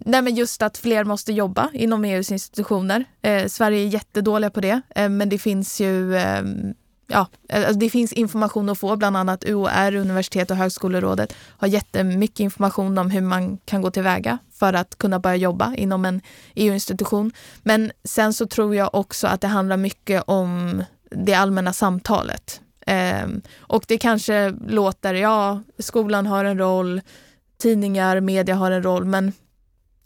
nej 0.00 0.22
men 0.22 0.34
just 0.34 0.62
att 0.62 0.78
fler 0.78 1.04
måste 1.04 1.32
jobba 1.32 1.70
inom 1.72 2.04
EUs 2.04 2.32
institutioner. 2.32 3.04
Eh, 3.22 3.46
Sverige 3.46 3.86
är 3.86 3.88
jättedåliga 3.88 4.50
på 4.50 4.60
det, 4.60 4.80
eh, 4.94 5.08
men 5.08 5.28
det 5.28 5.38
finns 5.38 5.80
ju 5.80 6.16
ehm, 6.16 6.74
ja, 7.06 7.26
eh, 7.48 7.58
alltså 7.58 7.78
det 7.78 7.90
finns 7.90 8.12
information 8.12 8.68
att 8.68 8.78
få, 8.78 8.96
bland 8.96 9.16
annat 9.16 9.44
UOR, 9.44 9.94
Universitet 9.94 10.50
och 10.50 10.56
högskolerådet, 10.56 11.34
har 11.58 11.68
jättemycket 11.68 12.40
information 12.40 12.98
om 12.98 13.10
hur 13.10 13.20
man 13.20 13.58
kan 13.58 13.82
gå 13.82 13.90
tillväga 13.90 14.38
för 14.52 14.72
att 14.72 14.98
kunna 14.98 15.18
börja 15.18 15.36
jobba 15.36 15.74
inom 15.74 16.04
en 16.04 16.20
EU-institution. 16.54 17.32
Men 17.62 17.92
sen 18.04 18.32
så 18.32 18.46
tror 18.46 18.74
jag 18.74 18.94
också 18.94 19.26
att 19.26 19.40
det 19.40 19.48
handlar 19.48 19.76
mycket 19.76 20.22
om 20.26 20.82
det 21.10 21.34
allmänna 21.34 21.72
samtalet. 21.72 22.60
Ehm, 22.86 23.42
och 23.56 23.84
det 23.88 23.98
kanske 23.98 24.54
låter, 24.68 25.14
ja, 25.14 25.62
skolan 25.78 26.26
har 26.26 26.44
en 26.44 26.58
roll, 26.58 27.00
tidningar, 27.58 28.20
media 28.20 28.54
har 28.54 28.70
en 28.70 28.82
roll, 28.82 29.04
men 29.04 29.32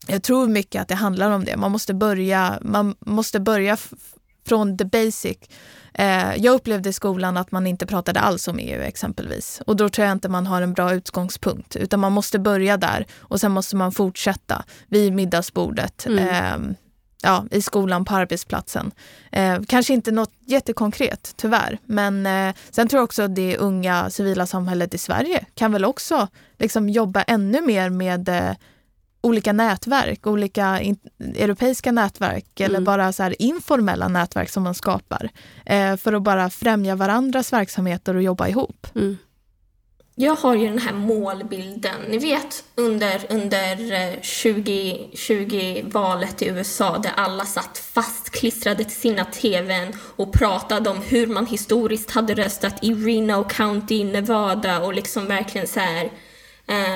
jag 0.06 0.22
tror 0.22 0.48
mycket 0.48 0.82
att 0.82 0.88
det 0.88 0.94
handlar 0.94 1.30
om 1.30 1.44
det. 1.44 1.56
Man 1.56 1.72
måste 1.72 1.94
börja, 1.94 2.58
man 2.62 2.94
måste 3.00 3.40
börja 3.40 3.76
från 4.46 4.78
the 4.78 4.84
basic. 4.84 5.38
Eh, 5.94 6.36
jag 6.36 6.54
upplevde 6.54 6.88
i 6.88 6.92
skolan 6.92 7.36
att 7.36 7.52
man 7.52 7.66
inte 7.66 7.86
pratade 7.86 8.20
alls 8.20 8.48
om 8.48 8.58
EU 8.58 8.82
exempelvis. 8.82 9.62
Och 9.66 9.76
då 9.76 9.88
tror 9.88 10.06
jag 10.06 10.12
inte 10.12 10.28
man 10.28 10.46
har 10.46 10.62
en 10.62 10.72
bra 10.72 10.94
utgångspunkt. 10.94 11.76
Utan 11.76 12.00
man 12.00 12.12
måste 12.12 12.38
börja 12.38 12.76
där 12.76 13.06
och 13.18 13.40
sen 13.40 13.52
måste 13.52 13.76
man 13.76 13.92
fortsätta 13.92 14.64
vid 14.86 15.12
middagsbordet. 15.12 16.06
Mm. 16.06 16.28
Eh, 16.28 16.76
ja, 17.22 17.44
i 17.50 17.62
skolan, 17.62 18.04
på 18.04 18.14
arbetsplatsen. 18.14 18.90
Eh, 19.32 19.58
kanske 19.66 19.94
inte 19.94 20.10
något 20.10 20.32
jättekonkret, 20.46 21.32
tyvärr. 21.36 21.78
Men 21.86 22.26
eh, 22.26 22.54
sen 22.70 22.88
tror 22.88 22.98
jag 22.98 23.04
också 23.04 23.22
att 23.22 23.34
det 23.34 23.56
unga 23.56 24.10
civila 24.10 24.46
samhället 24.46 24.94
i 24.94 24.98
Sverige 24.98 25.44
kan 25.54 25.72
väl 25.72 25.84
också 25.84 26.28
liksom, 26.58 26.88
jobba 26.88 27.22
ännu 27.22 27.60
mer 27.60 27.90
med 27.90 28.28
eh, 28.28 28.52
olika 29.20 29.52
nätverk, 29.52 30.26
olika 30.26 30.80
in, 30.80 30.96
europeiska 31.18 31.92
nätverk 31.92 32.60
mm. 32.60 32.70
eller 32.70 32.80
bara 32.80 33.12
så 33.12 33.32
informella 33.38 34.08
nätverk 34.08 34.50
som 34.50 34.62
man 34.62 34.74
skapar 34.74 35.30
eh, 35.66 35.96
för 35.96 36.12
att 36.12 36.22
bara 36.22 36.50
främja 36.50 36.96
varandras 36.96 37.52
verksamheter 37.52 38.16
och 38.16 38.22
jobba 38.22 38.48
ihop. 38.48 38.86
Mm. 38.94 39.16
Jag 40.20 40.36
har 40.36 40.54
ju 40.54 40.68
den 40.68 40.78
här 40.78 40.92
målbilden. 40.92 42.00
Ni 42.08 42.18
vet 42.18 42.64
under, 42.74 43.26
under 43.28 43.76
2020-valet 44.22 46.42
i 46.42 46.46
USA 46.46 46.98
där 46.98 47.12
alla 47.16 47.44
satt 47.44 47.78
fastklistrade 47.78 48.84
till 48.84 48.96
sina 48.96 49.24
TVn 49.24 49.92
och 50.16 50.32
pratade 50.32 50.90
om 50.90 51.02
hur 51.02 51.26
man 51.26 51.46
historiskt 51.46 52.10
hade 52.10 52.34
röstat 52.34 52.84
i 52.84 52.94
Reno 52.94 53.44
County, 53.44 54.04
Nevada 54.04 54.80
och 54.80 54.94
liksom 54.94 55.26
verkligen 55.26 55.66
så 55.66 55.80
här 55.80 56.10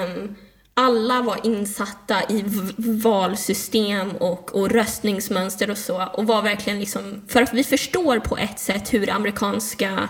um, 0.04 0.36
alla 0.74 1.22
var 1.22 1.46
insatta 1.46 2.22
i 2.28 2.44
valsystem 2.78 4.10
och, 4.10 4.54
och 4.54 4.70
röstningsmönster 4.70 5.70
och 5.70 5.78
så 5.78 6.06
och 6.06 6.26
var 6.26 6.42
verkligen 6.42 6.80
liksom, 6.80 7.24
för 7.28 7.42
att 7.42 7.54
vi 7.54 7.64
förstår 7.64 8.18
på 8.18 8.36
ett 8.36 8.58
sätt 8.58 8.94
hur 8.94 9.06
det 9.06 9.12
amerikanska 9.12 10.08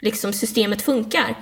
liksom, 0.00 0.32
systemet 0.32 0.82
funkar. 0.82 1.36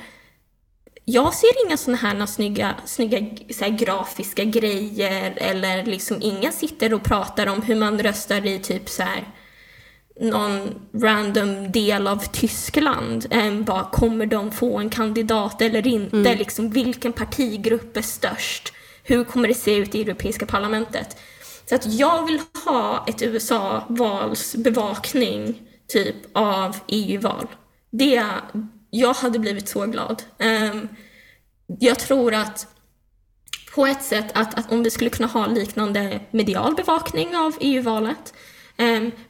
Jag 1.05 1.35
ser 1.35 1.67
inga 1.67 1.77
sådana 1.77 1.99
här 1.99 2.27
snygga, 2.27 2.75
snygga 2.85 3.19
så 3.51 3.65
här, 3.65 3.71
grafiska 3.71 4.45
grejer 4.45 5.33
eller 5.37 5.85
liksom 5.87 6.23
ingen 6.23 6.53
sitter 6.53 6.95
och 6.95 7.03
pratar 7.03 7.47
om 7.47 7.63
hur 7.63 7.77
man 7.77 8.03
röstar 8.03 8.47
i 8.47 8.59
typ 8.59 8.89
så 8.89 9.03
här 9.03 9.25
någon 10.21 10.81
random 10.95 11.73
del 11.73 12.07
av 12.07 12.25
Tyskland. 12.33 13.27
Eh, 13.31 13.55
bara, 13.55 13.85
kommer 13.85 14.27
de 14.27 14.53
få 14.53 14.79
en 14.79 14.91
kandidat 14.91 15.63
eller 15.63 15.87
inte? 15.87 16.17
Mm. 16.17 16.39
Liksom, 16.39 16.71
vilken 16.71 17.13
partigrupp 17.13 17.97
är 17.97 18.03
störst? 18.03 18.73
Hur 19.03 19.25
kommer 19.25 19.49
det 19.49 19.55
se 19.55 19.77
ut 19.77 19.95
i 19.95 20.03
Europeiska 20.03 20.47
parlamentet? 20.47 21.17
Så 21.67 21.75
att 21.75 21.87
jag 21.87 22.27
vill 22.27 22.41
ha 22.65 23.05
ett 23.09 23.23
USA-valsbevakning 23.23 25.63
typ 25.89 26.17
av 26.33 26.77
EU-val. 26.89 27.47
Det, 27.91 28.25
jag 28.91 29.15
hade 29.15 29.39
blivit 29.39 29.69
så 29.69 29.87
glad. 29.87 30.23
Um, 30.39 30.89
jag 31.67 31.99
tror 31.99 32.35
att 32.35 32.67
på 33.75 33.87
ett 33.87 34.03
sätt 34.03 34.27
att, 34.35 34.59
att 34.59 34.73
om 34.73 34.83
vi 34.83 34.91
skulle 34.91 35.11
kunna 35.11 35.29
ha 35.29 35.47
liknande 35.47 36.21
medial 36.31 36.75
bevakning 36.75 37.37
av 37.37 37.55
EU-valet 37.61 38.35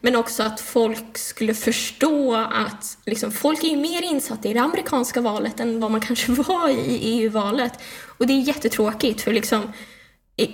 men 0.01 0.17
också 0.17 0.43
att 0.43 0.61
folk 0.61 1.19
skulle 1.19 1.55
förstå 1.55 2.35
att 2.35 2.99
liksom, 3.07 3.33
folk 3.33 3.65
är 3.65 3.69
ju 3.69 3.77
mer 3.77 4.03
insatta 4.03 4.49
i 4.49 4.53
det 4.53 4.61
amerikanska 4.61 5.21
valet 5.21 5.61
än 5.61 5.81
vad 5.81 5.91
man 5.91 6.01
kanske 6.01 6.33
var 6.49 6.69
i 6.69 6.99
EU-valet. 7.03 7.73
Och 8.19 8.27
det 8.27 8.33
är 8.33 8.41
jättetråkigt 8.41 9.21
för 9.21 9.33
liksom 9.33 9.73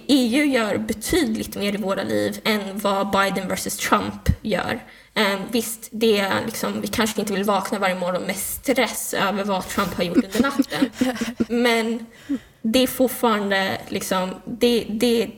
EU 0.09 0.45
gör 0.45 0.79
betydligt 0.79 1.57
mer 1.57 1.75
i 1.75 1.77
våra 1.77 2.03
liv 2.03 2.41
än 2.45 2.79
vad 2.79 3.11
Biden 3.11 3.49
versus 3.49 3.77
Trump 3.77 4.29
gör. 4.43 4.85
Um, 5.15 5.43
visst, 5.51 5.89
det 5.91 6.19
är 6.19 6.45
liksom, 6.47 6.81
vi 6.81 6.87
kanske 6.87 7.21
inte 7.21 7.33
vill 7.33 7.45
vakna 7.45 7.79
varje 7.79 7.95
morgon 7.95 8.23
med 8.23 8.37
stress 8.37 9.15
över 9.15 9.45
vad 9.45 9.69
Trump 9.69 9.95
har 9.95 10.05
gjort 10.05 10.17
under 10.17 10.41
natten. 10.41 10.91
Men 11.49 12.07
det 12.63 12.83
är 12.83 12.87
fortfarande 12.87 13.81
liksom, 13.89 14.31
det, 14.45 14.87
det, 14.89 15.31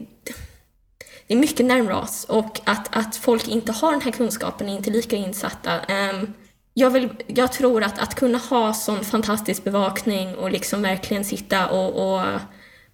det 1.29 1.35
är 1.35 1.39
mycket 1.39 1.67
närmare 1.67 1.95
oss 1.95 2.25
och 2.25 2.61
att, 2.65 2.97
att 2.97 3.17
folk 3.17 3.49
inte 3.49 3.73
har 3.73 3.93
den 3.93 4.01
här 4.01 4.11
kunskapen 4.11 4.69
är 4.69 4.77
inte 4.77 4.91
lika 4.91 5.17
insatta. 5.17 5.81
Um, 5.89 6.35
jag, 6.75 6.91
vill, 6.91 7.09
jag 7.27 7.53
tror 7.53 7.83
att, 7.83 7.99
att 7.99 8.15
kunna 8.15 8.39
ha 8.39 8.75
sån 8.75 9.05
fantastisk 9.05 9.65
bevakning 9.65 10.37
och 10.37 10.51
liksom 10.51 10.83
verkligen 10.83 11.25
sitta 11.25 11.69
och, 11.69 12.15
och 12.15 12.41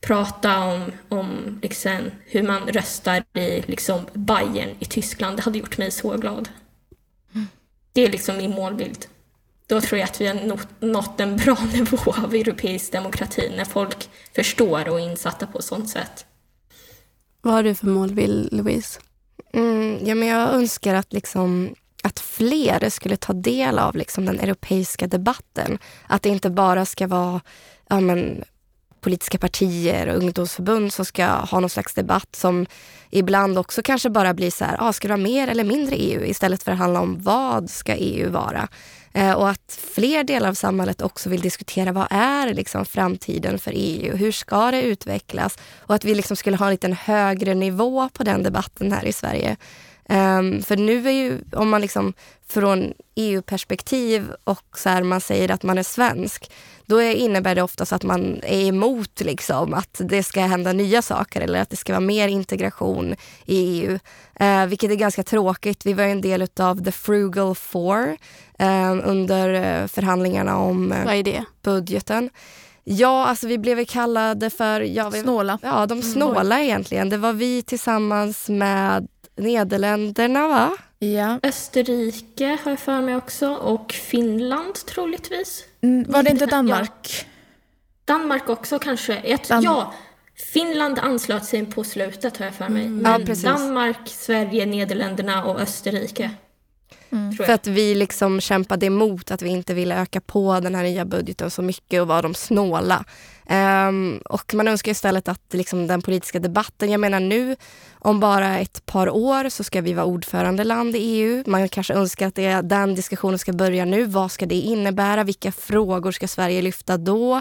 prata 0.01 0.59
om, 0.61 0.93
om 1.09 1.59
liksom 1.62 1.99
hur 2.26 2.43
man 2.43 2.68
röstar 2.68 3.24
i 3.39 3.62
liksom 3.66 4.07
Bayern 4.12 4.70
i 4.78 4.85
Tyskland, 4.85 5.37
det 5.37 5.43
hade 5.43 5.59
gjort 5.59 5.78
mig 5.78 5.91
så 5.91 6.16
glad. 6.16 6.49
Det 7.93 8.01
är 8.01 8.11
liksom 8.11 8.37
min 8.37 8.51
målbild. 8.51 9.07
Då 9.66 9.80
tror 9.80 9.99
jag 9.99 10.09
att 10.09 10.20
vi 10.20 10.26
har 10.26 10.59
nått 10.80 11.20
en 11.20 11.37
bra 11.37 11.57
nivå 11.72 12.14
av 12.24 12.35
europeisk 12.35 12.93
demokrati 12.93 13.53
när 13.57 13.64
folk 13.64 14.09
förstår 14.35 14.89
och 14.89 15.01
är 15.01 15.05
insatta 15.05 15.47
på 15.47 15.62
sånt 15.62 15.89
sätt. 15.89 16.26
Vad 17.45 17.55
har 17.55 17.62
du 17.62 17.74
för 17.74 17.86
målbild, 17.86 18.53
Louise? 18.53 19.01
Mm, 19.53 20.07
ja, 20.07 20.14
men 20.14 20.28
jag 20.28 20.55
önskar 20.55 20.95
att, 20.95 21.12
liksom, 21.12 21.74
att 22.03 22.20
fler 22.20 22.90
skulle 22.90 23.16
ta 23.16 23.32
del 23.32 23.78
av 23.78 23.97
liksom, 23.97 24.24
den 24.24 24.40
europeiska 24.40 25.07
debatten. 25.07 25.78
Att 26.07 26.22
det 26.22 26.28
inte 26.28 26.51
bara 26.51 26.84
ska 26.84 27.07
vara 27.07 27.40
ja, 27.88 28.01
men, 28.01 28.45
politiska 29.05 29.39
partier 29.39 30.09
och 30.09 30.17
ungdomsförbund 30.17 30.93
som 30.93 31.05
ska 31.05 31.27
ha 31.27 31.61
någon 31.61 31.71
slags 31.71 31.95
debatt 31.95 32.37
som 32.37 32.67
ibland 33.11 33.59
också 33.59 33.83
kanske 33.83 34.11
bara 34.11 34.35
blir 34.35 34.51
så 34.51 34.65
här, 34.65 34.77
ah, 34.81 34.93
ska 34.93 35.09
det 35.09 35.15
vara 35.15 35.23
mer 35.23 35.49
eller 35.49 35.65
mindre 35.65 35.97
EU? 35.97 36.25
Istället 36.25 36.63
för 36.63 36.73
att 36.73 36.79
handla 36.79 37.01
om 37.01 37.23
vad 37.23 37.71
ska 37.71 37.95
EU 37.95 38.31
vara? 38.31 38.69
Eh, 39.13 39.33
och 39.33 39.49
att 39.49 39.79
fler 39.95 40.25
delar 40.25 40.49
av 40.49 40.55
samhället 40.55 41.03
också 41.03 41.29
vill 41.29 41.41
diskutera 41.41 41.93
vad 41.93 42.07
är 42.11 42.55
liksom 42.55 42.85
framtiden 42.85 43.59
för 43.59 43.73
EU? 43.75 44.17
Hur 44.17 44.33
ska 44.33 44.71
det 44.71 44.83
utvecklas? 44.83 45.59
Och 45.79 45.95
att 45.95 46.05
vi 46.05 46.15
liksom 46.15 46.37
skulle 46.37 46.57
ha 46.57 46.67
en 46.67 46.73
lite 46.73 46.97
högre 47.01 47.55
nivå 47.55 48.09
på 48.09 48.23
den 48.23 48.43
debatten 48.43 48.93
här 48.93 49.05
i 49.05 49.13
Sverige. 49.13 49.57
Um, 50.09 50.63
för 50.63 50.77
nu 50.77 51.09
är 51.09 51.13
ju, 51.13 51.39
om 51.53 51.69
man 51.69 51.81
liksom 51.81 52.15
från 52.49 52.93
EU-perspektiv 53.15 54.33
och 54.45 54.79
så 54.79 54.89
här, 54.89 55.03
man 55.03 55.21
säger 55.21 55.51
att 55.51 55.63
man 55.63 55.79
är 55.79 55.83
svensk, 55.83 56.51
då 56.87 56.97
är, 56.97 57.12
innebär 57.12 57.55
det 57.55 57.62
oftast 57.62 57.93
att 57.93 58.03
man 58.03 58.41
är 58.43 58.68
emot 58.68 59.20
liksom, 59.20 59.74
att 59.74 60.01
det 60.05 60.22
ska 60.22 60.41
hända 60.41 60.72
nya 60.72 61.03
saker 61.03 61.41
eller 61.41 61.61
att 61.61 61.70
det 61.70 61.76
ska 61.76 61.93
vara 61.93 62.01
mer 62.01 62.28
integration 62.28 63.14
i 63.47 63.57
EU. 63.57 63.99
Uh, 64.41 64.66
vilket 64.66 64.91
är 64.91 64.95
ganska 64.95 65.22
tråkigt. 65.22 65.87
Vi 65.87 65.93
var 65.93 66.05
en 66.05 66.20
del 66.20 66.49
av 66.61 66.85
the 66.85 66.93
frugal 66.93 67.55
four 67.55 68.16
uh, 68.62 69.09
under 69.09 69.49
uh, 69.49 69.87
förhandlingarna 69.87 70.59
om 70.59 70.93
uh, 70.93 71.43
budgeten. 71.62 72.30
Ja, 72.85 73.26
alltså 73.26 73.47
vi 73.47 73.59
blev 73.59 73.85
kallade 73.85 74.51
för... 74.51 74.80
Ja, 74.80 75.11
vi, 75.11 75.20
snåla. 75.20 75.59
Ja, 75.62 75.87
de 75.87 76.03
snåla 76.03 76.55
mm. 76.55 76.68
egentligen. 76.68 77.09
Det 77.09 77.16
var 77.16 77.32
vi 77.32 77.62
tillsammans 77.62 78.49
med 78.49 79.09
Nederländerna, 79.37 80.49
va? 80.49 80.76
Ja. 80.99 81.39
Österrike 81.43 82.59
har 82.64 82.72
jag 82.72 82.80
för 82.80 83.01
mig 83.01 83.16
också 83.16 83.49
och 83.55 83.93
Finland 83.93 84.74
troligtvis. 84.74 85.64
Mm, 85.85 86.05
var 86.09 86.22
det 86.22 86.30
inte 86.30 86.47
Danmark? 86.47 87.26
Ja. 88.07 88.14
Danmark 88.14 88.49
också 88.49 88.78
kanske. 88.78 89.22
Jag, 89.24 89.41
Dan 89.49 89.62
ja, 89.62 89.95
Finland 90.53 90.99
anslöt 90.99 91.45
sig 91.45 91.66
på 91.66 91.85
slutet 91.85 92.37
har 92.37 92.45
jag 92.45 92.55
för 92.55 92.68
mig. 92.68 92.87
Mm. 92.87 92.97
Men 92.99 93.26
ja, 93.26 93.35
Danmark, 93.35 94.09
Sverige, 94.09 94.66
Nederländerna 94.66 95.45
och 95.45 95.61
Österrike. 95.61 96.30
Mm. 97.11 97.32
För 97.32 97.53
att 97.53 97.66
vi 97.66 97.95
liksom 97.95 98.41
kämpade 98.41 98.87
emot 98.87 99.30
att 99.30 99.43
vi 99.43 99.49
inte 99.49 99.74
ville 99.74 100.01
öka 100.01 100.20
på 100.20 100.61
den 100.61 100.74
här 100.74 100.82
nya 100.82 101.05
budgeten 101.05 101.51
så 101.51 101.62
mycket 101.62 102.01
och 102.01 102.09
var 102.09 102.22
de 102.22 102.35
snåla. 102.35 103.05
Um, 103.51 104.18
och 104.24 104.55
man 104.55 104.68
önskar 104.68 104.92
istället 104.92 105.28
att 105.28 105.40
liksom, 105.53 105.86
den 105.86 106.03
politiska 106.03 106.40
debatten, 106.40 106.90
jag 106.90 107.01
menar 107.01 107.20
nu 107.20 107.57
om 107.92 108.20
bara 108.20 108.59
ett 108.59 108.86
par 108.86 109.11
år 109.11 109.49
så 109.49 109.64
ska 109.64 109.80
vi 109.80 109.92
vara 109.92 110.07
ordförandeland 110.07 110.97
i 110.97 110.99
EU. 110.99 111.45
Man 111.47 111.68
kanske 111.68 111.95
önskar 111.95 112.26
att 112.26 112.34
det, 112.34 112.61
den 112.61 112.95
diskussionen 112.95 113.38
ska 113.38 113.53
börja 113.53 113.84
nu. 113.84 114.05
Vad 114.05 114.32
ska 114.32 114.47
det 114.47 114.55
innebära? 114.55 115.24
Vilka 115.24 115.53
frågor 115.53 116.12
ska 116.12 116.28
Sverige 116.28 116.62
lyfta 116.62 116.97
då? 116.97 117.40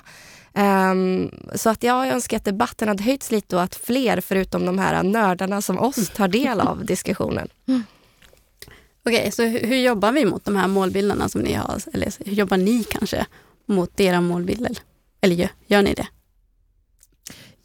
Um, 0.54 1.32
så 1.56 1.70
att 1.70 1.84
ja, 1.84 2.06
jag 2.06 2.16
önskar 2.16 2.38
att 2.38 2.46
debatten 2.46 2.88
hade 2.88 3.04
höjts 3.04 3.32
lite 3.32 3.56
och 3.56 3.62
att 3.62 3.76
fler, 3.76 4.22
förutom 4.22 4.66
de 4.66 4.80
här 4.80 5.04
nördarna 5.04 5.62
som 5.62 5.80
oss, 5.80 6.10
tar 6.10 6.28
del 6.28 6.60
av 6.60 6.86
diskussionen. 6.86 7.48
Mm. 7.68 7.84
Okej, 9.06 9.20
okay, 9.20 9.32
så 9.32 9.44
hur 9.44 9.78
jobbar 9.78 10.12
vi 10.12 10.26
mot 10.26 10.46
de 10.46 10.56
här 10.56 10.68
målbilderna 10.68 11.30
som 11.30 11.42
ni 11.42 11.54
har? 11.54 11.82
Eller 11.94 12.14
hur 12.26 12.34
jobbar 12.34 12.58
ni 12.58 12.84
kanske 12.84 13.26
mot 13.66 14.00
era 14.00 14.22
målbilder? 14.22 14.78
Eller 15.24 15.36
gör, 15.36 15.50
gör 15.68 15.82
ni 15.82 15.94
det? 15.94 16.08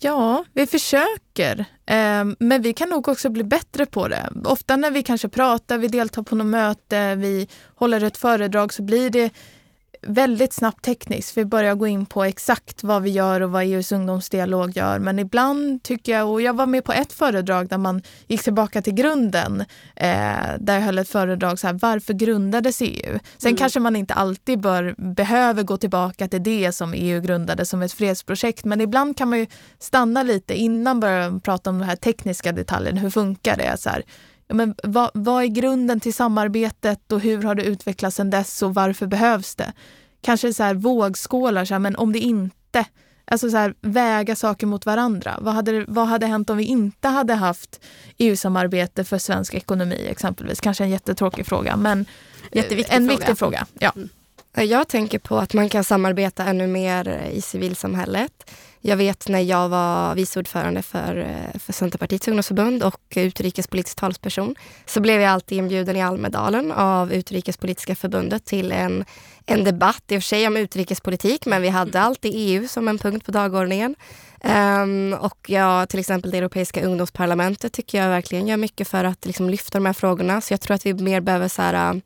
Ja, 0.01 0.45
vi 0.53 0.67
försöker. 0.67 1.65
Ehm, 1.87 2.37
men 2.39 2.63
vi 2.63 2.73
kan 2.73 2.89
nog 2.89 3.09
också 3.09 3.31
bli 3.31 3.45
bättre 3.45 3.87
på 3.87 4.09
det. 4.09 4.33
Ofta 4.45 4.77
när 4.77 4.91
vi 4.91 5.03
kanske 5.03 5.29
pratar, 5.29 5.79
vi 5.79 5.89
deltar 5.89 6.23
på 6.23 6.35
något 6.35 6.47
möte, 6.47 7.15
vi 7.15 7.49
håller 7.75 8.05
ett 8.05 8.17
föredrag 8.17 8.73
så 8.73 8.83
blir 8.83 9.11
det 9.11 9.31
väldigt 10.03 10.53
snabbt 10.53 10.85
tekniskt. 10.85 11.37
Vi 11.37 11.45
börjar 11.45 11.75
gå 11.75 11.87
in 11.87 12.07
på 12.07 12.25
exakt 12.25 12.85
vad 12.85 13.03
vi 13.03 13.11
gör 13.11 13.41
och 13.41 13.51
vad 13.51 13.63
EUs 13.63 13.93
ungdomsdialog 13.93 14.77
gör. 14.77 14.99
Men 14.99 15.19
ibland 15.19 15.83
tycker 15.83 16.13
jag, 16.13 16.31
och 16.31 16.43
jag 16.43 16.55
var 16.55 16.67
med 16.67 16.85
på 16.85 16.93
ett 16.93 17.13
föredrag 17.13 17.69
där 17.69 17.79
man 17.79 18.03
gick 18.27 18.43
tillbaka 18.43 18.83
till 18.83 18.95
grunden. 18.95 19.61
Eh, 19.97 20.37
där 20.59 20.75
jag 20.75 20.81
höll 20.81 20.99
ett 20.99 21.09
föredrag, 21.09 21.59
så 21.59 21.67
här, 21.67 21.79
varför 21.83 22.13
grundades 22.15 22.83
EU? 22.83 23.19
Sen 23.39 23.49
mm. 23.49 23.57
kanske 23.57 23.81
man 23.81 23.97
inte 23.97 24.15
alltid 24.15 24.61
bör, 24.61 24.95
behöver 25.15 25.63
gå 25.63 25.77
tillbaka 25.77 26.29
till 26.29 26.43
det 26.43 26.73
som 26.73 26.95
EU 26.95 27.21
grundades 27.21 27.71
som 27.71 27.83
ett 27.83 27.93
fredsprojekt. 27.93 28.65
Men 28.65 28.81
ibland 28.81 29.17
kan 29.17 29.29
man 29.29 29.39
ju 29.39 29.47
stanna 29.79 30.23
lite 30.23 30.55
innan 30.55 30.99
man 30.99 31.01
börjar 31.01 31.41
prata 31.41 31.71
om 31.71 31.79
de 31.79 31.85
här 31.85 31.97
tekniska 31.97 32.53
detaljerna. 32.53 33.01
Hur 33.01 33.11
funkar 33.11 33.57
det? 33.57 33.77
Så 33.81 33.91
här, 33.91 34.03
men 34.49 34.75
vad, 34.83 35.11
vad 35.15 35.43
är 35.43 35.47
grunden 35.47 36.01
till 36.01 36.15
samarbetet 36.15 37.13
och 37.13 37.21
hur 37.21 37.43
har 37.43 37.55
det 37.55 37.65
utvecklats 37.65 38.17
sedan 38.17 38.31
dess 38.31 38.63
och 38.63 38.75
varför 38.75 39.07
behövs 39.07 39.55
det? 39.55 39.73
Kanske 40.21 40.53
så 40.53 40.63
här 40.63 40.75
vågskålar, 40.75 41.65
så 41.65 41.75
här, 41.75 41.79
men 41.79 41.97
om 41.97 42.13
det 42.13 42.19
inte 42.19 42.85
Alltså 43.31 43.51
så 43.51 43.57
här, 43.57 43.75
väga 43.81 44.37
saker 44.37 44.67
mot 44.67 44.87
varandra. 44.87 45.39
Vad 45.41 45.55
hade, 45.55 45.85
vad 45.89 46.07
hade 46.07 46.27
hänt 46.27 46.51
om 46.51 46.57
vi 46.57 46.65
inte 46.65 47.09
hade 47.09 47.35
haft 47.35 47.81
EU-samarbete 48.19 49.05
för 49.05 49.19
svensk 49.19 49.55
ekonomi 49.55 50.07
exempelvis? 50.11 50.61
Kanske 50.61 50.85
en 50.85 50.91
jättetråkig 50.91 51.47
fråga, 51.47 51.77
men 51.77 52.07
Jätteviktig 52.53 52.97
en 52.97 53.09
fråga. 53.09 53.17
viktig 53.17 53.39
fråga. 53.39 53.67
Ja. 53.79 53.93
Mm. 53.97 54.09
Jag 54.65 54.89
tänker 54.89 55.19
på 55.19 55.39
att 55.39 55.55
man 55.55 55.69
kan 55.69 55.85
samarbeta 55.85 56.45
ännu 56.45 56.67
mer 56.67 57.29
i 57.33 57.41
civilsamhället. 57.41 58.51
Jag 58.81 58.97
vet 58.97 59.29
när 59.29 59.41
jag 59.41 59.69
var 59.69 60.15
vice 60.15 60.39
ordförande 60.39 60.83
för, 60.83 61.17
eh, 61.17 61.59
för 61.61 61.73
Centerpartiets 61.73 62.29
ungdomsförbund 62.29 62.83
och 62.83 63.01
utrikespolitisk 63.17 63.97
talsperson 63.97 64.55
så 64.87 65.01
blev 65.01 65.21
jag 65.21 65.31
alltid 65.31 65.59
inbjuden 65.59 65.97
i 65.97 66.03
Almedalen 66.03 66.73
av 66.73 67.13
Utrikespolitiska 67.13 67.95
förbundet 67.95 68.45
till 68.45 68.73
en, 68.73 69.05
en 69.47 69.65
debatt, 69.65 70.03
i 70.09 70.19
och 70.19 70.23
för 70.23 70.29
sig 70.29 70.47
om 70.47 70.57
utrikespolitik, 70.57 71.47
men 71.47 71.63
vi 71.63 71.69
hade 71.69 72.01
alltid 72.01 72.33
EU 72.35 72.69
som 72.69 72.89
en 72.89 72.99
punkt 72.99 73.27
på 73.27 73.33
dagordningen. 73.33 73.95
Um, 74.45 75.13
och 75.13 75.39
ja, 75.47 75.87
till 75.87 76.01
exempel 76.01 76.31
det 76.31 76.39
Europeiska 76.39 76.85
ungdomsparlamentet 76.85 77.73
tycker 77.73 78.03
jag 78.03 78.09
verkligen 78.09 78.47
gör 78.47 78.57
mycket 78.57 78.89
för 78.89 79.05
att 79.05 79.27
liksom, 79.27 79.51
lyfta 79.51 79.79
de 79.79 79.87
här 79.87 79.93
frågorna. 79.93 80.41
Så 80.41 80.53
jag 80.53 80.61
tror 80.61 80.75
att 80.75 80.87
vi 80.87 80.95
mer 80.95 81.21
behöver 81.21 81.49
så 81.49 81.63
här, 81.63 81.95
uh, 81.95 82.01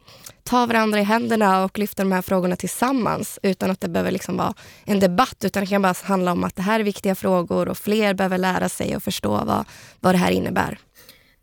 ta 0.45 0.67
varandra 0.67 1.01
i 1.01 1.03
händerna 1.03 1.65
och 1.65 1.79
lyfta 1.79 2.03
de 2.03 2.13
här 2.13 2.23
frågorna 2.23 2.57
tillsammans 2.57 3.39
utan 3.43 3.71
att 3.71 3.81
det 3.81 3.89
behöver 3.89 4.11
liksom 4.11 4.37
vara 4.37 4.55
en 4.85 5.01
debatt. 5.01 5.45
Utan 5.45 5.65
det 5.65 5.71
kan 5.71 5.83
bara 5.83 5.95
handla 6.03 6.33
om 6.33 6.45
att 6.45 6.57
det 6.57 6.63
här 6.63 6.81
är 6.81 6.85
viktiga 6.85 7.15
frågor 7.15 7.69
och 7.69 7.79
fler 7.79 8.15
behöver 8.15 8.39
lära 8.39 8.69
sig 8.69 8.97
och 8.97 9.03
förstå 9.03 9.45
vad, 9.45 9.65
vad 10.01 10.15
det 10.15 10.19
här 10.19 10.31
innebär. 10.31 10.79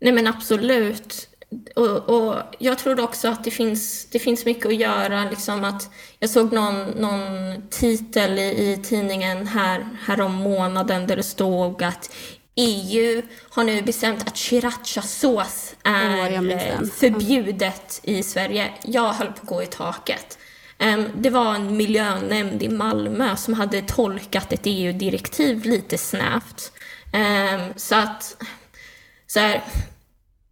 Nej 0.00 0.12
men 0.12 0.26
absolut. 0.26 1.29
Och, 1.76 2.08
och, 2.08 2.42
jag 2.58 2.78
tror 2.78 3.00
också 3.00 3.28
att 3.28 3.44
det 3.44 3.50
finns, 3.50 4.06
det 4.10 4.18
finns 4.18 4.44
mycket 4.44 4.66
att 4.66 4.76
göra. 4.76 5.30
Liksom 5.30 5.64
att 5.64 5.90
jag 6.18 6.30
såg 6.30 6.52
någon, 6.52 6.90
någon 6.90 7.62
titel 7.70 8.38
i, 8.38 8.72
i 8.72 8.80
tidningen 8.82 9.46
här, 9.46 9.88
här 10.06 10.20
om 10.20 10.34
månaden 10.34 11.06
där 11.06 11.16
det 11.16 11.22
stod 11.22 11.82
att 11.82 12.10
EU 12.54 13.22
har 13.50 13.64
nu 13.64 13.82
bestämt 13.82 14.28
att 14.28 14.36
srirachasås 14.36 15.74
är 15.84 16.40
oh, 16.40 16.84
förbjudet 16.84 18.00
i 18.02 18.22
Sverige. 18.22 18.70
Jag 18.84 19.12
höll 19.12 19.26
på 19.26 19.32
att 19.32 19.48
gå 19.48 19.62
i 19.62 19.66
taket. 19.66 20.38
Um, 20.78 21.08
det 21.16 21.30
var 21.30 21.54
en 21.54 21.76
miljönämnd 21.76 22.62
i 22.62 22.68
Malmö 22.68 23.36
som 23.36 23.54
hade 23.54 23.82
tolkat 23.82 24.52
ett 24.52 24.60
EU-direktiv 24.64 25.64
lite 25.64 25.98
snävt. 25.98 26.72
Um, 27.12 27.72
så 27.76 27.94
att 27.94 28.36
så 29.26 29.40
här, 29.40 29.64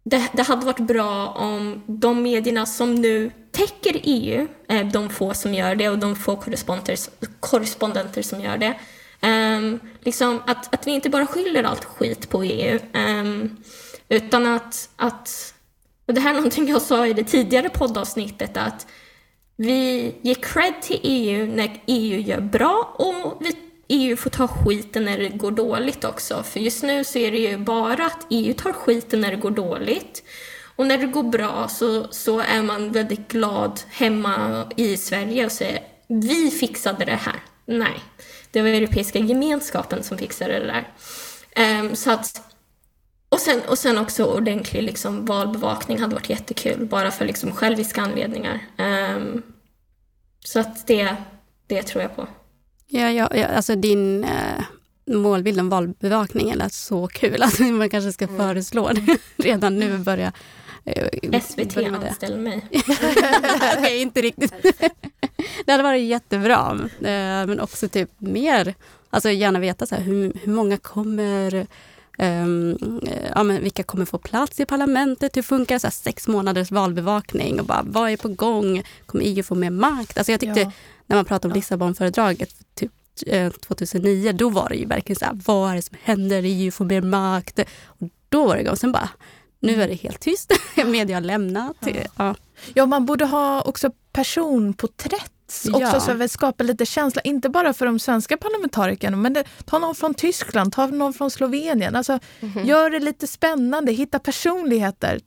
det, 0.09 0.29
det, 0.33 0.43
hade 0.43 0.65
varit 0.65 0.79
bra 0.79 1.27
om 1.27 1.81
de 1.87 2.21
medierna 2.21 2.65
som 2.65 2.95
nu 2.95 3.31
täcker 3.51 4.01
EU, 4.03 4.47
eh, 4.69 4.87
de 4.87 5.09
få 5.09 5.33
som 5.33 5.53
gör 5.53 5.75
det 5.75 5.89
och 5.89 5.99
de 5.99 6.15
få 6.15 6.35
korrespondenter, 6.35 6.97
korrespondenter 7.39 8.21
som 8.21 8.41
gör 8.41 8.57
det, 8.57 8.79
um, 9.27 9.79
liksom 10.01 10.41
att, 10.47 10.73
att 10.73 10.87
vi 10.87 10.91
inte 10.91 11.09
bara 11.09 11.27
skyller 11.27 11.63
allt 11.63 11.85
skit 11.85 12.29
på 12.29 12.43
EU, 12.43 12.75
um, 12.75 12.81
ehm, 12.93 13.57
utan 14.09 14.45
att, 14.45 14.89
att 14.95 15.53
och 16.07 16.13
det 16.13 16.21
här 16.21 16.29
är 16.29 16.35
någonting 16.35 16.67
jag 16.67 16.81
sa 16.81 17.07
i 17.07 17.13
det 17.13 17.23
tidigare 17.23 17.69
poddavsnittet, 17.69 18.57
att 18.57 18.87
vi 19.55 20.15
ger 20.21 20.35
cred 20.35 20.81
till 20.81 20.99
EU 21.03 21.45
när 21.55 21.81
EU 21.85 22.19
gör 22.19 22.41
bra 22.41 22.95
och 22.97 23.37
vi 23.41 23.68
EU 23.89 24.15
får 24.15 24.29
ta 24.29 24.47
skiten 24.47 25.05
när 25.05 25.17
det 25.17 25.29
går 25.29 25.51
dåligt 25.51 26.03
också. 26.03 26.43
För 26.43 26.59
just 26.59 26.83
nu 26.83 27.03
så 27.03 27.19
är 27.19 27.31
det 27.31 27.37
ju 27.37 27.57
bara 27.57 28.05
att 28.05 28.27
EU 28.29 28.53
tar 28.53 28.73
skiten 28.73 29.21
när 29.21 29.31
det 29.31 29.37
går 29.37 29.51
dåligt. 29.51 30.23
Och 30.75 30.87
när 30.87 30.97
det 30.97 31.05
går 31.05 31.23
bra 31.23 31.67
så, 31.67 32.07
så 32.11 32.39
är 32.39 32.63
man 32.63 32.91
väldigt 32.91 33.27
glad 33.27 33.81
hemma 33.89 34.67
i 34.75 34.97
Sverige 34.97 35.45
och 35.45 35.51
säger 35.51 35.79
vi 36.07 36.51
fixade 36.51 37.05
det 37.05 37.19
här. 37.21 37.43
Nej, 37.65 37.99
det 38.51 38.61
var 38.61 38.69
Europeiska 38.69 39.19
gemenskapen 39.19 40.03
som 40.03 40.17
fixade 40.17 40.59
det 40.59 40.65
där. 40.65 40.87
Um, 41.79 41.95
så 41.95 42.11
att, 42.11 42.41
och, 43.29 43.39
sen, 43.39 43.61
och 43.67 43.77
sen 43.77 43.97
också 43.97 44.23
ordentlig 44.23 44.83
liksom, 44.83 45.25
valbevakning 45.25 45.99
hade 45.99 46.15
varit 46.15 46.29
jättekul, 46.29 46.85
bara 46.85 47.11
för 47.11 47.25
liksom, 47.25 47.51
själviska 47.51 48.01
anledningar. 48.01 48.59
Um, 48.77 49.43
så 50.45 50.59
att 50.59 50.87
det, 50.87 51.15
det 51.67 51.83
tror 51.83 52.01
jag 52.01 52.15
på. 52.15 52.27
Ja, 52.91 53.11
ja, 53.11 53.29
ja 53.35 53.47
alltså 53.47 53.75
din 53.75 54.23
eh, 54.23 54.63
målbild 55.05 55.59
om 55.59 55.69
valbevakning 55.69 56.49
är 56.49 56.69
så 56.69 57.07
kul. 57.07 57.41
Alltså, 57.43 57.63
man 57.63 57.89
kanske 57.89 58.11
ska 58.11 58.25
mm. 58.25 58.37
föreslå 58.37 58.91
det 58.93 59.17
redan 59.37 59.79
nu. 59.79 59.97
Börja, 59.97 60.33
eh, 60.85 61.41
SVT 61.41 61.77
anställer 61.77 62.37
mig. 62.37 62.69
okay, 63.79 63.97
inte 63.97 64.21
riktigt. 64.21 64.53
det 65.65 65.71
hade 65.71 65.83
varit 65.83 66.03
jättebra. 66.03 66.79
Eh, 66.99 67.47
men 67.47 67.59
också 67.59 67.89
typ 67.89 68.09
mer, 68.17 68.75
alltså 69.09 69.29
gärna 69.29 69.59
veta 69.59 69.85
så 69.85 69.95
här, 69.95 70.01
hur, 70.01 70.33
hur 70.43 70.53
många 70.53 70.77
kommer 70.77 71.67
Um, 72.21 73.01
ja, 73.35 73.43
men 73.43 73.63
vilka 73.63 73.83
kommer 73.83 74.05
få 74.05 74.17
plats 74.17 74.59
i 74.59 74.65
parlamentet? 74.65 75.37
Hur 75.37 75.41
funkar 75.41 75.79
så 75.79 75.87
här, 75.87 75.91
sex 75.91 76.27
månaders 76.27 76.71
valbevakning? 76.71 77.59
Och 77.59 77.65
bara, 77.65 77.81
vad 77.83 78.11
är 78.11 78.17
på 78.17 78.27
gång? 78.29 78.83
Kommer 79.05 79.23
EU 79.25 79.43
få 79.43 79.55
mer 79.55 79.69
makt? 79.69 80.17
Alltså 80.17 80.31
jag 80.31 80.39
tyckte 80.39 80.59
ja 80.59 80.71
när 81.09 81.15
man 81.15 81.25
pratar 81.25 81.49
om 81.49 81.55
Lissabonföredraget 81.55 82.49
typ 82.75 82.91
2009, 83.67 84.29
eh, 84.29 84.35
då 84.35 84.49
var 84.49 84.69
det 84.69 84.75
ju 84.75 84.85
verkligen 84.85 85.19
så 85.19 85.25
här, 85.25 85.39
vad 85.45 85.71
är 85.71 85.75
det 85.75 85.81
som 85.81 85.97
händer? 86.03 86.43
EU 86.45 86.71
får 86.71 86.85
mer 86.85 87.01
makt. 87.01 87.59
Och 87.85 88.09
då 88.29 88.47
var 88.47 88.55
det 88.55 88.61
igång. 88.61 88.75
Sen 88.75 88.91
bara, 88.91 89.09
nu 89.59 89.83
är 89.83 89.87
det 89.87 89.93
helt 89.93 90.19
tyst. 90.19 90.53
Media 90.85 91.15
har 91.15 91.21
lämnat. 91.21 91.77
Ja. 91.79 91.93
Ja. 92.15 92.35
ja, 92.73 92.85
man 92.85 93.05
borde 93.05 93.25
ha 93.25 93.61
också 93.61 93.91
personporträtt 94.11 95.31
också 95.49 95.79
ja. 95.79 95.99
så 95.99 96.23
att 96.23 96.31
skapa 96.31 96.63
lite 96.63 96.85
känsla, 96.85 97.21
inte 97.21 97.49
bara 97.49 97.73
för 97.73 97.85
de 97.85 97.99
svenska 97.99 98.37
parlamentarikerna, 98.37 99.17
men 99.17 99.33
det, 99.33 99.43
ta 99.65 99.79
någon 99.79 99.95
från 99.95 100.13
Tyskland, 100.13 100.73
ta 100.73 100.87
någon 100.87 101.13
från 101.13 101.31
Slovenien. 101.31 101.95
Alltså, 101.95 102.19
mm 102.39 102.53
-hmm. 102.53 102.65
Gör 102.65 102.89
det 102.89 102.99
lite 102.99 103.27
spännande, 103.27 103.91
hitta 103.91 104.19
personligheter. 104.19 105.19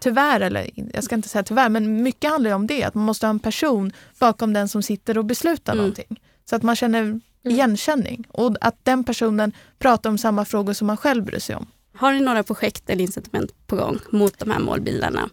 Ty 0.00 0.10
tyvärr, 0.10 0.40
eller 0.40 0.70
jag 0.94 1.04
ska 1.04 1.14
inte 1.14 1.28
säga 1.28 1.42
tyvärr, 1.42 1.68
men 1.68 2.02
mycket 2.02 2.30
handlar 2.30 2.50
om 2.50 2.66
det. 2.66 2.84
Att 2.84 2.94
man 2.94 3.04
måste 3.04 3.26
ha 3.26 3.30
en 3.30 3.38
person 3.38 3.92
bakom 4.18 4.52
den 4.52 4.68
som 4.68 4.82
sitter 4.82 5.18
och 5.18 5.24
beslutar 5.24 5.72
mm. 5.72 5.82
någonting. 5.82 6.20
Så 6.44 6.56
att 6.56 6.62
man 6.62 6.76
känner 6.76 7.00
mm. 7.00 7.20
igenkänning 7.44 8.26
och 8.28 8.56
att 8.60 8.76
den 8.82 9.04
personen 9.04 9.52
pratar 9.78 10.10
om 10.10 10.18
samma 10.18 10.44
frågor 10.44 10.72
som 10.72 10.86
man 10.86 10.96
själv 10.96 11.24
bryr 11.24 11.38
sig 11.38 11.56
om. 11.56 11.66
Har 11.94 12.12
ni 12.12 12.20
några 12.20 12.42
projekt 12.42 12.90
eller 12.90 13.02
incitament 13.02 13.66
på 13.66 13.76
gång 13.76 13.98
mot 14.12 14.38
de 14.38 14.50
här 14.50 14.58
målbilderna? 14.58 15.28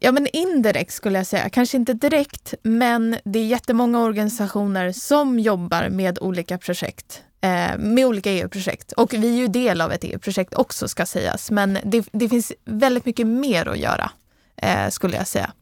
Ja, 0.00 0.12
men 0.12 0.26
indirekt 0.32 0.92
skulle 0.92 1.18
jag 1.18 1.26
säga. 1.26 1.48
Kanske 1.48 1.76
inte 1.76 1.94
direkt, 1.94 2.54
men 2.62 3.16
det 3.24 3.38
är 3.38 3.46
jättemånga 3.46 4.02
organisationer 4.02 4.92
som 4.92 5.38
jobbar 5.38 5.88
med 5.88 6.18
olika 6.20 6.58
projekt. 6.58 7.22
Eh, 7.44 7.78
med 7.78 8.06
olika 8.06 8.30
EU-projekt. 8.30 8.92
Och 8.92 9.14
vi 9.14 9.34
är 9.34 9.38
ju 9.38 9.48
del 9.48 9.80
av 9.80 9.92
ett 9.92 10.04
EU-projekt 10.04 10.54
också 10.54 10.88
ska 10.88 11.06
sägas. 11.06 11.50
Men 11.50 11.78
det, 11.84 12.08
det, 12.12 12.28
finns 12.28 12.52
väldigt 12.64 13.06
mycket 13.06 13.26
mer 13.26 13.68
att 13.68 13.78
göra, 13.78 14.10
eh, 14.56 14.88
skulle 14.90 15.16
jag 15.16 15.26
säga. 15.26 15.52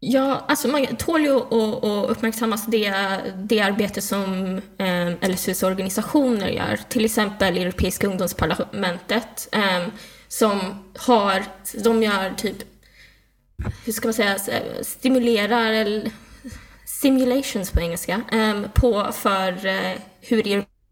Ja, 0.00 0.44
alltså 0.48 0.68
man 0.68 0.86
tål 0.96 1.22
ju 1.22 1.36
att 1.36 2.10
uppmärksammas 2.10 2.66
det, 2.66 2.90
det 3.36 3.60
arbete 3.60 4.02
som 4.02 4.60
eh, 4.78 5.30
LSUs 5.30 5.62
organisationer 5.62 6.48
gör. 6.48 6.80
Till 6.88 7.04
exempel 7.04 7.56
Europeiska 7.56 8.06
ungdomsparlamentet 8.06 9.48
eh, 9.52 9.86
som 10.28 10.60
har, 10.98 11.44
de 11.84 12.02
gör 12.02 12.34
typ, 12.36 12.56
hur 13.84 13.92
ska 13.92 14.08
man 14.08 14.14
säga, 14.14 14.38
stimulerar, 14.82 15.72
eller 15.72 16.10
simulations 16.84 17.70
på 17.70 17.80
engelska, 17.80 18.20
eh, 18.32 18.62
på, 18.74 19.12
för 19.12 19.66
eh, 19.66 19.92
hur 20.20 20.46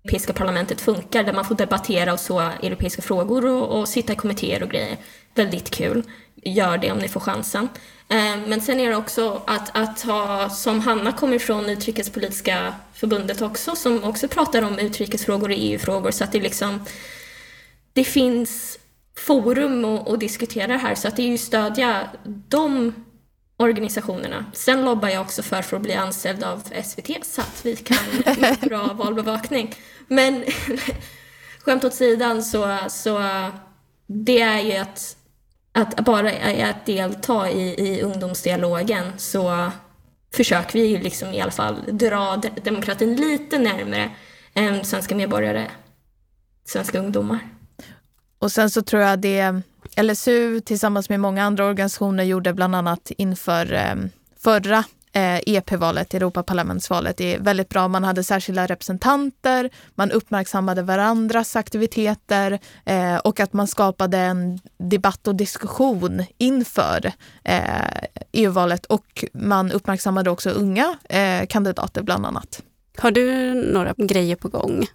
Europeiska 0.05 0.33
parlamentet 0.33 0.81
funkar, 0.81 1.25
där 1.25 1.33
man 1.33 1.45
får 1.45 1.55
debattera 1.55 2.13
och 2.13 2.21
så 2.21 2.41
europeiska 2.41 3.03
frågor 3.03 3.47
och, 3.47 3.79
och 3.79 3.89
sitta 3.89 4.13
i 4.13 4.17
kommittéer 4.17 4.63
och 4.63 4.71
grejer. 4.71 4.97
Väldigt 5.35 5.71
kul. 5.71 6.03
Gör 6.43 6.79
det 6.79 6.93
om 6.93 6.99
ni 6.99 7.09
får 7.09 7.21
chansen. 7.21 7.69
Eh, 8.09 8.37
men 8.47 8.61
sen 8.61 8.81
är 8.81 8.91
det 8.91 8.97
också 8.97 9.43
att, 9.47 9.77
att 9.77 10.01
ha, 10.01 10.51
som 10.51 10.81
Hanna 10.81 11.13
kommer 11.13 11.37
ifrån 11.37 11.71
Utrikespolitiska 11.71 12.75
förbundet 12.95 13.43
också, 13.43 13.77
som 13.77 14.05
också 14.05 14.29
pratar 14.29 14.63
om 14.63 14.79
utrikesfrågor 14.79 15.49
och 15.49 15.57
EU-frågor, 15.59 16.11
så 16.11 16.25
att 16.25 16.33
det 16.33 16.41
liksom 16.41 16.85
det 17.93 18.05
finns 18.05 18.79
forum 19.17 19.85
att 19.85 20.21
diskutera 20.21 20.67
det 20.67 20.79
här, 20.79 20.95
så 20.95 21.09
att 21.09 21.17
det 21.17 21.23
är 21.23 21.29
ju 21.29 21.39
stödja 21.39 22.09
de 22.25 22.95
organisationerna. 23.57 24.45
Sen 24.53 24.85
lobbar 24.85 25.09
jag 25.09 25.23
också 25.23 25.43
för, 25.43 25.63
för 25.63 25.77
att 25.77 25.83
bli 25.83 25.95
anställd 25.95 26.45
av 26.45 26.63
SVT 26.85 27.25
så 27.27 27.41
att 27.41 27.61
vi 27.63 27.77
kan 27.77 27.97
få 27.97 28.55
bra 28.69 28.93
valbevakning. 28.93 29.75
Men 30.11 30.45
skämt 31.65 31.85
åt 31.85 31.95
sidan 31.95 32.43
så, 32.43 32.79
så 32.89 33.21
det 34.07 34.41
är 34.41 34.61
ju 34.61 34.77
att, 34.77 35.17
att 35.73 36.05
bara 36.05 36.31
att 36.71 36.87
delta 36.87 37.51
i, 37.51 37.89
i 37.89 38.03
ungdomsdialogen 38.03 39.13
så 39.17 39.71
försöker 40.35 40.79
vi 40.79 40.87
ju 40.87 40.99
liksom 40.99 41.29
i 41.29 41.41
alla 41.41 41.51
fall 41.51 41.77
dra 41.93 42.43
demokratin 42.63 43.17
lite 43.17 43.59
närmare 43.59 44.11
än 44.55 44.85
svenska 44.85 45.15
medborgare, 45.15 45.71
svenska 46.65 46.99
ungdomar. 46.99 47.39
Och 48.39 48.53
sen 48.53 48.71
så 48.71 48.83
tror 48.83 49.03
jag 49.03 49.19
det 49.19 49.63
LSU 50.03 50.61
tillsammans 50.61 51.09
med 51.09 51.21
många 51.21 51.45
andra 51.45 51.67
organisationer 51.67 52.25
gjorde 52.25 52.53
bland 52.55 52.75
annat 52.75 53.11
inför 53.17 53.73
eh, 53.73 53.95
förra 54.39 54.85
Eh, 55.13 55.37
e 55.37 55.43
EP-valet, 55.57 56.15
Europaparlamentsvalet, 56.15 57.17
det 57.17 57.35
är 57.35 57.39
väldigt 57.39 57.69
bra. 57.69 57.89
Man 57.89 58.05
hade 58.05 58.25
särskilda 58.25 58.67
representanter, 58.67 59.71
man 59.95 60.11
uppmärksammade 60.11 60.83
varandras 60.83 61.57
aktiviteter 61.57 62.59
eh, 62.85 63.17
och 63.17 63.41
att 63.41 63.53
man 63.53 63.67
skapade 63.67 64.19
en 64.19 64.59
debatt 64.79 65.29
och 65.29 65.35
diskussion 65.35 66.25
inför 66.39 67.13
eh, 67.45 67.87
e 67.87 68.09
EU-valet 68.33 68.87
och 68.87 69.25
man 69.33 69.73
uppmärksammade 69.73 70.31
också 70.31 70.51
unga 70.51 70.97
eh, 71.09 71.47
kandidater 71.47 72.03
bland 72.03 72.27
annat. 72.27 72.63
Har 72.99 73.11
du 73.11 73.55
några 73.55 73.95
grejer 73.97 74.37
på 74.37 74.49
gång 74.49 74.87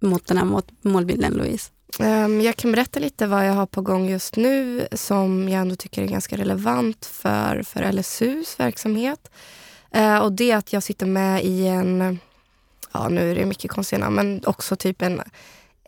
mot 0.00 0.26
den 0.26 0.36
här 0.36 0.62
målbilden, 0.82 1.32
Louise? 1.32 1.70
Ehm, 1.98 2.40
jag 2.40 2.56
kan 2.56 2.72
berätta 2.72 3.00
lite 3.00 3.26
vad 3.26 3.46
jag 3.46 3.52
har 3.52 3.66
på 3.66 3.80
gång 3.80 4.08
just 4.08 4.36
nu 4.36 4.88
som 4.92 5.48
jag 5.48 5.60
ändå 5.60 5.76
tycker 5.76 6.02
är 6.02 6.06
ganska 6.06 6.36
relevant 6.36 7.06
för, 7.06 7.62
för 7.62 7.92
LSUs 7.92 8.60
verksamhet. 8.60 9.30
Eh, 9.90 10.18
och 10.18 10.32
det 10.32 10.50
är 10.50 10.56
att 10.56 10.72
jag 10.72 10.82
sitter 10.82 11.06
med 11.06 11.44
i 11.44 11.66
en, 11.66 12.18
ja 12.92 13.08
nu 13.08 13.30
är 13.30 13.34
det 13.34 13.46
mycket 13.46 13.70
konstiga 13.70 13.98
namn, 14.00 14.16
men 14.16 14.42
också 14.46 14.76
typ 14.76 15.02
en 15.02 15.22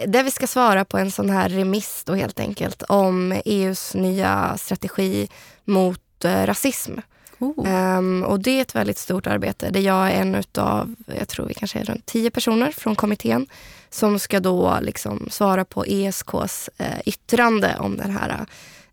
där 0.07 0.23
vi 0.23 0.31
ska 0.31 0.47
svara 0.47 0.85
på 0.85 0.99
en 0.99 1.11
sån 1.11 1.31
här 1.31 1.49
remiss 1.49 2.03
då 2.07 2.15
helt 2.15 2.41
enkelt 2.41 2.83
om 2.83 3.41
EUs 3.45 3.95
nya 3.95 4.57
strategi 4.59 5.29
mot 5.65 6.25
eh, 6.25 6.47
rasism. 6.47 6.93
Oh. 7.39 7.97
Um, 7.99 8.23
och 8.23 8.41
det 8.41 8.51
är 8.51 8.63
ett 8.63 8.75
väldigt 8.75 8.99
stort 8.99 9.27
arbete 9.27 9.71
där 9.71 9.81
jag 9.81 10.11
är 10.11 10.21
en 10.21 10.35
utav, 10.35 10.95
jag 11.19 11.29
tror 11.29 11.47
vi 11.47 11.55
kanske 11.55 11.79
är 11.79 11.85
runt 11.85 12.07
tio 12.07 12.31
personer 12.31 12.71
från 12.73 12.97
kommittén 12.97 13.47
som 13.91 14.19
ska 14.19 14.41
då 14.41 14.79
liksom 14.81 15.29
svara 15.31 15.65
på 15.65 15.85
ESKs 15.85 16.71
eh, 16.79 17.01
yttrande 17.07 17.77
om 17.79 17.97
den 17.97 18.11
här, 18.11 18.47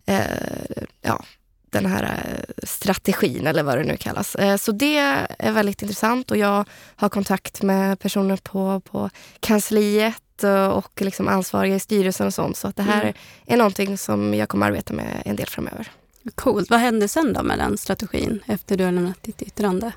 eh, 0.06 0.82
ja, 1.02 1.24
den 1.70 1.86
här 1.86 2.02
eh, 2.02 2.66
strategin 2.66 3.46
eller 3.46 3.62
vad 3.62 3.78
det 3.78 3.84
nu 3.84 3.96
kallas. 3.96 4.34
Eh, 4.34 4.56
så 4.56 4.72
det 4.72 4.98
är 5.38 5.52
väldigt 5.52 5.82
intressant 5.82 6.30
och 6.30 6.36
jag 6.36 6.64
har 6.96 7.08
kontakt 7.08 7.62
med 7.62 7.98
personer 7.98 8.36
på, 8.36 8.80
på 8.80 9.10
kansliet 9.40 10.22
och 10.72 11.00
liksom 11.00 11.28
ansvariga 11.28 11.76
i 11.76 11.80
styrelsen 11.80 12.26
och 12.26 12.34
sånt. 12.34 12.56
Så 12.56 12.68
att 12.68 12.76
det 12.76 12.82
här 12.82 13.02
mm. 13.02 13.14
är 13.46 13.56
någonting 13.56 13.98
som 13.98 14.34
jag 14.34 14.48
kommer 14.48 14.66
arbeta 14.66 14.94
med 14.94 15.22
en 15.24 15.36
del 15.36 15.46
framöver. 15.46 15.90
Coolt. 16.34 16.70
Vad 16.70 16.80
händer 16.80 17.06
sen 17.06 17.32
då 17.32 17.42
med 17.42 17.58
den 17.58 17.78
strategin 17.78 18.42
efter 18.46 18.76
du 18.76 18.84
har 18.84 18.92
lämnat 18.92 19.22
ditt 19.22 19.42
yttrande? 19.42 19.92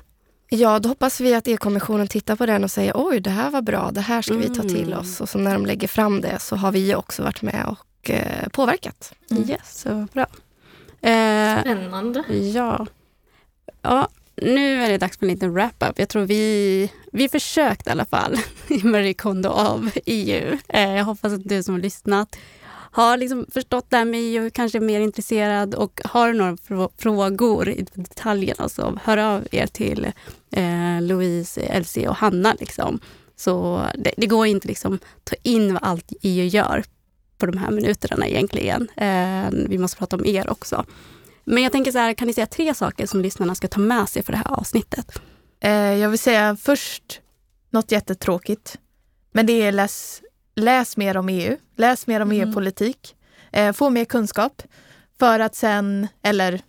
Ja, 0.54 0.78
då 0.78 0.88
hoppas 0.88 1.20
vi 1.20 1.34
att 1.34 1.48
EU-kommissionen 1.48 2.08
tittar 2.08 2.36
på 2.36 2.46
den 2.46 2.64
och 2.64 2.70
säger 2.70 2.92
oj, 2.96 3.20
det 3.20 3.30
här 3.30 3.50
var 3.50 3.62
bra, 3.62 3.90
det 3.92 4.00
här 4.00 4.22
ska 4.22 4.34
vi 4.34 4.48
ta 4.48 4.62
till 4.62 4.86
mm. 4.86 4.98
oss. 4.98 5.20
Och 5.20 5.28
så 5.28 5.38
när 5.38 5.52
de 5.52 5.66
lägger 5.66 5.88
fram 5.88 6.20
det 6.20 6.38
så 6.38 6.56
har 6.56 6.72
vi 6.72 6.94
också 6.94 7.22
varit 7.22 7.42
med 7.42 7.66
och 7.66 8.10
eh, 8.10 8.48
påverkat. 8.48 9.12
Mm. 9.30 9.50
Yes, 9.50 9.78
så 9.78 10.06
bra. 10.12 10.26
Eh, 11.10 11.60
Spännande. 11.60 12.24
Ja. 12.54 12.86
ja, 13.82 14.08
nu 14.36 14.82
är 14.82 14.90
det 14.90 14.98
dags 14.98 15.18
för 15.18 15.26
en 15.26 15.32
liten 15.32 15.54
wrap-up. 15.54 15.98
Jag 15.98 16.08
tror 16.08 16.22
vi, 16.22 16.90
vi 17.12 17.28
försökte 17.28 17.90
i 17.90 17.92
alla 17.92 18.04
fall 18.04 18.36
i 18.68 18.84
Marie 18.84 19.14
Kondo 19.14 19.48
av 19.48 19.90
EU. 20.06 20.58
Eh, 20.68 20.94
jag 20.96 21.04
hoppas 21.04 21.32
att 21.32 21.44
du 21.44 21.62
som 21.62 21.74
har 21.74 21.80
lyssnat 21.80 22.36
har 22.92 23.16
liksom 23.16 23.46
förstått 23.52 23.86
det 23.88 23.96
här 23.96 24.04
med 24.04 24.20
EU, 24.20 24.50
kanske 24.50 24.78
är 24.78 24.82
mer 24.82 25.00
intresserad 25.00 25.74
och 25.74 26.00
har 26.04 26.32
några 26.32 26.56
frågor 26.98 27.68
i 27.68 27.86
detaljerna 27.94 28.56
så 28.56 28.62
alltså, 28.62 28.98
hör 29.04 29.16
av 29.16 29.46
er 29.50 29.66
till 29.66 30.12
eh, 30.50 31.02
Louise, 31.02 31.60
Elsie 31.60 32.08
och 32.08 32.16
Hanna. 32.16 32.54
Liksom. 32.60 33.00
Så 33.36 33.86
det, 33.94 34.12
det, 34.16 34.26
går 34.26 34.46
inte 34.46 34.68
liksom 34.68 34.98
ta 35.24 35.36
in 35.42 35.72
vad 35.72 35.82
allt 35.82 36.12
EU 36.22 36.44
gör 36.44 36.84
på 37.38 37.46
de 37.46 37.58
här 37.58 37.70
minuterna 37.70 38.26
egentligen. 38.26 38.88
Eh, 38.96 39.50
vi 39.68 39.78
måste 39.78 39.96
prata 39.96 40.16
om 40.16 40.26
er 40.26 40.50
också. 40.50 40.84
Men 41.44 41.62
jag 41.62 41.72
tänker 41.72 41.92
så 41.92 41.98
här, 41.98 42.14
kan 42.14 42.28
ni 42.28 42.34
säga 42.34 42.46
tre 42.46 42.74
saker 42.74 43.06
som 43.06 43.20
lyssnarna 43.20 43.54
ska 43.54 43.68
ta 43.68 43.80
med 43.80 44.08
sig 44.08 44.22
för 44.22 44.32
det 44.32 44.38
här 44.38 44.52
avsnittet? 44.52 45.22
Eh, 45.60 45.72
jag 45.72 46.08
vill 46.08 46.18
säga 46.18 46.56
först 46.56 47.20
något 47.70 47.92
jättetråkigt. 47.92 48.78
Men 49.32 49.46
det 49.46 49.62
är 49.62 49.72
läs 49.72 50.21
läs 50.54 50.96
mer 50.96 51.16
om 51.16 51.28
EU, 51.28 51.56
läs 51.76 52.06
mer 52.06 52.20
om 52.20 52.30
mm. 52.30 52.48
EU-politik, 52.48 53.16
eh, 53.52 53.72
få 53.72 53.90
mer 53.90 54.04
kunskap 54.04 54.62
för 55.18 55.40
att 55.40 55.54
sen, 55.54 56.08
eller 56.22 56.60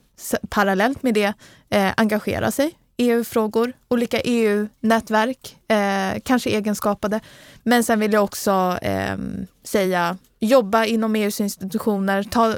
parallellt 0.50 1.04
med 1.04 1.14
det, 1.14 1.34
eh, 1.70 1.94
engagera 1.98 2.52
sig 2.52 2.78
EU-frågor, 2.98 3.74
olika 3.88 4.20
EU-nätverk, 4.20 5.58
eh, 5.68 6.22
kanske 6.24 6.50
egenskapade. 6.50 7.20
Men 7.64 7.84
sen 7.84 8.00
vill 8.00 8.14
jag 8.14 8.24
också 8.24 8.78
eh, 8.82 9.18
säga 9.64 10.18
jobba 10.40 10.86
inom 10.86 11.16
EUs 11.16 11.42
institutioner, 11.42 12.24
ta, 12.24 12.56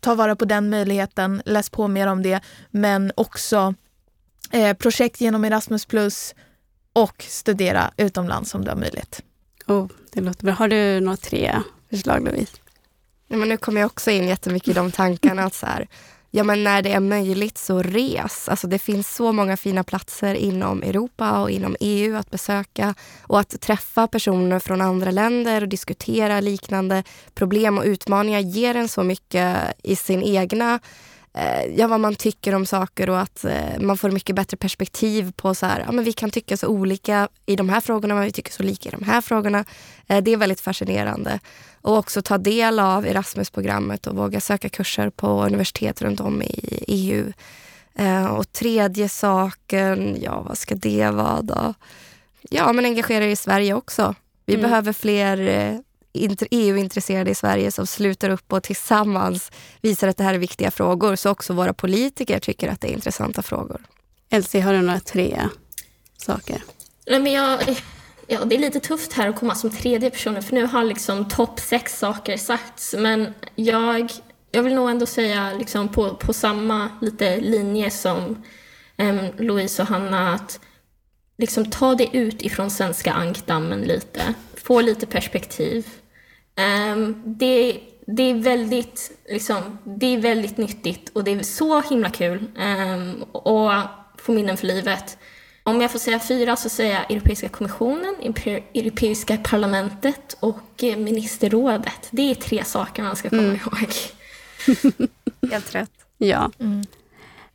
ta 0.00 0.14
vara 0.14 0.36
på 0.36 0.44
den 0.44 0.70
möjligheten, 0.70 1.42
läs 1.44 1.70
på 1.70 1.88
mer 1.88 2.06
om 2.06 2.22
det, 2.22 2.40
men 2.70 3.12
också 3.14 3.74
eh, 4.50 4.76
projekt 4.76 5.20
genom 5.20 5.44
Erasmus 5.44 5.86
plus 5.86 6.34
och 6.92 7.24
studera 7.28 7.90
utomlands 7.96 8.54
om 8.54 8.64
du 8.64 8.70
har 8.70 8.76
möjlighet. 8.76 9.22
Oh, 9.66 9.86
det 10.12 10.20
låter 10.20 10.44
bra. 10.44 10.54
Har 10.54 10.68
du 10.68 11.00
några 11.00 11.16
tre 11.16 11.62
förslag 11.90 12.24
Louise? 12.24 12.52
Ja, 13.28 13.36
men 13.36 13.48
nu 13.48 13.56
kommer 13.56 13.80
jag 13.80 13.86
också 13.86 14.10
in 14.10 14.28
jättemycket 14.28 14.68
i 14.68 14.72
de 14.72 14.90
tankarna. 14.90 15.44
att 15.44 15.54
så 15.54 15.66
här, 15.66 15.88
ja, 16.30 16.44
men 16.44 16.64
när 16.64 16.82
det 16.82 16.92
är 16.92 17.00
möjligt 17.00 17.58
så 17.58 17.82
res. 17.82 18.48
Alltså, 18.48 18.66
det 18.66 18.78
finns 18.78 19.14
så 19.14 19.32
många 19.32 19.56
fina 19.56 19.84
platser 19.84 20.34
inom 20.34 20.82
Europa 20.82 21.42
och 21.42 21.50
inom 21.50 21.76
EU 21.80 22.16
att 22.16 22.30
besöka. 22.30 22.94
Och 23.22 23.40
att 23.40 23.60
träffa 23.60 24.06
personer 24.06 24.58
från 24.58 24.80
andra 24.80 25.10
länder 25.10 25.62
och 25.62 25.68
diskutera 25.68 26.40
liknande 26.40 27.04
problem 27.34 27.78
och 27.78 27.84
utmaningar 27.84 28.40
ger 28.40 28.74
en 28.74 28.88
så 28.88 29.02
mycket 29.02 29.56
i 29.82 29.96
sin 29.96 30.22
egna 30.22 30.80
ja, 31.76 31.86
vad 31.86 32.00
man 32.00 32.14
tycker 32.14 32.54
om 32.54 32.66
saker 32.66 33.10
och 33.10 33.20
att 33.20 33.44
eh, 33.44 33.80
man 33.80 33.98
får 33.98 34.10
mycket 34.10 34.36
bättre 34.36 34.56
perspektiv 34.56 35.32
på 35.36 35.54
så 35.54 35.66
här, 35.66 35.84
ja, 35.86 35.92
men 35.92 36.04
vi 36.04 36.12
kan 36.12 36.30
tycka 36.30 36.56
så 36.56 36.66
olika 36.66 37.28
i 37.46 37.56
de 37.56 37.68
här 37.68 37.80
frågorna 37.80 38.14
men 38.14 38.24
vi 38.24 38.32
tycker 38.32 38.52
så 38.52 38.62
lika 38.62 38.88
i 38.88 38.92
de 38.92 39.04
här 39.04 39.20
frågorna. 39.20 39.64
Eh, 40.06 40.22
det 40.22 40.32
är 40.32 40.36
väldigt 40.36 40.60
fascinerande. 40.60 41.40
Och 41.80 41.96
också 41.96 42.22
ta 42.22 42.38
del 42.38 42.78
av 42.78 43.06
Erasmus-programmet 43.06 44.06
och 44.06 44.16
våga 44.16 44.40
söka 44.40 44.68
kurser 44.68 45.10
på 45.10 45.44
universitet 45.44 46.02
runt 46.02 46.20
om 46.20 46.42
i 46.42 46.84
EU. 46.88 47.32
Och 48.30 48.52
tredje 48.52 49.08
saken, 49.08 50.16
ja 50.20 50.40
vad 50.40 50.58
ska 50.58 50.74
det 50.74 51.10
vara 51.10 51.42
då? 51.42 51.74
Ja, 52.50 52.72
men 52.72 52.84
engagera 52.84 53.24
er 53.24 53.28
i 53.28 53.36
Sverige 53.36 53.74
också. 53.74 54.14
Vi 54.46 54.54
mm. 54.54 54.62
behöver 54.62 54.92
fler 54.92 55.38
EU-intresserade 56.14 57.30
i 57.30 57.34
Sverige 57.34 57.70
som 57.70 57.86
sluter 57.86 58.30
upp 58.30 58.52
och 58.52 58.62
tillsammans 58.62 59.50
visar 59.80 60.08
att 60.08 60.16
det 60.16 60.24
här 60.24 60.34
är 60.34 60.38
viktiga 60.38 60.70
frågor, 60.70 61.16
så 61.16 61.30
också 61.30 61.52
våra 61.52 61.74
politiker 61.74 62.38
tycker 62.38 62.68
att 62.68 62.80
det 62.80 62.88
är 62.88 62.92
intressanta 62.92 63.42
frågor. 63.42 63.80
Elsie, 64.30 64.60
har 64.60 64.72
du 64.72 64.82
några 64.82 65.00
tre 65.00 65.48
saker? 66.16 66.62
Nej, 67.06 67.20
men 67.20 67.32
jag, 67.32 67.60
ja, 68.26 68.44
det 68.44 68.56
är 68.56 68.58
lite 68.58 68.80
tufft 68.80 69.12
här 69.12 69.28
att 69.28 69.36
komma 69.36 69.54
som 69.54 69.70
tredje 69.70 70.10
person, 70.10 70.42
för 70.42 70.54
nu 70.54 70.66
har 70.66 70.84
liksom 70.84 71.28
topp 71.28 71.60
sex 71.60 71.98
saker 71.98 72.36
sagts. 72.36 72.94
Men 72.98 73.34
jag, 73.54 74.12
jag 74.50 74.62
vill 74.62 74.74
nog 74.74 74.90
ändå 74.90 75.06
säga 75.06 75.52
liksom 75.58 75.88
på, 75.88 76.14
på 76.14 76.32
samma 76.32 76.88
lite 77.00 77.40
linje 77.40 77.90
som 77.90 78.42
um, 78.98 79.18
Louise 79.38 79.82
och 79.82 79.88
Hanna, 79.88 80.34
att 80.34 80.60
liksom 81.38 81.70
ta 81.70 81.94
det 81.94 82.16
ut 82.16 82.42
ifrån 82.42 82.70
svenska 82.70 83.12
ankdammen 83.12 83.80
lite. 83.80 84.34
Få 84.54 84.80
lite 84.80 85.06
perspektiv. 85.06 85.86
Um, 86.56 87.22
det, 87.24 87.80
det, 88.06 88.22
är 88.22 88.34
väldigt, 88.34 89.10
liksom, 89.28 89.78
det 89.84 90.06
är 90.06 90.18
väldigt 90.18 90.56
nyttigt 90.56 91.10
och 91.12 91.24
det 91.24 91.30
är 91.30 91.42
så 91.42 91.80
himla 91.80 92.10
kul 92.10 92.44
um, 92.56 93.22
och 93.22 93.72
få 94.18 94.32
minnen 94.32 94.56
för 94.56 94.66
livet. 94.66 95.18
Om 95.62 95.80
jag 95.80 95.90
får 95.90 95.98
säga 95.98 96.20
fyra 96.20 96.56
så 96.56 96.68
säger 96.68 96.94
jag 96.94 97.10
Europeiska 97.10 97.48
kommissionen, 97.48 98.14
Europeiska 98.74 99.36
parlamentet 99.36 100.36
och 100.40 100.84
ministerrådet. 100.96 102.08
Det 102.10 102.30
är 102.30 102.34
tre 102.34 102.64
saker 102.64 103.02
man 103.02 103.16
ska 103.16 103.30
komma 103.30 103.42
mm. 103.42 103.56
ihåg. 103.56 103.88
Helt 105.50 105.74
rätt. 105.74 105.90
Ja. 106.18 106.50
Mm. 106.58 106.84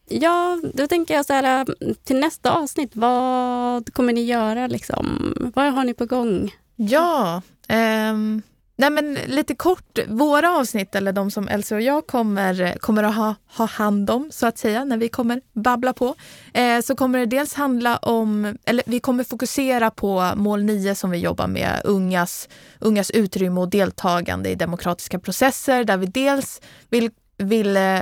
Ja, 0.09 0.61
då 0.73 0.87
tänker 0.87 1.13
jag 1.13 1.25
så 1.25 1.33
här, 1.33 1.65
till 2.03 2.19
nästa 2.19 2.51
avsnitt, 2.51 2.91
vad 2.93 3.93
kommer 3.93 4.13
ni 4.13 4.21
göra? 4.21 4.67
Liksom? 4.67 5.33
Vad 5.55 5.73
har 5.73 5.83
ni 5.83 5.93
på 5.93 6.05
gång? 6.05 6.55
Ja, 6.75 7.41
um 7.69 8.41
Nej, 8.79 8.89
men 8.89 9.13
lite 9.13 9.55
kort, 9.55 9.99
våra 10.07 10.57
avsnitt, 10.57 10.95
eller 10.95 11.11
de 11.11 11.31
som 11.31 11.47
Elsie 11.47 11.77
och 11.77 11.81
jag 11.81 12.07
kommer, 12.07 12.77
kommer 12.79 13.03
att 13.03 13.15
ha, 13.15 13.35
ha 13.57 13.65
hand 13.65 14.09
om, 14.09 14.29
så 14.31 14.47
att 14.47 14.57
säga, 14.57 14.85
när 14.85 14.97
vi 14.97 15.09
kommer 15.09 15.41
babbla 15.53 15.93
på, 15.93 16.15
eh, 16.53 16.81
så 16.81 16.95
kommer 16.95 17.19
det 17.19 17.25
dels 17.25 17.53
handla 17.53 17.97
om, 17.97 18.57
eller 18.65 18.83
vi 18.87 18.99
kommer 18.99 19.23
fokusera 19.23 19.91
på 19.91 20.31
mål 20.35 20.63
9 20.63 20.95
som 20.95 21.11
vi 21.11 21.17
jobbar 21.17 21.47
med, 21.47 21.81
ungas, 21.83 22.49
ungas 22.79 23.11
utrymme 23.11 23.61
och 23.61 23.69
deltagande 23.69 24.49
i 24.49 24.55
demokratiska 24.55 25.19
processer, 25.19 25.83
där 25.83 25.97
vi 25.97 26.05
dels 26.05 26.61
vill 26.89 27.11
vill 27.37 27.77
eh, 27.77 28.01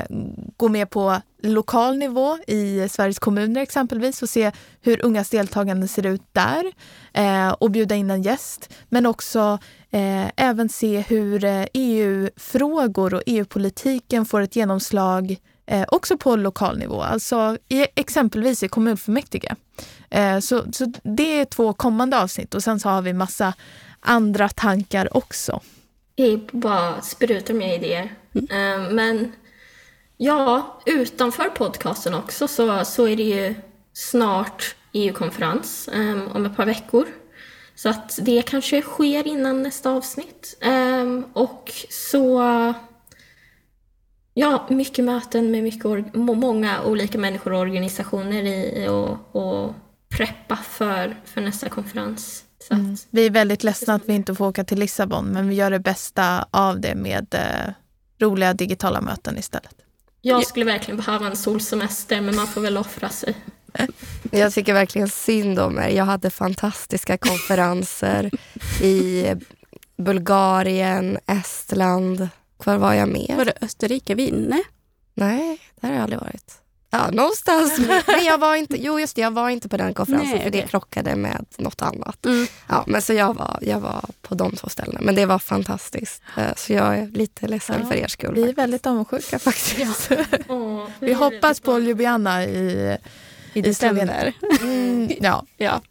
gå 0.57 0.69
med 0.69 0.89
på 0.89 1.21
lokal 1.43 1.97
nivå 1.97 2.37
i 2.47 2.89
Sveriges 2.89 3.19
kommuner 3.19 3.61
exempelvis 3.61 4.21
och 4.21 4.29
se 4.29 4.51
hur 4.81 5.05
ungas 5.05 5.29
deltagande 5.29 5.87
ser 5.87 6.05
ut 6.05 6.21
där 6.31 6.71
eh, 7.13 7.49
och 7.49 7.71
bjuda 7.71 7.95
in 7.95 8.11
en 8.11 8.21
gäst. 8.21 8.73
Men 8.89 9.05
också 9.05 9.59
eh, 9.95 10.31
även 10.35 10.69
se 10.69 10.99
hur 10.99 11.45
eh, 11.45 11.65
EU-frågor 11.73 13.13
och 13.13 13.21
EU-politiken 13.25 14.25
får 14.25 14.41
ett 14.41 14.55
genomslag 14.55 15.37
eh, 15.65 15.85
också 15.87 16.17
på 16.17 16.35
lokal 16.35 16.77
nivå, 16.77 17.01
alltså 17.01 17.57
i, 17.69 17.85
exempelvis 17.95 18.63
i 18.63 18.67
kommunfullmäktige. 18.67 19.55
Eh, 20.09 20.39
så, 20.39 20.63
så 20.71 20.93
det 21.03 21.39
är 21.39 21.45
två 21.45 21.73
kommande 21.73 22.21
avsnitt 22.21 22.55
och 22.55 22.63
sen 22.63 22.79
så 22.79 22.89
har 22.89 23.01
vi 23.01 23.13
massa 23.13 23.53
andra 23.99 24.49
tankar 24.49 25.17
också. 25.17 25.61
Jag 26.15 26.39
bara 26.51 27.01
sprutar 27.01 27.53
med 27.53 27.75
idéer. 27.75 28.13
Mm. 28.33 28.95
Men 28.95 29.31
ja, 30.17 30.79
utanför 30.85 31.49
podcasten 31.49 32.13
också 32.13 32.47
så, 32.47 32.85
så 32.85 33.07
är 33.07 33.15
det 33.15 33.23
ju 33.23 33.55
snart 33.93 34.75
EU-konferens 34.93 35.89
um, 35.93 36.27
om 36.27 36.45
ett 36.45 36.55
par 36.55 36.65
veckor. 36.65 37.05
Så 37.75 37.89
att 37.89 38.19
det 38.21 38.41
kanske 38.41 38.81
sker 38.81 39.27
innan 39.27 39.63
nästa 39.63 39.91
avsnitt. 39.91 40.57
Um, 41.01 41.25
och 41.33 41.71
så... 41.89 42.43
Ja, 44.37 44.67
mycket 44.69 45.05
möten 45.05 45.51
med 45.51 45.63
mycket 45.63 46.15
många 46.15 46.83
olika 46.83 47.17
människor 47.17 47.53
och 47.53 47.59
organisationer 47.59 48.43
i 48.43 48.87
och, 48.87 49.35
och 49.35 49.73
preppa 50.09 50.55
för, 50.55 51.21
för 51.25 51.41
nästa 51.41 51.69
konferens. 51.69 52.43
Mm. 52.71 52.97
Vi 53.09 53.25
är 53.25 53.29
väldigt 53.29 53.63
ledsna 53.63 53.93
att 53.93 54.09
vi 54.09 54.13
inte 54.13 54.35
får 54.35 54.47
åka 54.47 54.63
till 54.63 54.79
Lissabon, 54.79 55.25
men 55.25 55.49
vi 55.49 55.55
gör 55.55 55.71
det 55.71 55.79
bästa 55.79 56.47
av 56.51 56.79
det 56.79 56.95
med 56.95 57.33
eh, 57.33 57.73
roliga 58.19 58.53
digitala 58.53 59.01
möten 59.01 59.37
istället. 59.37 59.75
Jag 60.21 60.47
skulle 60.47 60.65
verkligen 60.65 60.97
behöva 60.97 61.27
en 61.27 61.35
solsemester, 61.35 62.21
men 62.21 62.35
man 62.35 62.47
får 62.47 62.61
väl 62.61 62.77
offra 62.77 63.09
sig. 63.09 63.35
Jag 64.31 64.53
tycker 64.53 64.73
verkligen 64.73 65.09
synd 65.09 65.59
om 65.59 65.79
er. 65.79 65.89
Jag 65.89 66.05
hade 66.05 66.29
fantastiska 66.29 67.17
konferenser 67.17 68.31
i 68.81 69.25
Bulgarien, 69.97 71.17
Estland. 71.27 72.29
Var 72.57 72.77
var 72.77 72.93
jag 72.93 73.09
med? 73.09 73.33
Var 73.37 73.45
det 73.45 73.53
Österrike, 73.61 74.15
Vinne? 74.15 74.63
Nej, 75.13 75.59
där 75.81 75.87
har 75.87 75.95
jag 75.95 76.03
aldrig 76.03 76.21
varit. 76.21 76.61
Ja, 76.89 77.11
någonstans. 77.11 77.79
Men 78.07 78.25
jag 78.25 78.37
var 78.37 78.55
inte, 78.55 78.83
jo 78.83 78.99
just 78.99 79.15
det, 79.15 79.21
jag 79.21 79.31
var 79.31 79.49
inte 79.49 79.69
på 79.69 79.77
den 79.77 79.93
konferensen 79.93 80.31
Nej, 80.31 80.43
för 80.43 80.49
det 80.49 80.61
krockade 80.61 81.15
med 81.15 81.45
något 81.57 81.81
annat. 81.81 82.25
Mm. 82.25 82.47
Ja, 82.67 82.83
men 82.87 83.01
så 83.01 83.13
jag 83.13 83.33
var, 83.33 83.59
jag 83.61 83.79
var 83.79 84.05
på 84.21 84.35
de 84.35 84.55
två 84.55 84.69
ställena. 84.69 84.99
Men 85.01 85.15
det 85.15 85.25
var 85.25 85.39
fantastiskt. 85.39 86.21
Eh, 86.37 86.55
så 86.55 86.73
jag 86.73 86.97
är 86.97 87.07
lite 87.07 87.47
ledsen 87.47 87.79
ja, 87.81 87.87
för 87.87 87.95
er 87.95 88.07
skull. 88.07 88.35
Vi 88.35 88.49
är 88.49 88.53
väldigt 88.53 88.85
avundsjuka 88.87 89.39
faktiskt. 89.39 90.09
Ja. 90.09 90.15
Oh, 90.47 90.87
vi 90.99 91.13
hoppas 91.13 91.59
på 91.59 91.79
Ljubljana 91.79 92.45
i, 92.45 92.97
i 93.55 93.61
december. 93.61 94.33
Mm, 94.61 95.11
ja. 95.19 95.45
ja. 95.57 95.81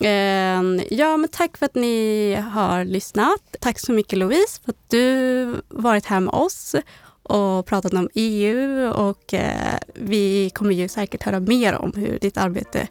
Ehm, 0.00 0.80
ja, 0.90 1.16
men 1.16 1.28
tack 1.28 1.56
för 1.56 1.66
att 1.66 1.74
ni 1.74 2.34
har 2.34 2.84
lyssnat. 2.84 3.56
Tack 3.60 3.78
så 3.78 3.92
mycket 3.92 4.18
Louise 4.18 4.60
för 4.64 4.70
att 4.70 4.90
du 4.90 5.54
varit 5.68 6.06
här 6.06 6.20
med 6.20 6.34
oss 6.34 6.74
och 7.22 7.66
pratat 7.66 7.92
om 7.92 8.08
EU 8.14 8.90
och 8.90 9.34
eh, 9.34 9.78
vi 9.94 10.50
kommer 10.50 10.74
ju 10.74 10.88
säkert 10.88 11.22
höra 11.22 11.40
mer 11.40 11.74
om 11.74 11.92
hur 11.96 12.18
ditt 12.18 12.36
arbete 12.36 12.88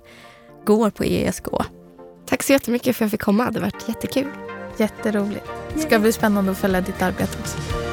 går 0.66 0.90
på 0.90 1.04
ESK. 1.04 1.46
Tack 2.26 2.44
så 2.44 2.54
jättemycket 2.54 2.96
för 2.96 3.06
att 3.06 3.12
jag 3.12 3.12
fick 3.12 3.22
komma. 3.22 3.52
Det 3.52 3.60
har 3.60 3.72
varit 3.72 3.88
jättekul. 3.88 4.32
Jätteroligt. 4.78 5.46
Det 5.74 5.80
ska 5.80 6.00
bli 6.00 6.12
spännande 6.12 6.52
att 6.52 6.58
följa 6.58 6.82
ditt 6.82 7.02
arbete 7.02 7.38
också. 7.42 7.85